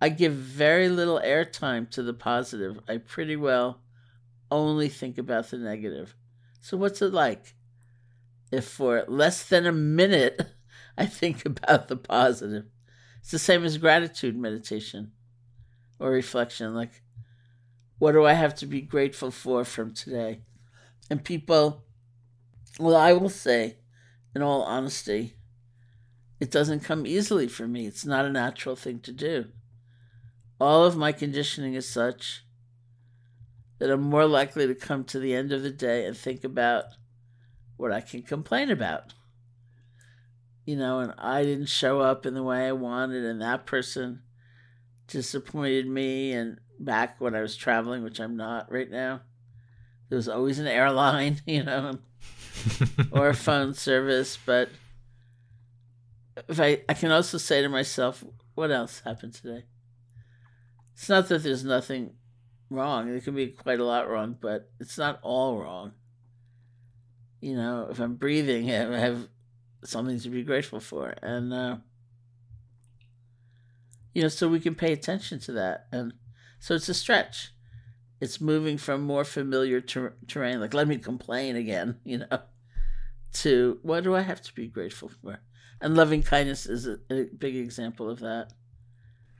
I 0.00 0.08
give 0.08 0.32
very 0.32 0.88
little 0.88 1.20
airtime 1.24 1.88
to 1.90 2.02
the 2.02 2.12
positive. 2.12 2.80
I 2.88 2.96
pretty 2.96 3.36
well 3.36 3.82
only 4.50 4.88
think 4.88 5.16
about 5.16 5.48
the 5.48 5.58
negative. 5.58 6.16
So, 6.60 6.76
what's 6.76 7.00
it 7.00 7.12
like 7.12 7.54
if 8.50 8.66
for 8.66 9.04
less 9.06 9.48
than 9.48 9.64
a 9.64 9.72
minute 9.72 10.40
I 10.98 11.06
think 11.06 11.46
about 11.46 11.86
the 11.86 11.96
positive? 11.96 12.64
It's 13.20 13.30
the 13.30 13.38
same 13.38 13.64
as 13.64 13.78
gratitude 13.78 14.36
meditation 14.36 15.12
or 16.00 16.10
reflection. 16.10 16.74
Like, 16.74 17.00
what 18.00 18.12
do 18.12 18.24
I 18.24 18.32
have 18.32 18.56
to 18.56 18.66
be 18.66 18.80
grateful 18.80 19.30
for 19.30 19.64
from 19.64 19.94
today? 19.94 20.40
And 21.08 21.22
people, 21.22 21.84
well, 22.80 22.96
I 22.96 23.12
will 23.12 23.28
say, 23.28 23.76
in 24.34 24.42
all 24.42 24.62
honesty, 24.62 25.36
it 26.40 26.50
doesn't 26.50 26.80
come 26.80 27.06
easily 27.06 27.46
for 27.46 27.68
me. 27.68 27.86
It's 27.86 28.06
not 28.06 28.24
a 28.24 28.32
natural 28.32 28.74
thing 28.74 29.00
to 29.00 29.12
do. 29.12 29.46
All 30.58 30.84
of 30.84 30.96
my 30.96 31.12
conditioning 31.12 31.74
is 31.74 31.88
such 31.88 32.44
that 33.78 33.90
I'm 33.90 34.00
more 34.00 34.26
likely 34.26 34.66
to 34.66 34.74
come 34.74 35.04
to 35.04 35.18
the 35.18 35.34
end 35.34 35.52
of 35.52 35.62
the 35.62 35.70
day 35.70 36.06
and 36.06 36.16
think 36.16 36.42
about 36.42 36.84
what 37.76 37.92
I 37.92 38.00
can 38.00 38.22
complain 38.22 38.70
about. 38.70 39.14
You 40.64 40.76
know, 40.76 41.00
and 41.00 41.14
I 41.18 41.42
didn't 41.42 41.68
show 41.68 42.00
up 42.00 42.24
in 42.24 42.34
the 42.34 42.42
way 42.42 42.68
I 42.68 42.72
wanted, 42.72 43.24
and 43.24 43.40
that 43.40 43.66
person 43.66 44.22
disappointed 45.06 45.86
me. 45.86 46.32
And 46.32 46.58
back 46.78 47.20
when 47.20 47.34
I 47.34 47.40
was 47.40 47.56
traveling, 47.56 48.02
which 48.02 48.20
I'm 48.20 48.36
not 48.36 48.70
right 48.70 48.90
now, 48.90 49.22
there 50.08 50.16
was 50.16 50.28
always 50.28 50.58
an 50.58 50.66
airline, 50.66 51.40
you 51.46 51.64
know, 51.64 51.98
or 53.10 53.28
a 53.28 53.34
phone 53.34 53.74
service. 53.74 54.38
But 54.44 54.68
if 56.48 56.60
I, 56.60 56.82
I 56.88 56.94
can 56.94 57.10
also 57.10 57.38
say 57.38 57.62
to 57.62 57.68
myself, 57.68 58.24
what 58.54 58.70
else 58.70 59.02
happened 59.04 59.34
today? 59.34 59.64
It's 60.94 61.08
not 61.08 61.28
that 61.28 61.42
there's 61.42 61.64
nothing 61.64 62.14
wrong. 62.68 63.10
There 63.10 63.20
can 63.20 63.34
be 63.34 63.48
quite 63.48 63.80
a 63.80 63.84
lot 63.84 64.08
wrong, 64.08 64.36
but 64.40 64.70
it's 64.78 64.98
not 64.98 65.18
all 65.22 65.58
wrong. 65.58 65.92
You 67.40 67.56
know, 67.56 67.88
if 67.90 67.98
I'm 67.98 68.16
breathing, 68.16 68.70
I 68.70 68.98
have 68.98 69.28
something 69.84 70.20
to 70.20 70.28
be 70.28 70.42
grateful 70.42 70.80
for. 70.80 71.14
And, 71.22 71.52
uh, 71.52 71.76
you 74.14 74.22
know, 74.22 74.28
so 74.28 74.48
we 74.48 74.60
can 74.60 74.74
pay 74.74 74.92
attention 74.92 75.40
to 75.40 75.52
that. 75.52 75.86
And 75.90 76.12
so 76.58 76.74
it's 76.74 76.88
a 76.88 76.94
stretch. 76.94 77.52
It's 78.20 78.40
moving 78.40 78.76
from 78.76 79.00
more 79.02 79.24
familiar 79.24 79.80
ter- 79.80 80.14
terrain, 80.28 80.60
like 80.60 80.74
let 80.74 80.86
me 80.86 80.98
complain 80.98 81.56
again, 81.56 81.96
you 82.04 82.18
know, 82.18 82.40
to 83.32 83.78
what 83.82 84.04
do 84.04 84.14
I 84.14 84.20
have 84.22 84.42
to 84.42 84.54
be 84.54 84.66
grateful 84.66 85.10
for? 85.22 85.40
And 85.80 85.96
loving 85.96 86.22
kindness 86.22 86.66
is 86.66 86.86
a, 86.86 86.98
a 87.10 87.24
big 87.24 87.56
example 87.56 88.10
of 88.10 88.20
that. 88.20 88.52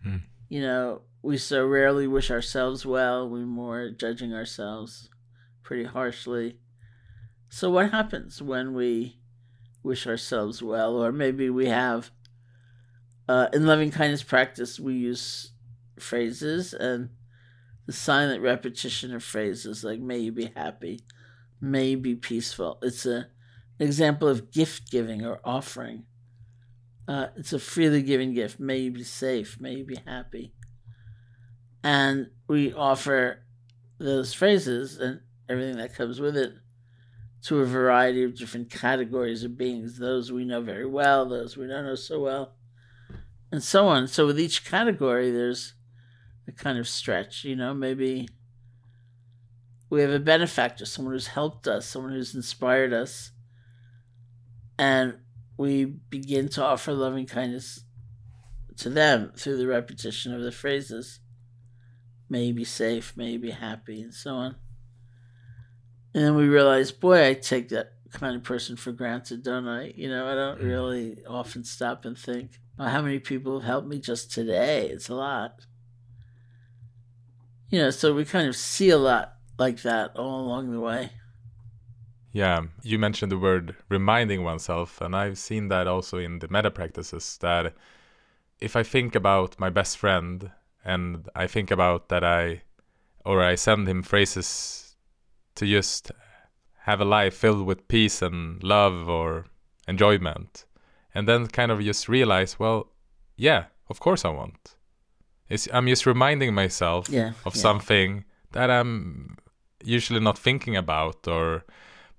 Hmm. 0.02 0.16
You 0.48 0.62
know, 0.62 1.02
we 1.22 1.36
so 1.36 1.66
rarely 1.66 2.06
wish 2.06 2.30
ourselves 2.30 2.86
well, 2.86 3.28
we're 3.28 3.46
more 3.46 3.90
judging 3.90 4.32
ourselves 4.32 5.10
pretty 5.62 5.84
harshly. 5.84 6.56
So, 7.48 7.70
what 7.70 7.90
happens 7.90 8.40
when 8.40 8.74
we 8.74 9.18
wish 9.82 10.06
ourselves 10.06 10.62
well, 10.62 10.96
or 10.96 11.12
maybe 11.12 11.50
we 11.50 11.66
have? 11.66 12.10
Uh, 13.28 13.48
in 13.52 13.66
loving 13.66 13.90
kindness 13.90 14.22
practice, 14.22 14.80
we 14.80 14.94
use 14.94 15.52
phrases 15.98 16.72
and 16.72 17.10
the 17.86 17.92
silent 17.92 18.42
repetition 18.42 19.14
of 19.14 19.22
phrases 19.22 19.84
like 19.84 20.00
"May 20.00 20.18
you 20.18 20.32
be 20.32 20.52
happy," 20.56 21.00
"May 21.60 21.90
you 21.90 21.98
be 21.98 22.14
peaceful." 22.14 22.78
It's 22.82 23.04
a, 23.04 23.28
an 23.80 23.86
example 23.86 24.28
of 24.28 24.52
gift 24.52 24.88
giving 24.92 25.26
or 25.26 25.40
offering. 25.44 26.04
Uh, 27.08 27.26
it's 27.36 27.52
a 27.52 27.58
freely 27.58 28.02
given 28.02 28.32
gift. 28.34 28.60
May 28.60 28.78
you 28.78 28.92
be 28.92 29.02
safe. 29.02 29.58
May 29.58 29.74
you 29.74 29.84
be 29.84 29.98
happy 30.06 30.52
and 31.82 32.30
we 32.48 32.72
offer 32.72 33.44
those 33.98 34.32
phrases 34.32 34.98
and 34.98 35.20
everything 35.48 35.76
that 35.76 35.94
comes 35.94 36.20
with 36.20 36.36
it 36.36 36.52
to 37.42 37.60
a 37.60 37.66
variety 37.66 38.22
of 38.22 38.36
different 38.36 38.70
categories 38.70 39.44
of 39.44 39.56
beings 39.56 39.98
those 39.98 40.30
we 40.30 40.44
know 40.44 40.60
very 40.60 40.86
well 40.86 41.28
those 41.28 41.56
we 41.56 41.66
don't 41.66 41.84
know 41.84 41.94
so 41.94 42.20
well 42.20 42.54
and 43.50 43.62
so 43.62 43.88
on 43.88 44.06
so 44.06 44.26
with 44.26 44.38
each 44.38 44.64
category 44.64 45.30
there's 45.30 45.74
a 46.46 46.52
kind 46.52 46.78
of 46.78 46.86
stretch 46.86 47.44
you 47.44 47.56
know 47.56 47.72
maybe 47.72 48.28
we 49.88 50.02
have 50.02 50.10
a 50.10 50.20
benefactor 50.20 50.84
someone 50.84 51.14
who's 51.14 51.28
helped 51.28 51.66
us 51.66 51.86
someone 51.86 52.12
who's 52.12 52.34
inspired 52.34 52.92
us 52.92 53.32
and 54.80 55.18
we 55.58 55.84
begin 55.84 56.48
to 56.48 56.64
offer 56.64 56.92
loving 56.92 57.26
kindness 57.26 57.84
to 58.78 58.88
them 58.88 59.32
through 59.36 59.58
the 59.58 59.66
repetition 59.66 60.34
of 60.34 60.42
the 60.42 60.50
phrases 60.50 61.20
may 62.30 62.44
you 62.44 62.54
be 62.54 62.64
safe, 62.64 63.12
may 63.16 63.32
you 63.32 63.38
be 63.38 63.50
happy, 63.50 64.00
and 64.00 64.14
so 64.14 64.36
on. 64.36 64.54
And 66.14 66.24
then 66.24 66.36
we 66.36 66.48
realize, 66.48 66.92
boy, 66.92 67.28
I 67.28 67.34
take 67.34 67.68
that 67.70 67.92
kind 68.12 68.36
of 68.36 68.44
person 68.44 68.76
for 68.76 68.92
granted, 68.92 69.42
don't 69.42 69.68
I? 69.68 69.92
You 69.96 70.08
know, 70.08 70.26
I 70.26 70.34
don't 70.34 70.58
mm-hmm. 70.58 70.66
really 70.66 71.18
often 71.28 71.64
stop 71.64 72.04
and 72.04 72.16
think, 72.16 72.60
oh, 72.78 72.86
how 72.86 73.02
many 73.02 73.18
people 73.18 73.58
have 73.58 73.66
helped 73.66 73.88
me 73.88 73.98
just 73.98 74.32
today? 74.32 74.88
It's 74.88 75.08
a 75.08 75.14
lot. 75.14 75.66
You 77.68 77.80
know, 77.80 77.90
so 77.90 78.14
we 78.14 78.24
kind 78.24 78.48
of 78.48 78.56
see 78.56 78.90
a 78.90 78.98
lot 78.98 79.34
like 79.58 79.82
that 79.82 80.16
all 80.16 80.40
along 80.40 80.70
the 80.70 80.80
way. 80.80 81.10
Yeah, 82.32 82.62
you 82.82 82.98
mentioned 82.98 83.32
the 83.32 83.38
word 83.38 83.74
reminding 83.88 84.44
oneself, 84.44 85.00
and 85.00 85.16
I've 85.16 85.38
seen 85.38 85.68
that 85.68 85.88
also 85.88 86.18
in 86.18 86.38
the 86.38 86.48
metta 86.48 86.70
practices 86.70 87.38
that 87.40 87.74
if 88.60 88.76
I 88.76 88.82
think 88.82 89.14
about 89.14 89.58
my 89.58 89.70
best 89.70 89.98
friend 89.98 90.50
and 90.84 91.28
I 91.34 91.46
think 91.46 91.70
about 91.70 92.08
that 92.08 92.22
I 92.22 92.62
or 93.24 93.42
I 93.42 93.54
send 93.54 93.88
him 93.88 94.02
phrases 94.02 94.96
to 95.56 95.66
just 95.66 96.10
have 96.84 97.00
a 97.00 97.04
life 97.04 97.34
filled 97.34 97.66
with 97.66 97.88
peace 97.88 98.22
and 98.22 98.62
love 98.62 99.08
or 99.08 99.46
enjoyment 99.86 100.64
and 101.14 101.28
then 101.28 101.46
kind 101.46 101.70
of 101.70 101.80
just 101.80 102.08
realize 102.08 102.58
well 102.58 102.88
yeah 103.36 103.64
of 103.88 104.00
course 104.00 104.24
I 104.24 104.30
want 104.30 104.76
it's, 105.48 105.68
I'm 105.72 105.86
just 105.88 106.06
reminding 106.06 106.54
myself 106.54 107.08
yeah, 107.08 107.32
of 107.44 107.54
yeah. 107.56 107.62
something 107.62 108.24
that 108.52 108.70
I'm 108.70 109.36
usually 109.82 110.20
not 110.20 110.38
thinking 110.38 110.76
about 110.76 111.26
or 111.26 111.64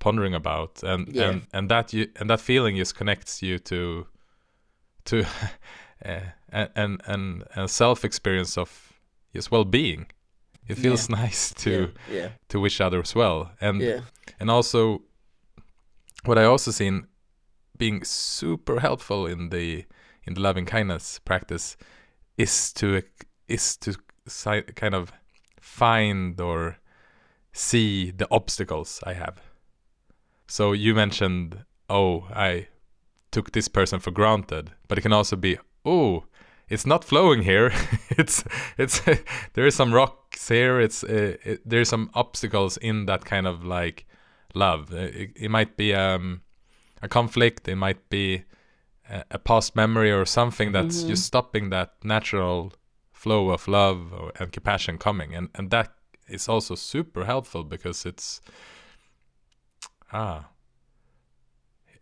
pondering 0.01 0.33
about 0.33 0.83
and 0.83 1.07
yeah. 1.07 1.29
and 1.29 1.47
and 1.53 1.69
that 1.69 1.93
you 1.93 2.09
and 2.17 2.29
that 2.29 2.41
feeling 2.41 2.75
just 2.75 2.95
connects 2.95 3.41
you 3.41 3.59
to 3.59 4.07
to 5.05 5.23
uh, 6.03 6.19
and 6.75 7.01
and 7.05 7.43
a 7.55 7.67
self 7.67 8.03
experience 8.03 8.57
of 8.57 8.91
just 9.33 9.51
well 9.51 9.63
being. 9.63 10.07
It 10.67 10.77
feels 10.77 11.09
yeah. 11.09 11.15
nice 11.21 11.53
to 11.53 11.91
yeah. 12.11 12.29
To 12.49 12.59
wish 12.59 12.81
others 12.81 13.15
well, 13.15 13.51
and 13.61 14.03
and 14.39 14.51
also 14.51 15.03
what 16.25 16.37
I 16.37 16.43
also 16.43 16.71
seen 16.71 17.07
being 17.77 18.03
super 18.03 18.79
helpful 18.79 19.25
in 19.25 19.49
the 19.49 19.85
in 20.25 20.33
the 20.33 20.41
loving 20.41 20.65
kindness 20.65 21.19
practice 21.19 21.77
is 22.37 22.73
to 22.73 23.01
is 23.47 23.77
to 23.77 23.95
kind 24.75 24.95
of 24.95 25.11
find 25.59 26.39
or 26.39 26.77
see 27.53 28.11
the 28.11 28.27
obstacles 28.31 28.99
I 29.03 29.13
have. 29.13 29.41
So 30.51 30.73
you 30.73 30.93
mentioned, 30.93 31.63
oh, 31.89 32.27
I 32.29 32.67
took 33.31 33.53
this 33.53 33.69
person 33.69 34.01
for 34.01 34.11
granted, 34.11 34.71
but 34.89 34.97
it 34.97 35.01
can 35.01 35.13
also 35.13 35.37
be, 35.37 35.57
oh, 35.85 36.25
it's 36.67 36.85
not 36.85 37.05
flowing 37.05 37.43
here. 37.43 37.71
it's 38.09 38.43
it's 38.77 38.99
there 39.53 39.65
is 39.65 39.75
some 39.75 39.93
rocks 39.93 40.49
here. 40.49 40.81
It's 40.81 41.05
uh, 41.05 41.37
it, 41.45 41.61
there's 41.65 41.87
some 41.87 42.09
obstacles 42.13 42.75
in 42.75 43.05
that 43.05 43.23
kind 43.23 43.47
of 43.47 43.63
like 43.63 44.05
love. 44.53 44.93
Uh, 44.93 44.97
it, 44.97 45.31
it 45.37 45.49
might 45.49 45.77
be 45.77 45.95
um, 45.95 46.41
a 47.01 47.07
conflict. 47.07 47.69
It 47.69 47.77
might 47.77 48.09
be 48.09 48.43
a, 49.09 49.23
a 49.31 49.39
past 49.39 49.73
memory 49.73 50.11
or 50.11 50.25
something 50.25 50.73
that's 50.73 50.97
mm-hmm. 50.97 51.11
just 51.11 51.25
stopping 51.25 51.69
that 51.69 51.93
natural 52.03 52.73
flow 53.13 53.51
of 53.51 53.69
love 53.69 54.11
or, 54.11 54.33
and 54.37 54.51
compassion 54.51 54.97
coming. 54.97 55.33
And 55.33 55.47
and 55.55 55.69
that 55.69 55.93
is 56.27 56.49
also 56.49 56.75
super 56.75 57.23
helpful 57.23 57.63
because 57.63 58.05
it's 58.05 58.41
ah 60.13 60.51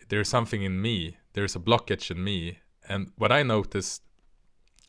there's 0.10 0.28
something 0.28 0.64
in 0.64 0.82
me. 0.82 1.18
There's 1.34 1.56
a 1.56 1.60
blockage 1.60 2.12
in 2.12 2.24
me 2.24 2.60
and 2.88 3.12
what 3.16 3.32
I 3.32 3.44
noticed 3.44 4.02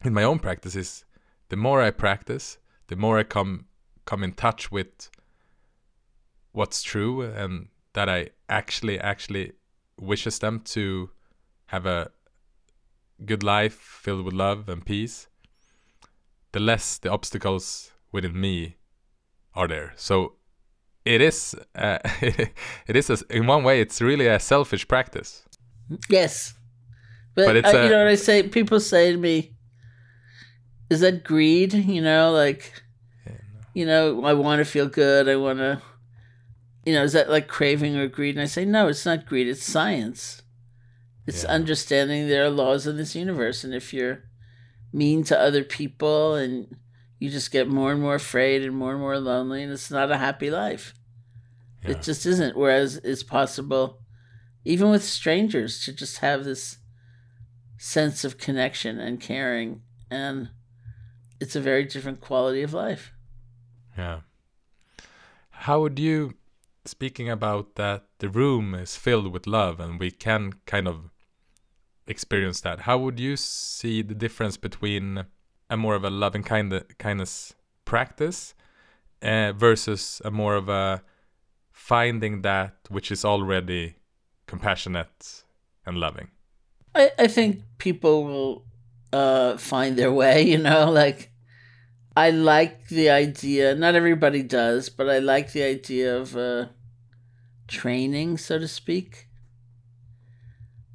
in 0.03 0.15
my 0.15 0.25
own 0.25 0.39
practice 0.39 0.75
is 0.75 1.05
the 1.51 1.57
more 1.57 1.83
I 1.83 1.91
practice, 1.91 2.59
the 2.89 2.97
more 2.97 3.19
I 3.19 3.23
come 3.23 3.67
come 4.07 4.25
in 4.25 4.33
touch 4.33 4.73
with 4.73 5.11
what's 6.53 6.83
true 6.83 7.23
and 7.23 7.69
that 7.93 8.09
I 8.09 8.31
actually 8.49 8.99
actually 8.99 9.53
wishes 9.99 10.39
them 10.39 10.61
to 10.61 11.11
have 11.67 11.87
a 11.87 12.11
good 13.25 13.43
life 13.43 13.75
filled 13.75 14.25
with 14.25 14.35
love 14.35 14.69
and 14.69 14.85
peace, 14.85 15.29
the 16.53 16.61
less 16.61 16.99
the 16.99 17.11
obstacles 17.11 17.93
within 18.11 18.41
me 18.41 18.77
are 19.55 19.69
there. 19.69 19.93
So 19.97 20.37
it 21.15 21.21
is 21.21 21.55
uh, 21.75 21.99
it 22.91 22.97
is 23.01 23.11
a, 23.11 23.17
in 23.31 23.47
one 23.47 23.63
way 23.65 23.81
it's 23.81 24.01
really 24.01 24.27
a 24.27 24.39
selfish 24.39 24.85
practice 24.87 25.31
Yes. 26.09 26.55
But, 27.35 27.47
But 27.47 27.57
it's 27.57 27.75
uh, 27.75 27.83
you 27.83 27.91
know 27.91 27.99
what 27.99 28.09
I 28.09 28.15
say? 28.17 28.43
People 28.49 28.81
say 28.81 29.13
to 29.13 29.19
me, 29.19 29.55
is 30.89 31.01
that 31.01 31.25
greed? 31.25 31.73
You 31.75 32.03
know, 32.03 32.33
like, 32.33 32.83
you 33.75 33.87
know, 33.87 34.25
I 34.25 34.33
want 34.35 34.61
to 34.61 34.65
feel 34.65 34.89
good. 34.89 35.29
I 35.29 35.37
want 35.37 35.59
to, 35.59 35.81
you 36.85 36.93
know, 36.95 37.05
is 37.05 37.13
that 37.13 37.31
like 37.31 37.49
craving 37.49 37.97
or 37.97 38.09
greed? 38.09 38.35
And 38.37 38.43
I 38.43 38.47
say, 38.47 38.65
no, 38.65 38.89
it's 38.89 39.07
not 39.07 39.27
greed. 39.27 39.49
It's 39.49 39.65
science. 39.65 40.43
It's 41.27 41.45
Yeah. 41.45 41.51
understanding 41.51 42.29
there 42.29 42.45
are 42.45 42.51
laws 42.51 42.87
in 42.87 42.97
this 42.97 43.15
universe. 43.15 43.65
And 43.65 43.75
if 43.75 43.93
you're 43.93 44.25
mean 44.93 45.23
to 45.25 45.39
other 45.39 45.63
people 45.63 46.35
and 46.35 46.77
you 47.21 47.31
just 47.31 47.53
get 47.53 47.69
more 47.69 47.93
and 47.93 48.01
more 48.01 48.17
afraid 48.17 48.63
and 48.63 48.75
more 48.75 48.93
and 48.93 49.01
more 49.01 49.19
lonely, 49.19 49.63
and 49.63 49.73
it's 49.73 49.91
not 49.91 50.11
a 50.11 50.19
happy 50.19 50.51
life. 50.51 50.95
Yeah. 51.83 51.93
It 51.93 52.03
just 52.03 52.27
isn't. 52.27 52.57
Whereas 52.57 52.97
it's 52.97 53.23
possible, 53.23 53.99
even 54.65 54.91
with 54.91 55.05
strangers, 55.05 55.85
to 55.85 55.93
just 55.93 56.19
have 56.19 56.45
this 56.45 56.79
sense 57.79 58.25
of 58.25 58.39
connection 58.39 59.01
and 59.01 59.21
caring. 59.21 59.83
And 60.11 60.51
it's 61.41 61.57
a 61.57 61.61
very 61.61 61.85
different 61.85 62.21
quality 62.21 62.63
of 62.63 62.75
life. 62.75 63.13
Yeah. 63.97 64.21
How 65.51 65.81
would 65.81 65.99
you, 65.99 66.35
speaking 66.85 67.31
about 67.31 67.75
that, 67.77 68.05
the 68.19 68.29
room 68.29 68.75
is 68.75 68.97
filled 68.97 69.33
with 69.33 69.47
love 69.47 69.81
and 69.81 69.99
we 69.99 70.11
can 70.11 70.55
kind 70.67 70.87
of 70.87 71.11
experience 72.07 72.61
that, 72.63 72.81
how 72.81 72.99
would 72.99 73.21
you 73.21 73.37
see 73.37 74.03
the 74.03 74.15
difference 74.15 74.57
between 74.57 75.25
a 75.71 75.77
more 75.77 75.95
of 75.95 76.05
a 76.05 76.11
loving 76.11 76.43
kind 76.43 76.85
kindness 76.99 77.55
practice 77.85 78.55
uh, 79.23 79.53
versus 79.53 80.21
a 80.25 80.31
more 80.31 80.57
of 80.57 80.69
a 80.69 81.03
finding 81.81 82.43
that 82.43 82.75
which 82.89 83.11
is 83.11 83.25
already 83.25 83.97
compassionate 84.47 85.45
and 85.87 85.97
loving? 85.97 86.29
I, 86.95 87.11
I 87.19 87.27
think 87.27 87.63
people 87.79 88.25
will 88.25 88.65
uh, 89.13 89.57
find 89.57 89.97
their 89.97 90.13
way, 90.13 90.43
you 90.43 90.59
know, 90.59 90.91
like 91.03 91.33
I 92.15 92.31
like 92.31 92.89
the 92.89 93.11
idea, 93.11 93.75
not 93.75 93.95
everybody 93.95 94.43
does, 94.43 94.89
but 94.91 95.09
I 95.09 95.19
like 95.21 95.53
the 95.53 95.63
idea 95.63 96.17
of 96.17 96.37
uh, 96.37 96.67
training, 97.67 98.39
so 98.39 98.59
to 98.59 98.69
speak, 98.69 99.29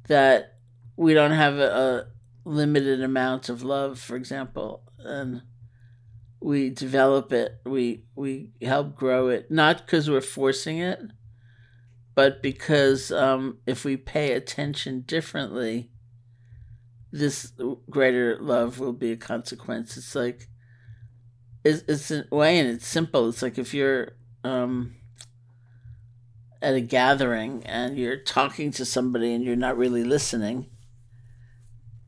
that 0.08 0.58
we 0.96 1.14
don't 1.14 1.32
have 1.32 1.54
a, 1.58 1.68
a 1.86 2.48
limited 2.48 3.02
amount 3.02 3.48
of 3.48 3.62
love, 3.62 3.98
for 3.98 4.14
example, 4.16 4.82
and 4.98 5.42
we 6.46 6.70
develop 6.70 7.32
it, 7.32 7.60
we, 7.64 8.04
we 8.14 8.50
help 8.62 8.94
grow 8.94 9.26
it, 9.26 9.50
not 9.50 9.78
because 9.78 10.08
we're 10.08 10.20
forcing 10.20 10.78
it, 10.78 11.02
but 12.14 12.40
because 12.40 13.10
um, 13.10 13.58
if 13.66 13.84
we 13.84 13.96
pay 13.96 14.30
attention 14.30 15.00
differently, 15.00 15.90
this 17.10 17.52
greater 17.90 18.38
love 18.40 18.78
will 18.78 18.92
be 18.92 19.10
a 19.10 19.16
consequence. 19.16 19.96
It's 19.96 20.14
like 20.14 20.46
it's, 21.64 21.82
it's 21.88 22.12
a 22.12 22.24
way, 22.30 22.60
and 22.60 22.68
it's 22.68 22.86
simple. 22.86 23.28
It's 23.28 23.42
like 23.42 23.58
if 23.58 23.74
you're 23.74 24.12
um, 24.44 24.94
at 26.62 26.74
a 26.74 26.80
gathering 26.80 27.64
and 27.66 27.98
you're 27.98 28.18
talking 28.18 28.70
to 28.70 28.84
somebody 28.84 29.34
and 29.34 29.42
you're 29.42 29.56
not 29.56 29.76
really 29.76 30.04
listening. 30.04 30.66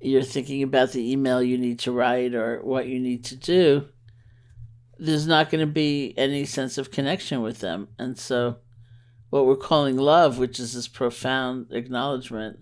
You're 0.01 0.23
thinking 0.23 0.63
about 0.63 0.93
the 0.93 1.11
email 1.11 1.43
you 1.43 1.59
need 1.59 1.81
to 1.81 1.91
write 1.91 2.37
or 2.37 2.63
what 2.63 2.87
you 2.87 3.01
need 3.01 3.25
to 3.25 3.35
do. 3.35 3.89
There's 4.99 5.27
not 5.27 5.51
going 5.51 5.61
to 5.67 5.73
be 5.73 6.15
any 6.17 6.45
sense 6.45 6.79
of 6.79 6.91
connection 6.91 7.41
with 7.43 7.61
them, 7.61 7.89
and 7.99 8.19
so 8.19 8.57
what 9.31 9.47
we're 9.47 9.57
calling 9.57 9.97
love, 9.97 10.39
which 10.39 10.59
is 10.59 10.75
this 10.75 10.89
profound 10.89 11.67
acknowledgement 11.71 12.59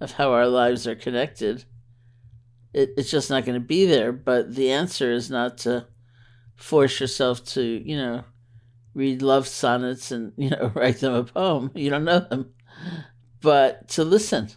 of 0.00 0.12
how 0.12 0.32
our 0.32 0.46
lives 0.46 0.86
are 0.86 0.96
connected, 0.96 1.64
it, 2.72 2.90
it's 2.96 3.10
just 3.10 3.30
not 3.30 3.44
going 3.44 3.54
to 3.60 3.66
be 3.66 3.86
there. 3.86 4.12
But 4.12 4.54
the 4.54 4.70
answer 4.70 5.12
is 5.12 5.30
not 5.30 5.56
to 5.58 5.86
force 6.56 6.98
yourself 7.00 7.44
to, 7.46 7.62
you 7.62 7.96
know, 7.96 8.24
read 8.92 9.22
love 9.22 9.46
sonnets 9.46 10.10
and, 10.10 10.32
you 10.36 10.50
know, 10.50 10.72
write 10.74 10.98
them 10.98 11.14
a 11.14 11.24
poem. 11.24 11.70
You 11.74 11.90
don't 11.90 12.04
know 12.04 12.20
them. 12.20 12.52
But 13.40 13.88
to 13.90 14.04
listen, 14.04 14.50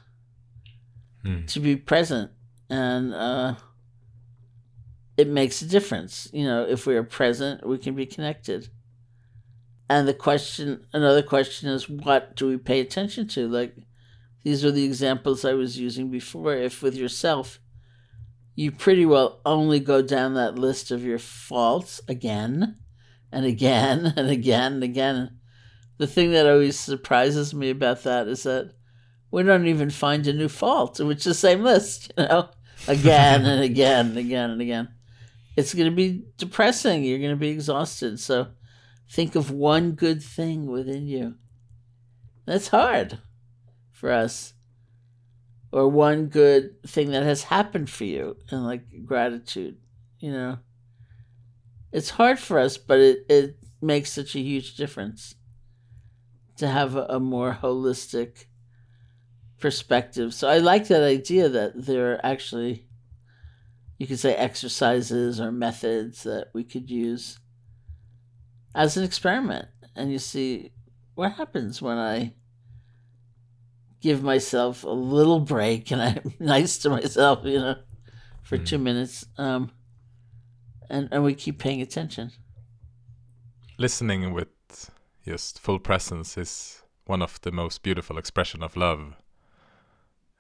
Hmm. 1.23 1.45
to 1.47 1.59
be 1.59 1.75
present. 1.75 2.31
And 2.69 3.13
uh, 3.13 3.55
it 5.17 5.27
makes 5.27 5.61
a 5.61 5.67
difference. 5.67 6.29
You 6.31 6.45
know, 6.45 6.63
if 6.63 6.85
we 6.85 6.95
are 6.95 7.03
present, 7.03 7.67
we 7.67 7.79
can 7.79 7.95
be 7.95 8.05
connected. 8.05 8.69
And 9.89 10.07
the 10.07 10.13
question, 10.13 10.85
another 10.93 11.23
question 11.23 11.69
is, 11.69 11.89
what 11.89 12.35
do 12.35 12.47
we 12.47 12.57
pay 12.57 12.79
attention 12.79 13.27
to? 13.29 13.47
Like, 13.47 13.75
these 14.43 14.63
are 14.63 14.71
the 14.71 14.85
examples 14.85 15.43
I 15.43 15.53
was 15.53 15.79
using 15.79 16.11
before. 16.11 16.53
If 16.53 16.83
with 16.83 16.95
yourself, 16.95 17.59
you 18.55 18.71
pretty 18.71 19.05
well 19.05 19.41
only 19.45 19.79
go 19.79 20.01
down 20.01 20.33
that 20.33 20.59
list 20.59 20.91
of 20.91 21.03
your 21.03 21.19
faults 21.19 22.01
again 22.07 22.77
and 23.31 23.45
again 23.45 24.13
and 24.17 24.29
again 24.29 24.73
and 24.73 24.83
again. 24.83 25.39
The 25.97 26.07
thing 26.07 26.31
that 26.31 26.45
always 26.45 26.79
surprises 26.79 27.53
me 27.55 27.71
about 27.71 28.03
that 28.03 28.27
is 28.27 28.43
that 28.43 28.73
we 29.31 29.43
don't 29.43 29.67
even 29.67 29.89
find 29.89 30.27
a 30.27 30.33
new 30.33 30.47
fault, 30.47 30.99
which 30.99 31.19
is 31.19 31.23
the 31.23 31.33
same 31.33 31.63
list, 31.63 32.11
you 32.17 32.25
know, 32.25 32.49
again 32.87 33.45
and 33.45 33.63
again 33.63 34.07
and 34.07 34.17
again 34.17 34.51
and 34.51 34.61
again. 34.61 34.89
It's 35.57 35.73
going 35.73 35.89
to 35.89 35.95
be 35.95 36.23
depressing. 36.37 37.03
You're 37.03 37.19
going 37.19 37.31
to 37.31 37.35
be 37.35 37.49
exhausted. 37.49 38.19
So 38.19 38.47
think 39.09 39.35
of 39.35 39.51
one 39.51 39.91
good 39.91 40.23
thing 40.23 40.67
within 40.67 41.07
you. 41.07 41.35
That's 42.45 42.69
hard 42.69 43.19
for 43.91 44.11
us. 44.11 44.53
Or 45.71 45.89
one 45.89 46.27
good 46.27 46.81
thing 46.83 47.11
that 47.11 47.23
has 47.23 47.43
happened 47.43 47.89
for 47.89 48.05
you 48.05 48.37
and 48.49 48.65
like 48.65 49.05
gratitude, 49.05 49.77
you 50.19 50.31
know. 50.31 50.59
It's 51.91 52.11
hard 52.11 52.39
for 52.39 52.59
us, 52.59 52.77
but 52.77 52.99
it, 52.99 53.25
it 53.27 53.57
makes 53.81 54.11
such 54.11 54.35
a 54.35 54.39
huge 54.39 54.75
difference 54.75 55.35
to 56.57 56.67
have 56.67 56.95
a, 56.95 57.05
a 57.09 57.19
more 57.19 57.59
holistic 57.61 58.45
perspective. 59.59 60.33
So 60.33 60.47
I 60.47 60.59
like 60.59 60.87
that 60.87 61.03
idea 61.03 61.49
that 61.49 61.73
there 61.75 62.13
are 62.13 62.25
actually, 62.25 62.86
you 63.97 64.07
could 64.07 64.19
say, 64.19 64.35
exercises 64.35 65.41
or 65.41 65.51
methods 65.51 66.23
that 66.23 66.47
we 66.53 66.63
could 66.63 66.89
use 66.89 67.39
as 68.75 68.95
an 68.97 69.03
experiment. 69.03 69.67
And 69.95 70.11
you 70.11 70.19
see 70.19 70.71
what 71.15 71.33
happens 71.33 71.81
when 71.81 71.97
I 71.97 72.33
give 73.99 74.21
myself 74.21 74.83
a 74.83 74.89
little 74.89 75.39
break 75.39 75.91
and 75.91 76.01
I'm 76.01 76.33
nice 76.39 76.77
to 76.79 76.89
myself, 76.89 77.39
you 77.43 77.59
know, 77.59 77.75
for 78.43 78.57
two 78.57 78.77
minutes. 78.77 79.25
Um, 79.37 79.71
and, 80.89 81.09
and 81.11 81.23
we 81.23 81.33
keep 81.33 81.57
paying 81.59 81.81
attention. 81.81 82.31
Listening 83.79 84.31
with 84.31 84.47
just 85.25 85.59
full 85.59 85.79
presence 85.79 86.37
is 86.37 86.83
one 87.05 87.21
of 87.21 87.41
the 87.41 87.51
most 87.51 87.83
beautiful 87.83 88.17
expression 88.17 88.61
of 88.61 88.77
love. 88.77 89.15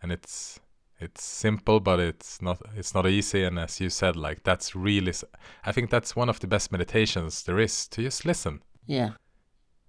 And 0.01 0.11
it's 0.11 0.59
it's 0.99 1.23
simple 1.23 1.79
but 1.79 1.99
it's 1.99 2.41
not 2.41 2.59
it's 2.75 2.93
not 2.93 3.05
easy 3.07 3.43
and 3.43 3.59
as 3.59 3.79
you 3.79 3.89
said 3.89 4.15
like 4.15 4.43
that's 4.43 4.75
really 4.75 5.13
i 5.63 5.71
think 5.71 5.89
that's 5.91 6.15
one 6.15 6.27
of 6.29 6.39
the 6.39 6.47
best 6.47 6.71
meditations 6.71 7.43
there 7.43 7.59
is 7.59 7.87
to 7.87 8.01
just 8.01 8.25
listen. 8.25 8.61
Yeah. 8.87 9.11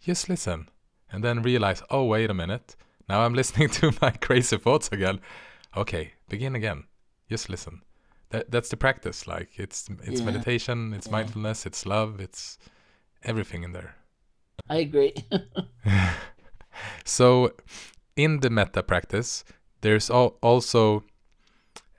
Just 0.01 0.29
listen 0.29 0.69
and 1.13 1.23
then 1.25 1.43
realize, 1.43 1.83
"Oh, 1.91 2.05
wait 2.05 2.31
a 2.31 2.35
minute. 2.35 2.77
Now 3.09 3.21
I'm 3.25 3.35
listening 3.41 3.71
to 3.71 3.93
my 4.03 4.11
crazy 4.11 4.59
thoughts 4.59 4.89
again." 4.93 5.21
Okay, 5.77 6.13
begin 6.29 6.55
again. 6.57 6.85
Just 7.31 7.49
listen. 7.49 7.83
That 8.31 8.51
that's 8.51 8.69
the 8.69 8.77
practice 8.77 9.27
like 9.27 9.59
it's 9.59 9.89
it's 10.03 10.21
Yeah. 10.21 10.27
meditation, 10.27 10.93
it's 10.95 11.07
Yeah. 11.07 11.13
mindfulness, 11.13 11.67
it's 11.67 11.87
love, 11.87 12.21
it's 12.21 12.59
everything 13.23 13.65
in 13.65 13.73
there. 13.73 13.95
I 14.69 14.77
agree. 14.81 15.15
So, 17.05 17.53
in 18.17 18.41
the 18.41 18.51
metta 18.51 18.83
practice, 18.83 19.45
there's 19.81 20.11
al- 20.11 20.37
also 20.43 21.05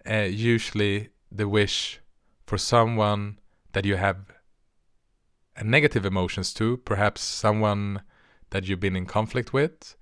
uh, 0.09 0.27
usually 0.30 1.09
the 1.32 1.47
wish 1.47 1.99
for 2.45 2.57
someone 2.57 3.39
that 3.73 3.86
you 3.86 3.95
have 3.97 4.17
a 5.55 5.63
negative 5.63 6.05
emotions 6.05 6.53
to, 6.53 6.77
perhaps 6.77 7.21
someone 7.21 8.01
that 8.49 8.67
you've 8.67 8.80
been 8.80 8.95
in 8.95 9.05
conflict 9.05 9.53
with, 9.53 9.95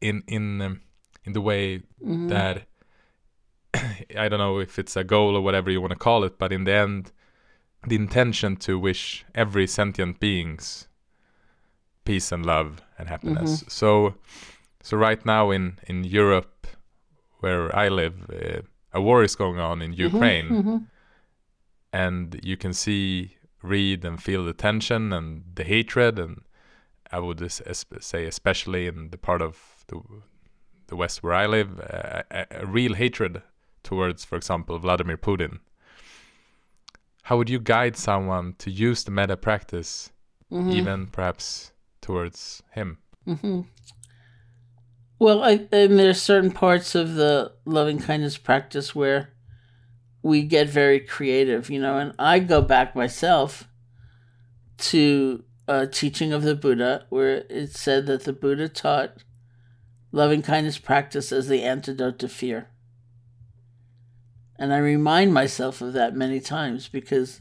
in 0.00 0.22
in 0.26 0.60
um, 0.62 0.80
in 1.24 1.32
the 1.32 1.40
way 1.40 1.82
Mhm. 2.02 2.28
that 2.28 2.66
I 4.16 4.28
don't 4.28 4.38
know 4.38 4.60
if 4.60 4.78
it's 4.78 4.96
a 4.96 5.04
goal 5.04 5.36
or 5.36 5.40
whatever 5.42 5.70
you 5.70 5.80
want 5.80 5.90
to 5.92 5.98
call 5.98 6.24
it, 6.24 6.38
but 6.38 6.52
in 6.52 6.64
the 6.64 6.72
end, 6.72 7.12
the 7.86 7.96
intention 7.96 8.56
to 8.56 8.78
wish 8.78 9.24
every 9.34 9.66
sentient 9.66 10.20
beings 10.20 10.88
peace 12.04 12.30
and 12.32 12.44
love 12.46 12.82
and 12.98 13.08
happiness. 13.08 13.64
So, 13.68 14.14
so 14.82 14.96
right 14.96 15.24
now 15.26 15.50
in 15.50 15.78
in 15.88 16.04
Europe, 16.04 16.53
where 17.44 17.64
I 17.84 17.86
live, 18.02 18.16
uh, 18.30 18.60
a 18.98 19.00
war 19.08 19.22
is 19.28 19.34
going 19.36 19.58
on 19.70 19.76
in 19.86 19.90
Ukraine, 20.08 20.48
Mhm. 20.58 20.78
and 22.04 22.40
you 22.50 22.56
can 22.62 22.72
see, 22.84 23.06
read, 23.74 24.04
and 24.08 24.16
feel 24.28 24.42
the 24.50 24.56
tension 24.68 25.02
and 25.16 25.26
the 25.58 25.64
hatred, 25.74 26.14
and 26.24 26.34
I 27.16 27.18
would 27.26 27.40
say, 28.12 28.20
especially 28.34 28.82
in 28.92 28.98
the 29.12 29.18
part 29.28 29.42
of 29.48 29.54
the 29.90 29.98
the 30.90 30.96
West 31.02 31.22
where 31.22 31.32
I 31.44 31.46
live, 31.56 31.70
uh, 31.80 32.22
a, 32.40 32.42
a 32.62 32.66
real 32.78 32.94
hatred 33.02 33.34
towards, 33.88 34.20
for 34.28 34.36
example, 34.36 34.74
Vladimir 34.78 35.16
Putin. 35.28 35.52
How 37.28 37.34
would 37.38 37.50
you 37.54 37.58
guide 37.74 37.96
someone 37.96 38.46
to 38.64 38.68
use 38.88 39.00
the 39.04 39.10
metta 39.18 39.36
practice, 39.48 40.12
Mhm. 40.50 40.72
even 40.78 40.98
perhaps 41.16 41.72
towards 42.06 42.62
him? 42.78 42.88
hmm 43.24 43.60
Well, 45.18 45.42
I, 45.42 45.66
and 45.70 45.98
there's 45.98 46.20
certain 46.20 46.50
parts 46.50 46.94
of 46.94 47.14
the 47.14 47.52
loving 47.64 47.98
kindness 47.98 48.36
practice 48.36 48.94
where 48.94 49.30
we 50.22 50.42
get 50.42 50.68
very 50.68 51.00
creative, 51.00 51.70
you 51.70 51.80
know, 51.80 51.98
and 51.98 52.14
I 52.18 52.38
go 52.40 52.60
back 52.62 52.96
myself 52.96 53.68
to 54.78 55.44
a 55.68 55.86
teaching 55.86 56.32
of 56.32 56.42
the 56.42 56.54
Buddha 56.54 57.06
where 57.10 57.44
it 57.48 57.76
said 57.76 58.06
that 58.06 58.24
the 58.24 58.32
Buddha 58.32 58.68
taught 58.68 59.22
loving 60.12 60.42
kindness 60.42 60.78
practice 60.78 61.32
as 61.32 61.48
the 61.48 61.62
antidote 61.62 62.18
to 62.18 62.28
fear. 62.28 62.70
And 64.56 64.72
I 64.72 64.78
remind 64.78 65.34
myself 65.34 65.80
of 65.80 65.92
that 65.92 66.14
many 66.14 66.40
times 66.40 66.88
because 66.88 67.40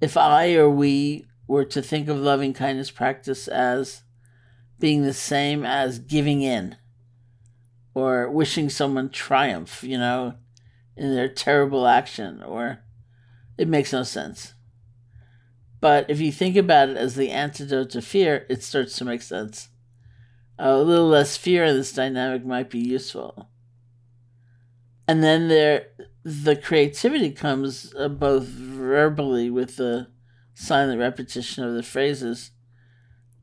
if 0.00 0.16
I 0.16 0.54
or 0.54 0.68
we 0.68 1.26
were 1.46 1.64
to 1.66 1.82
think 1.82 2.08
of 2.08 2.16
loving 2.16 2.52
kindness 2.52 2.90
practice 2.90 3.48
as 3.48 4.02
being 4.82 5.02
the 5.02 5.14
same 5.14 5.64
as 5.64 6.00
giving 6.00 6.42
in 6.42 6.76
or 7.94 8.28
wishing 8.28 8.68
someone 8.68 9.08
triumph, 9.08 9.84
you 9.84 9.96
know, 9.96 10.34
in 10.96 11.14
their 11.14 11.28
terrible 11.28 11.86
action, 11.86 12.42
or 12.42 12.80
it 13.56 13.68
makes 13.68 13.92
no 13.92 14.02
sense. 14.02 14.54
But 15.80 16.10
if 16.10 16.20
you 16.20 16.32
think 16.32 16.56
about 16.56 16.88
it 16.88 16.96
as 16.96 17.14
the 17.14 17.30
antidote 17.30 17.90
to 17.90 18.02
fear, 18.02 18.44
it 18.50 18.64
starts 18.64 18.96
to 18.96 19.04
make 19.04 19.22
sense. 19.22 19.68
A 20.58 20.76
little 20.76 21.08
less 21.08 21.36
fear 21.36 21.64
in 21.64 21.76
this 21.76 21.92
dynamic 21.92 22.44
might 22.44 22.68
be 22.68 22.80
useful. 22.80 23.50
And 25.06 25.22
then 25.22 25.46
there, 25.46 25.86
the 26.24 26.56
creativity 26.56 27.30
comes 27.30 27.94
uh, 27.96 28.08
both 28.08 28.46
verbally 28.46 29.48
with 29.48 29.76
the 29.76 30.08
silent 30.54 30.98
repetition 30.98 31.62
of 31.62 31.74
the 31.74 31.84
phrases 31.84 32.51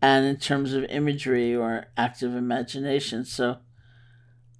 and 0.01 0.25
in 0.25 0.37
terms 0.37 0.73
of 0.73 0.83
imagery 0.85 1.55
or 1.55 1.85
active 1.97 2.35
imagination. 2.35 3.25
So, 3.25 3.57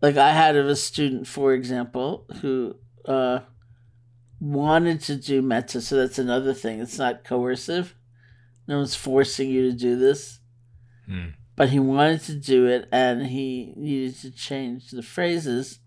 like 0.02 0.18
I 0.18 0.32
had 0.34 0.56
of 0.56 0.68
a 0.68 0.76
student, 0.76 1.28
for 1.28 1.54
example, 1.54 2.26
who 2.42 2.76
uh, 3.06 3.40
wanted 4.40 5.02
to 5.02 5.16
do 5.16 5.42
metta. 5.42 5.82
So 5.82 5.96
that's 5.96 6.20
another 6.20 6.54
thing. 6.54 6.80
It's 6.80 6.98
not 6.98 7.24
coercive. 7.24 7.96
No 8.68 8.78
one's 8.78 8.96
forcing 8.96 9.50
you 9.50 9.72
to 9.72 9.78
do 9.78 9.96
this, 9.98 10.40
Mm. 11.10 11.34
but 11.56 11.70
he 11.70 11.80
wanted 11.80 12.22
to 12.22 12.36
do 12.36 12.68
it, 12.68 12.88
and 12.92 13.28
he 13.28 13.74
needed 13.76 14.16
to 14.18 14.30
change 14.32 14.92
the 14.92 15.02
phrases 15.02 15.80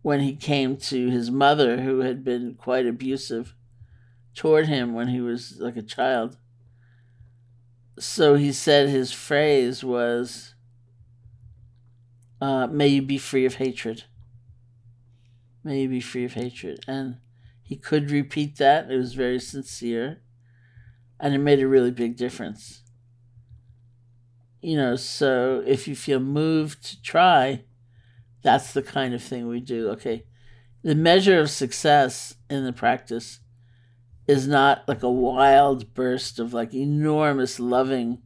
when 0.00 0.20
he 0.20 0.34
came 0.34 0.76
to 0.78 1.10
his 1.10 1.30
mother, 1.30 1.82
who 1.82 2.00
had 2.00 2.24
been 2.24 2.54
quite 2.54 2.86
abusive 2.86 3.54
toward 4.34 4.66
him 4.68 4.94
when 4.94 5.08
he 5.08 5.20
was 5.20 5.58
like 5.60 5.76
a 5.76 5.82
child 5.82 6.38
so 8.02 8.34
he 8.34 8.52
said 8.52 8.88
his 8.88 9.12
phrase 9.12 9.84
was, 9.84 10.54
uh, 12.40 12.66
"May 12.66 12.88
you 12.88 13.02
be 13.02 13.18
free 13.18 13.44
of 13.44 13.54
hatred." 13.54 14.04
May 15.64 15.82
you 15.82 15.88
be 15.88 16.00
free 16.00 16.24
of 16.24 16.32
hatred, 16.32 16.84
and 16.88 17.18
he 17.62 17.76
could 17.76 18.10
repeat 18.10 18.56
that. 18.56 18.90
It 18.90 18.96
was 18.96 19.14
very 19.14 19.38
sincere, 19.38 20.20
and 21.20 21.34
it 21.34 21.38
made 21.38 21.60
a 21.60 21.68
really 21.68 21.92
big 21.92 22.16
difference. 22.16 22.82
You 24.60 24.76
know, 24.76 24.96
so 24.96 25.62
if 25.66 25.86
you 25.86 25.94
feel 25.94 26.18
moved 26.18 26.84
to 26.86 27.02
try, 27.02 27.64
that's 28.42 28.72
the 28.72 28.82
kind 28.82 29.14
of 29.14 29.22
thing 29.22 29.46
we 29.46 29.60
do. 29.60 29.88
Okay, 29.90 30.24
the 30.82 30.96
measure 30.96 31.38
of 31.38 31.50
success 31.50 32.34
in 32.50 32.64
the 32.64 32.72
practice 32.72 33.38
is 34.26 34.46
not 34.46 34.86
like 34.86 35.02
a 35.02 35.10
wild 35.10 35.94
burst 35.94 36.38
of 36.38 36.54
like 36.54 36.74
enormous 36.74 37.58
loving 37.58 38.22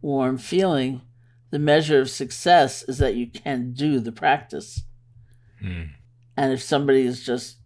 warm 0.00 0.38
feeling. 0.38 1.02
The 1.50 1.58
measure 1.58 2.00
of 2.00 2.10
success 2.10 2.82
is 2.84 2.98
that 2.98 3.14
you 3.14 3.26
can 3.26 3.72
do 3.72 4.00
the 4.00 4.12
practice. 4.12 4.82
Mm. 5.62 5.90
and 6.36 6.52
if 6.52 6.60
somebody 6.60 7.02
is 7.02 7.24
just 7.24 7.58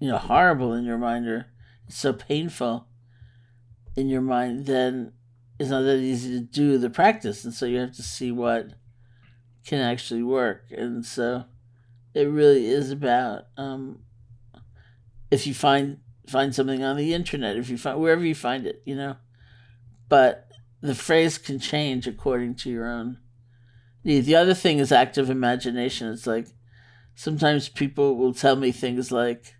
you 0.00 0.08
know 0.08 0.16
horrible 0.16 0.72
in 0.72 0.84
your 0.84 0.96
mind 0.96 1.26
or 1.26 1.52
so 1.86 2.14
painful 2.14 2.86
in 3.96 4.08
your 4.08 4.22
mind 4.22 4.64
then 4.64 5.12
it's 5.58 5.70
not 5.70 5.82
that 5.82 5.98
easy 5.98 6.30
to 6.38 6.40
do 6.40 6.78
the 6.78 6.90
practice. 6.90 7.44
And 7.44 7.52
so 7.52 7.66
you 7.66 7.78
have 7.78 7.94
to 7.96 8.02
see 8.02 8.30
what 8.30 8.74
can 9.66 9.80
actually 9.80 10.22
work. 10.22 10.66
And 10.70 11.04
so 11.04 11.44
it 12.14 12.24
really 12.24 12.66
is 12.66 12.90
about 12.90 13.46
um, 13.56 14.00
if 15.30 15.46
you 15.46 15.54
find 15.54 15.98
find 16.28 16.54
something 16.54 16.82
on 16.82 16.96
the 16.96 17.14
internet 17.14 17.56
if 17.56 17.68
you 17.68 17.78
find 17.78 17.98
wherever 17.98 18.24
you 18.24 18.34
find 18.34 18.66
it 18.66 18.82
you 18.84 18.94
know? 18.94 19.16
But 20.08 20.48
the 20.80 20.94
phrase 20.94 21.38
can 21.38 21.58
change 21.58 22.06
according 22.06 22.54
to 22.56 22.70
your 22.70 22.86
own 22.86 23.18
need. 24.04 24.20
The 24.20 24.36
other 24.36 24.54
thing 24.54 24.78
is 24.78 24.92
active 24.92 25.30
imagination. 25.30 26.08
It's 26.08 26.26
like 26.26 26.48
sometimes 27.14 27.68
people 27.68 28.16
will 28.16 28.34
tell 28.34 28.56
me 28.56 28.70
things 28.70 29.10
like 29.10 29.54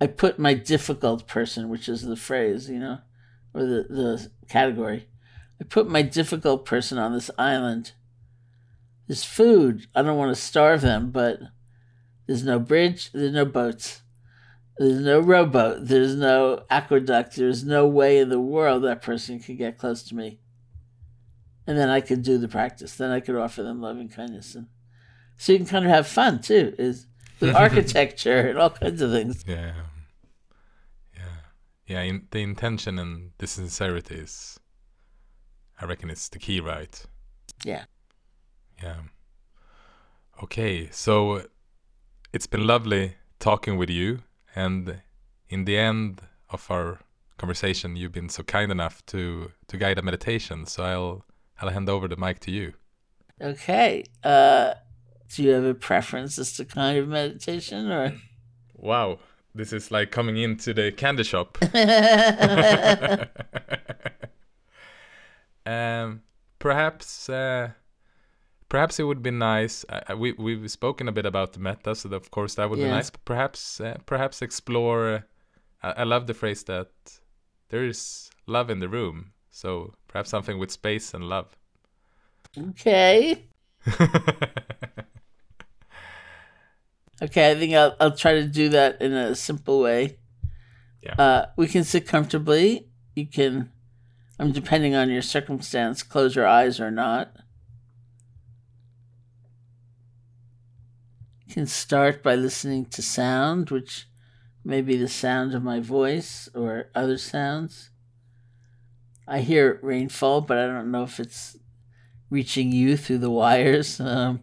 i 0.00 0.06
put 0.06 0.38
my 0.38 0.54
difficult 0.54 1.28
person 1.28 1.68
which 1.68 1.88
is 1.88 2.02
the 2.02 2.16
phrase 2.16 2.70
you 2.70 2.78
know 2.78 2.98
or 3.54 3.62
the, 3.62 3.86
the 3.88 4.30
category. 4.48 5.08
I 5.60 5.64
put 5.64 5.88
my 5.88 6.00
difficult 6.02 6.64
person 6.64 6.96
on 6.96 7.12
this 7.12 7.30
island. 7.38 7.92
There's 9.06 9.24
food. 9.24 9.86
I 9.94 10.00
don't 10.00 10.16
want 10.16 10.34
to 10.34 10.40
starve 10.40 10.80
them 10.80 11.10
but 11.10 11.40
there's 12.26 12.44
no 12.44 12.58
bridge 12.58 13.12
there's 13.12 13.32
no 13.32 13.44
boats 13.44 14.01
there's 14.82 15.00
no 15.00 15.20
rowboat. 15.20 15.86
There's 15.86 16.16
no 16.16 16.64
aqueduct. 16.68 17.36
There's 17.36 17.64
no 17.64 17.86
way 17.86 18.18
in 18.18 18.28
the 18.30 18.40
world 18.40 18.82
that 18.82 19.00
person 19.00 19.38
could 19.38 19.56
get 19.56 19.78
close 19.78 20.02
to 20.04 20.14
me. 20.16 20.40
And 21.66 21.78
then 21.78 21.88
I 21.88 22.00
could 22.00 22.22
do 22.22 22.36
the 22.36 22.48
practice. 22.48 22.96
Then 22.96 23.10
I 23.10 23.20
could 23.20 23.36
offer 23.36 23.62
them 23.62 23.80
loving 23.80 24.08
kindness. 24.08 24.56
And 24.56 24.66
so 25.36 25.52
you 25.52 25.58
can 25.58 25.68
kind 25.68 25.84
of 25.84 25.90
have 25.92 26.08
fun 26.08 26.40
too, 26.40 26.74
is 26.78 27.06
with 27.38 27.54
architecture 27.66 28.48
and 28.48 28.58
all 28.58 28.70
kinds 28.70 29.00
of 29.00 29.12
things. 29.12 29.44
Yeah. 29.46 29.72
Yeah. 31.14 31.22
Yeah. 31.86 32.00
In, 32.02 32.26
the 32.32 32.42
intention 32.42 32.98
and 32.98 33.30
the 33.38 33.46
sincerity 33.46 34.16
is, 34.16 34.58
I 35.80 35.84
reckon, 35.84 36.10
it's 36.10 36.28
the 36.28 36.40
key, 36.40 36.60
right? 36.60 37.00
Yeah. 37.64 37.84
Yeah. 38.82 38.96
Okay. 40.42 40.88
So 40.90 41.44
it's 42.32 42.48
been 42.48 42.66
lovely 42.66 43.14
talking 43.38 43.76
with 43.76 43.90
you. 43.90 44.22
And 44.54 45.02
in 45.48 45.64
the 45.64 45.78
end 45.78 46.22
of 46.50 46.70
our 46.70 46.98
conversation, 47.38 47.96
you've 47.96 48.12
been 48.12 48.28
so 48.28 48.42
kind 48.42 48.70
enough 48.70 49.04
to, 49.06 49.52
to 49.68 49.76
guide 49.76 49.98
a 49.98 50.02
meditation. 50.02 50.66
So 50.66 50.84
I'll, 50.84 51.24
I'll 51.60 51.70
hand 51.70 51.88
over 51.88 52.08
the 52.08 52.16
mic 52.16 52.40
to 52.40 52.50
you. 52.50 52.74
Okay. 53.40 54.04
Uh, 54.22 54.74
do 55.34 55.42
you 55.42 55.50
have 55.50 55.64
a 55.64 55.74
preference 55.74 56.38
as 56.38 56.52
to 56.54 56.64
kind 56.64 56.98
of 56.98 57.08
meditation 57.08 57.90
or? 57.90 58.14
Wow. 58.74 59.18
This 59.54 59.72
is 59.72 59.90
like 59.90 60.10
coming 60.10 60.36
into 60.36 60.72
the 60.72 60.92
candy 60.92 61.24
shop. 61.24 61.58
um, 65.66 66.22
perhaps, 66.58 67.28
uh, 67.28 67.70
perhaps 68.72 68.98
it 68.98 69.02
would 69.02 69.22
be 69.22 69.30
nice. 69.30 69.84
Uh, 69.90 70.16
we 70.16 70.32
we've 70.32 70.70
spoken 70.70 71.06
a 71.06 71.12
bit 71.12 71.26
about 71.26 71.52
the 71.52 71.60
metta, 71.60 71.94
so 71.94 72.08
of 72.08 72.30
course 72.30 72.54
that 72.54 72.70
would 72.70 72.78
be 72.78 72.86
nice. 72.86 73.10
But 73.10 73.22
perhaps, 73.26 73.80
uh, 73.80 73.98
perhaps 74.06 74.40
explore. 74.40 75.26
Uh, 75.82 75.92
I, 76.02 76.04
love 76.04 76.26
the 76.26 76.32
phrase 76.32 76.62
that 76.64 76.88
there 77.68 77.84
is 77.84 78.30
love 78.46 78.70
in 78.70 78.80
the 78.80 78.88
room. 78.88 79.32
So 79.50 79.92
perhaps 80.08 80.30
something 80.30 80.58
with 80.58 80.70
space 80.70 81.12
and 81.12 81.28
love. 81.28 81.54
okay. 82.70 83.44
Okay, 87.22 87.52
I 87.52 87.54
think 87.54 87.72
I'll, 87.72 87.94
I'll 88.00 88.16
try 88.16 88.32
to 88.32 88.46
do 88.48 88.68
that 88.70 89.00
in 89.00 89.12
a 89.12 89.36
simple 89.36 89.78
way. 89.80 90.18
Yeah. 91.04 91.14
Uh, 91.16 91.46
we 91.56 91.68
can 91.68 91.84
sit 91.84 92.04
comfortably. 92.04 92.88
You 93.14 93.26
can, 93.28 93.70
I 94.40 94.44
mean, 94.44 94.52
depending 94.52 94.96
on 94.96 95.08
your 95.08 95.22
circumstance, 95.22 96.02
close 96.02 96.34
your 96.34 96.48
eyes 96.48 96.80
or 96.80 96.90
not. 96.90 97.36
Can 101.52 101.66
start 101.66 102.22
by 102.22 102.34
listening 102.34 102.86
to 102.86 103.02
sound, 103.02 103.70
which 103.70 104.06
may 104.64 104.80
be 104.80 104.96
the 104.96 105.08
sound 105.08 105.54
of 105.54 105.62
my 105.62 105.80
voice 105.80 106.48
or 106.54 106.90
other 106.94 107.18
sounds. 107.18 107.90
I 109.28 109.40
hear 109.40 109.78
rainfall, 109.82 110.40
but 110.40 110.58
I 110.58 110.66
don't 110.66 110.90
know 110.90 111.04
if 111.04 111.20
it's 111.20 111.56
reaching 112.30 112.72
you 112.72 112.96
through 112.96 113.18
the 113.18 113.30
wires. 113.30 114.00
Um, 114.12 114.40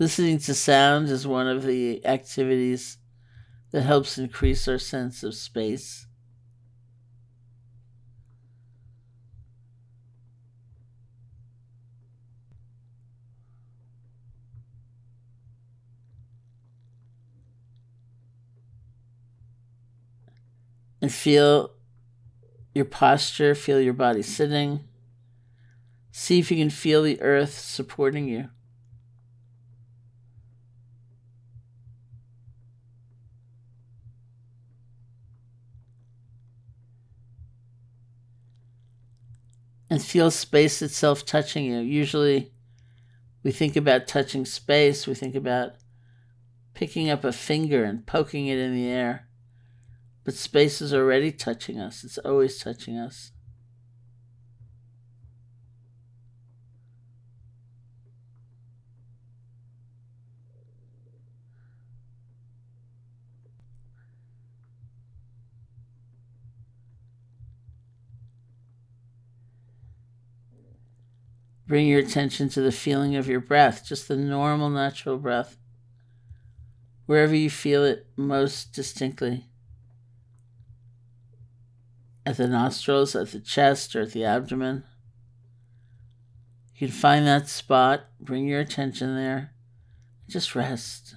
Listening 0.00 0.38
to 0.38 0.54
sound 0.54 1.08
is 1.08 1.26
one 1.26 1.48
of 1.48 1.64
the 1.64 2.06
activities 2.06 2.98
that 3.72 3.82
helps 3.82 4.16
increase 4.16 4.68
our 4.68 4.78
sense 4.78 5.24
of 5.24 5.34
space. 5.34 6.06
And 21.00 21.12
feel 21.12 21.74
your 22.74 22.84
posture, 22.84 23.54
feel 23.54 23.80
your 23.80 23.94
body 23.94 24.22
sitting. 24.22 24.80
See 26.10 26.38
if 26.38 26.50
you 26.50 26.56
can 26.56 26.70
feel 26.70 27.02
the 27.02 27.20
earth 27.22 27.54
supporting 27.54 28.26
you. 28.26 28.48
And 39.90 40.02
feel 40.02 40.30
space 40.30 40.82
itself 40.82 41.24
touching 41.24 41.64
you. 41.64 41.78
Usually, 41.78 42.52
we 43.42 43.52
think 43.52 43.76
about 43.76 44.06
touching 44.06 44.44
space, 44.44 45.06
we 45.06 45.14
think 45.14 45.34
about 45.34 45.76
picking 46.74 47.08
up 47.08 47.24
a 47.24 47.32
finger 47.32 47.84
and 47.84 48.06
poking 48.06 48.48
it 48.48 48.58
in 48.58 48.74
the 48.74 48.88
air. 48.88 49.27
But 50.28 50.34
space 50.34 50.82
is 50.82 50.92
already 50.92 51.32
touching 51.32 51.80
us, 51.80 52.04
it's 52.04 52.18
always 52.18 52.58
touching 52.58 52.98
us. 52.98 53.32
Bring 71.66 71.86
your 71.86 72.00
attention 72.00 72.50
to 72.50 72.60
the 72.60 72.70
feeling 72.70 73.16
of 73.16 73.28
your 73.28 73.40
breath, 73.40 73.86
just 73.86 74.08
the 74.08 74.16
normal, 74.16 74.68
natural 74.68 75.16
breath, 75.16 75.56
wherever 77.06 77.34
you 77.34 77.48
feel 77.48 77.82
it 77.82 78.08
most 78.14 78.74
distinctly. 78.74 79.47
At 82.28 82.36
the 82.36 82.46
nostrils, 82.46 83.16
at 83.16 83.30
the 83.30 83.40
chest, 83.40 83.96
or 83.96 84.02
at 84.02 84.12
the 84.12 84.22
abdomen. 84.22 84.84
You 86.74 86.86
can 86.86 86.94
find 86.94 87.26
that 87.26 87.48
spot, 87.48 88.04
bring 88.20 88.46
your 88.46 88.60
attention 88.60 89.16
there, 89.16 89.54
just 90.28 90.54
rest. 90.54 91.14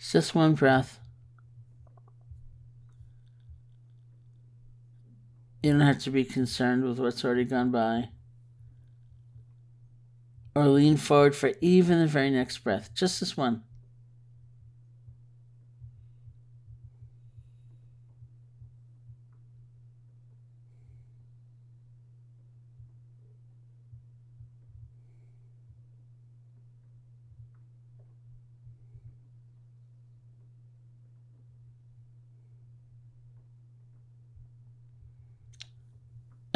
Just 0.00 0.34
one 0.34 0.54
breath. 0.54 0.98
You 5.62 5.72
don't 5.72 5.80
have 5.82 5.98
to 6.00 6.10
be 6.10 6.24
concerned 6.24 6.84
with 6.84 6.98
what's 6.98 7.22
already 7.22 7.44
gone 7.44 7.70
by. 7.70 8.08
Or 10.54 10.66
lean 10.66 10.96
forward 10.96 11.36
for 11.36 11.52
even 11.60 12.00
the 12.00 12.06
very 12.06 12.30
next 12.30 12.58
breath. 12.58 12.90
Just 12.94 13.20
this 13.20 13.36
one. 13.36 13.62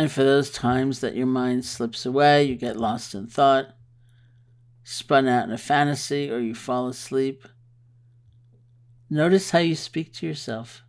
And 0.05 0.12
for 0.12 0.22
those 0.22 0.50
times 0.50 1.00
that 1.00 1.16
your 1.16 1.24
mind 1.24 1.64
slips 1.64 2.05
away, 2.05 2.44
you 2.44 2.57
get 2.57 2.76
lost 2.76 3.14
in 3.14 3.26
thought, 3.26 3.74
spun 4.82 5.26
out 5.26 5.44
in 5.48 5.50
a 5.50 5.57
fantasy, 5.57 6.30
or 6.30 6.40
you 6.40 6.55
fall 6.55 6.88
asleep, 6.88 7.48
notice 9.09 9.52
how 9.52 9.61
you 9.61 9.74
speak 9.74 10.12
to 10.12 10.26
yourself. 10.26 10.82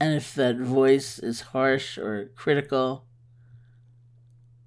And 0.00 0.14
if 0.14 0.34
that 0.36 0.56
voice 0.56 1.18
is 1.18 1.42
harsh 1.52 1.98
or 1.98 2.30
critical, 2.34 3.04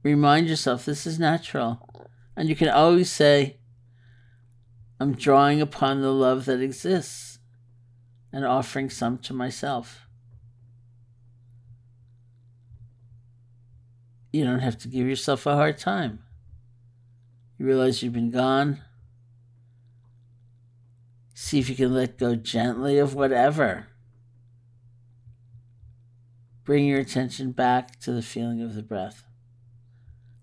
remind 0.04 0.46
yourself 0.46 0.86
this 0.86 1.08
is 1.08 1.18
natural. 1.18 1.90
And 2.38 2.48
you 2.48 2.56
can 2.56 2.70
always 2.70 3.12
say, 3.12 3.58
I'm 5.00 5.16
drawing 5.16 5.62
upon 5.62 6.02
the 6.02 6.14
love 6.14 6.46
that 6.46 6.62
exists 6.62 7.33
and 8.34 8.46
offering 8.46 8.90
some 8.90 9.20
to 9.20 9.34
myself. 9.34 10.08
You 14.32 14.44
don't 14.44 14.60
have 14.60 14.80
to 14.80 14.88
give 14.88 15.08
yourself 15.08 15.46
a 15.46 15.56
hard 15.56 15.78
time. 15.78 16.24
You 17.60 17.68
realize 17.68 18.02
you've 18.02 18.14
been 18.14 18.32
gone. 18.32 18.82
See 21.36 21.60
if 21.60 21.70
you 21.70 21.76
can 21.76 21.94
let 21.94 22.18
go 22.18 22.34
gently 22.34 22.98
of 22.98 23.14
whatever. 23.14 23.88
Bring 26.64 26.86
your 26.86 27.00
attention 27.00 27.52
back 27.52 28.00
to 28.00 28.12
the 28.12 28.24
feeling 28.24 28.62
of 28.62 28.74
the 28.74 28.82
breath. 28.82 29.26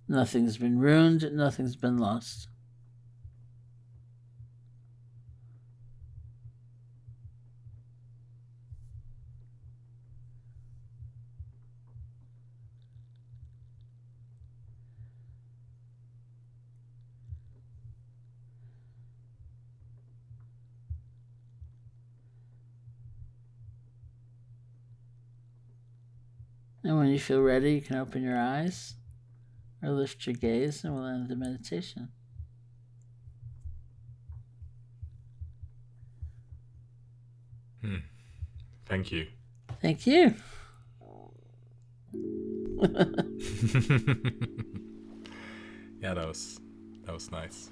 Nothing's 0.07 0.59
been 0.59 0.79
ruined, 0.79 1.29
nothing's 1.33 1.77
been 1.77 1.99
lost. 1.99 2.50
And 26.91 26.99
when 26.99 27.07
you 27.11 27.21
feel 27.21 27.41
ready, 27.41 27.75
you 27.75 27.81
can 27.83 27.99
open 27.99 28.21
your 28.21 28.37
eyes 28.37 28.95
or 29.81 29.91
lift 29.91 30.27
your 30.27 30.35
gaze, 30.35 30.83
and 30.83 30.93
we'll 30.93 31.07
end 31.07 31.29
the 31.29 31.37
meditation. 31.37 32.09
Hmm. 37.81 37.99
Thank 38.87 39.13
you. 39.13 39.29
Thank 39.81 40.05
you. 40.05 40.35
yeah, 46.01 46.15
that 46.15 46.27
was 46.27 46.59
that 47.05 47.15
was 47.15 47.31
nice. 47.31 47.71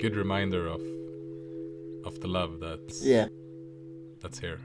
Good 0.00 0.16
reminder 0.16 0.66
of 0.66 0.82
of 2.04 2.18
the 2.18 2.26
love 2.26 2.58
that's 2.58 3.04
yeah 3.04 3.28
that's 4.20 4.40
here. 4.40 4.58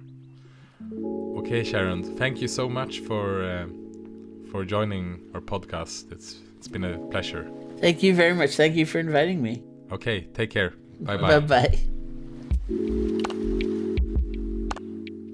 Okay, 1.38 1.64
Sharon, 1.64 2.02
thank 2.18 2.42
you 2.42 2.48
so 2.48 2.68
much 2.68 3.02
for 3.02 3.44
uh, 3.44 3.68
for 4.54 4.64
joining 4.64 5.20
our 5.34 5.42
podcast. 5.42 6.12
It's 6.12 6.42
it's 6.58 6.68
been 6.68 6.84
a 6.84 7.00
pleasure. 7.10 7.50
Thank 7.80 8.04
you 8.04 8.14
very 8.14 8.36
much. 8.36 8.56
Thank 8.56 8.76
you 8.76 8.86
for 8.86 9.00
inviting 9.00 9.42
me. 9.42 9.64
Okay, 9.92 10.28
take 10.36 10.52
care. 10.52 10.76
Bye 11.00 11.18
bye. 11.18 11.40
Bye 11.40 11.48
bye. 11.54 11.80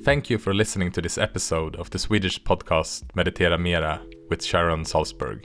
Thank 0.03 0.30
you 0.30 0.38
for 0.38 0.53
listening 0.53 0.91
to 0.93 1.01
this 1.01 1.17
episode 1.17 1.76
of 1.76 1.89
the 1.89 1.99
Swedish 1.99 2.41
podcast 2.41 3.03
Meditera 3.17 3.59
Mera 3.59 4.01
with 4.30 4.41
Sharon 4.41 4.86
Salzberg. 4.86 5.43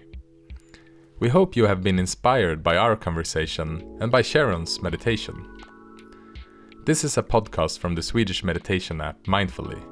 We 1.19 1.29
hope 1.29 1.57
you 1.57 1.67
have 1.67 1.83
been 1.83 1.99
inspired 1.99 2.63
by 2.63 2.77
our 2.77 2.95
conversation 2.95 3.99
and 4.01 4.13
by 4.13 4.23
Sharon's 4.23 4.81
meditation. 4.83 5.35
This 6.87 7.03
is 7.03 7.19
a 7.19 7.25
podcast 7.25 7.81
from 7.81 7.97
the 7.97 8.03
Swedish 8.03 8.45
meditation 8.45 9.01
app 9.01 9.25
Mindfully, 9.25 9.83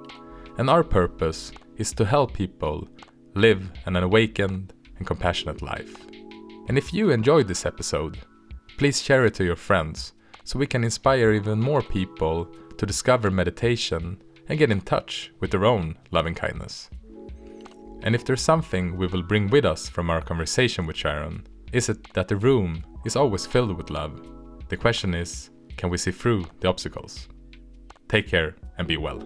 and 0.57 0.71
our 0.71 0.85
purpose 0.85 1.51
is 1.79 1.93
to 1.95 2.05
help 2.05 2.33
people 2.33 2.87
live 3.35 3.71
an 3.87 3.97
awakened 3.97 4.73
and 4.99 5.07
compassionate 5.07 5.63
life. 5.63 5.97
And 6.69 6.79
if 6.79 6.93
you 6.93 7.11
enjoyed 7.11 7.49
this 7.49 7.67
episode, 7.67 8.19
please 8.77 9.03
share 9.03 9.27
it 9.27 9.35
to 9.35 9.45
your 9.45 9.57
friends 9.57 10.13
so 10.45 10.59
we 10.59 10.67
can 10.67 10.85
inspire 10.85 11.33
even 11.33 11.61
more 11.61 11.83
people 11.83 12.49
to 12.79 12.87
discover 12.87 13.31
meditation 13.31 14.23
and 14.49 14.59
get 14.59 14.71
in 14.71 14.81
touch 14.81 15.33
with 15.41 15.51
their 15.51 15.65
own 15.65 15.97
loving 16.11 16.35
kindness. 16.35 16.91
And 18.03 18.15
if 18.15 18.25
there's 18.25 18.43
something 18.43 18.97
we 18.97 19.07
will 19.07 19.23
bring 19.23 19.49
with 19.49 19.65
us 19.65 19.89
from 19.89 20.11
our 20.11 20.21
conversation 20.21 20.87
with 20.87 20.97
Sharon, 20.97 21.47
is 21.73 21.89
it 21.89 22.13
that 22.15 22.29
the 22.29 22.37
room 22.37 22.85
is 23.05 23.17
always 23.17 23.47
filled 23.47 23.77
with 23.77 23.91
love? 23.91 24.21
The 24.69 24.77
question 24.77 25.15
is, 25.15 25.51
can 25.77 25.91
we 25.91 25.99
see 25.99 26.11
through 26.11 26.47
the 26.61 26.69
obstacles? 26.69 27.29
Take 28.09 28.29
care 28.29 28.57
and 28.79 28.89
be 28.89 28.97
well. 28.97 29.21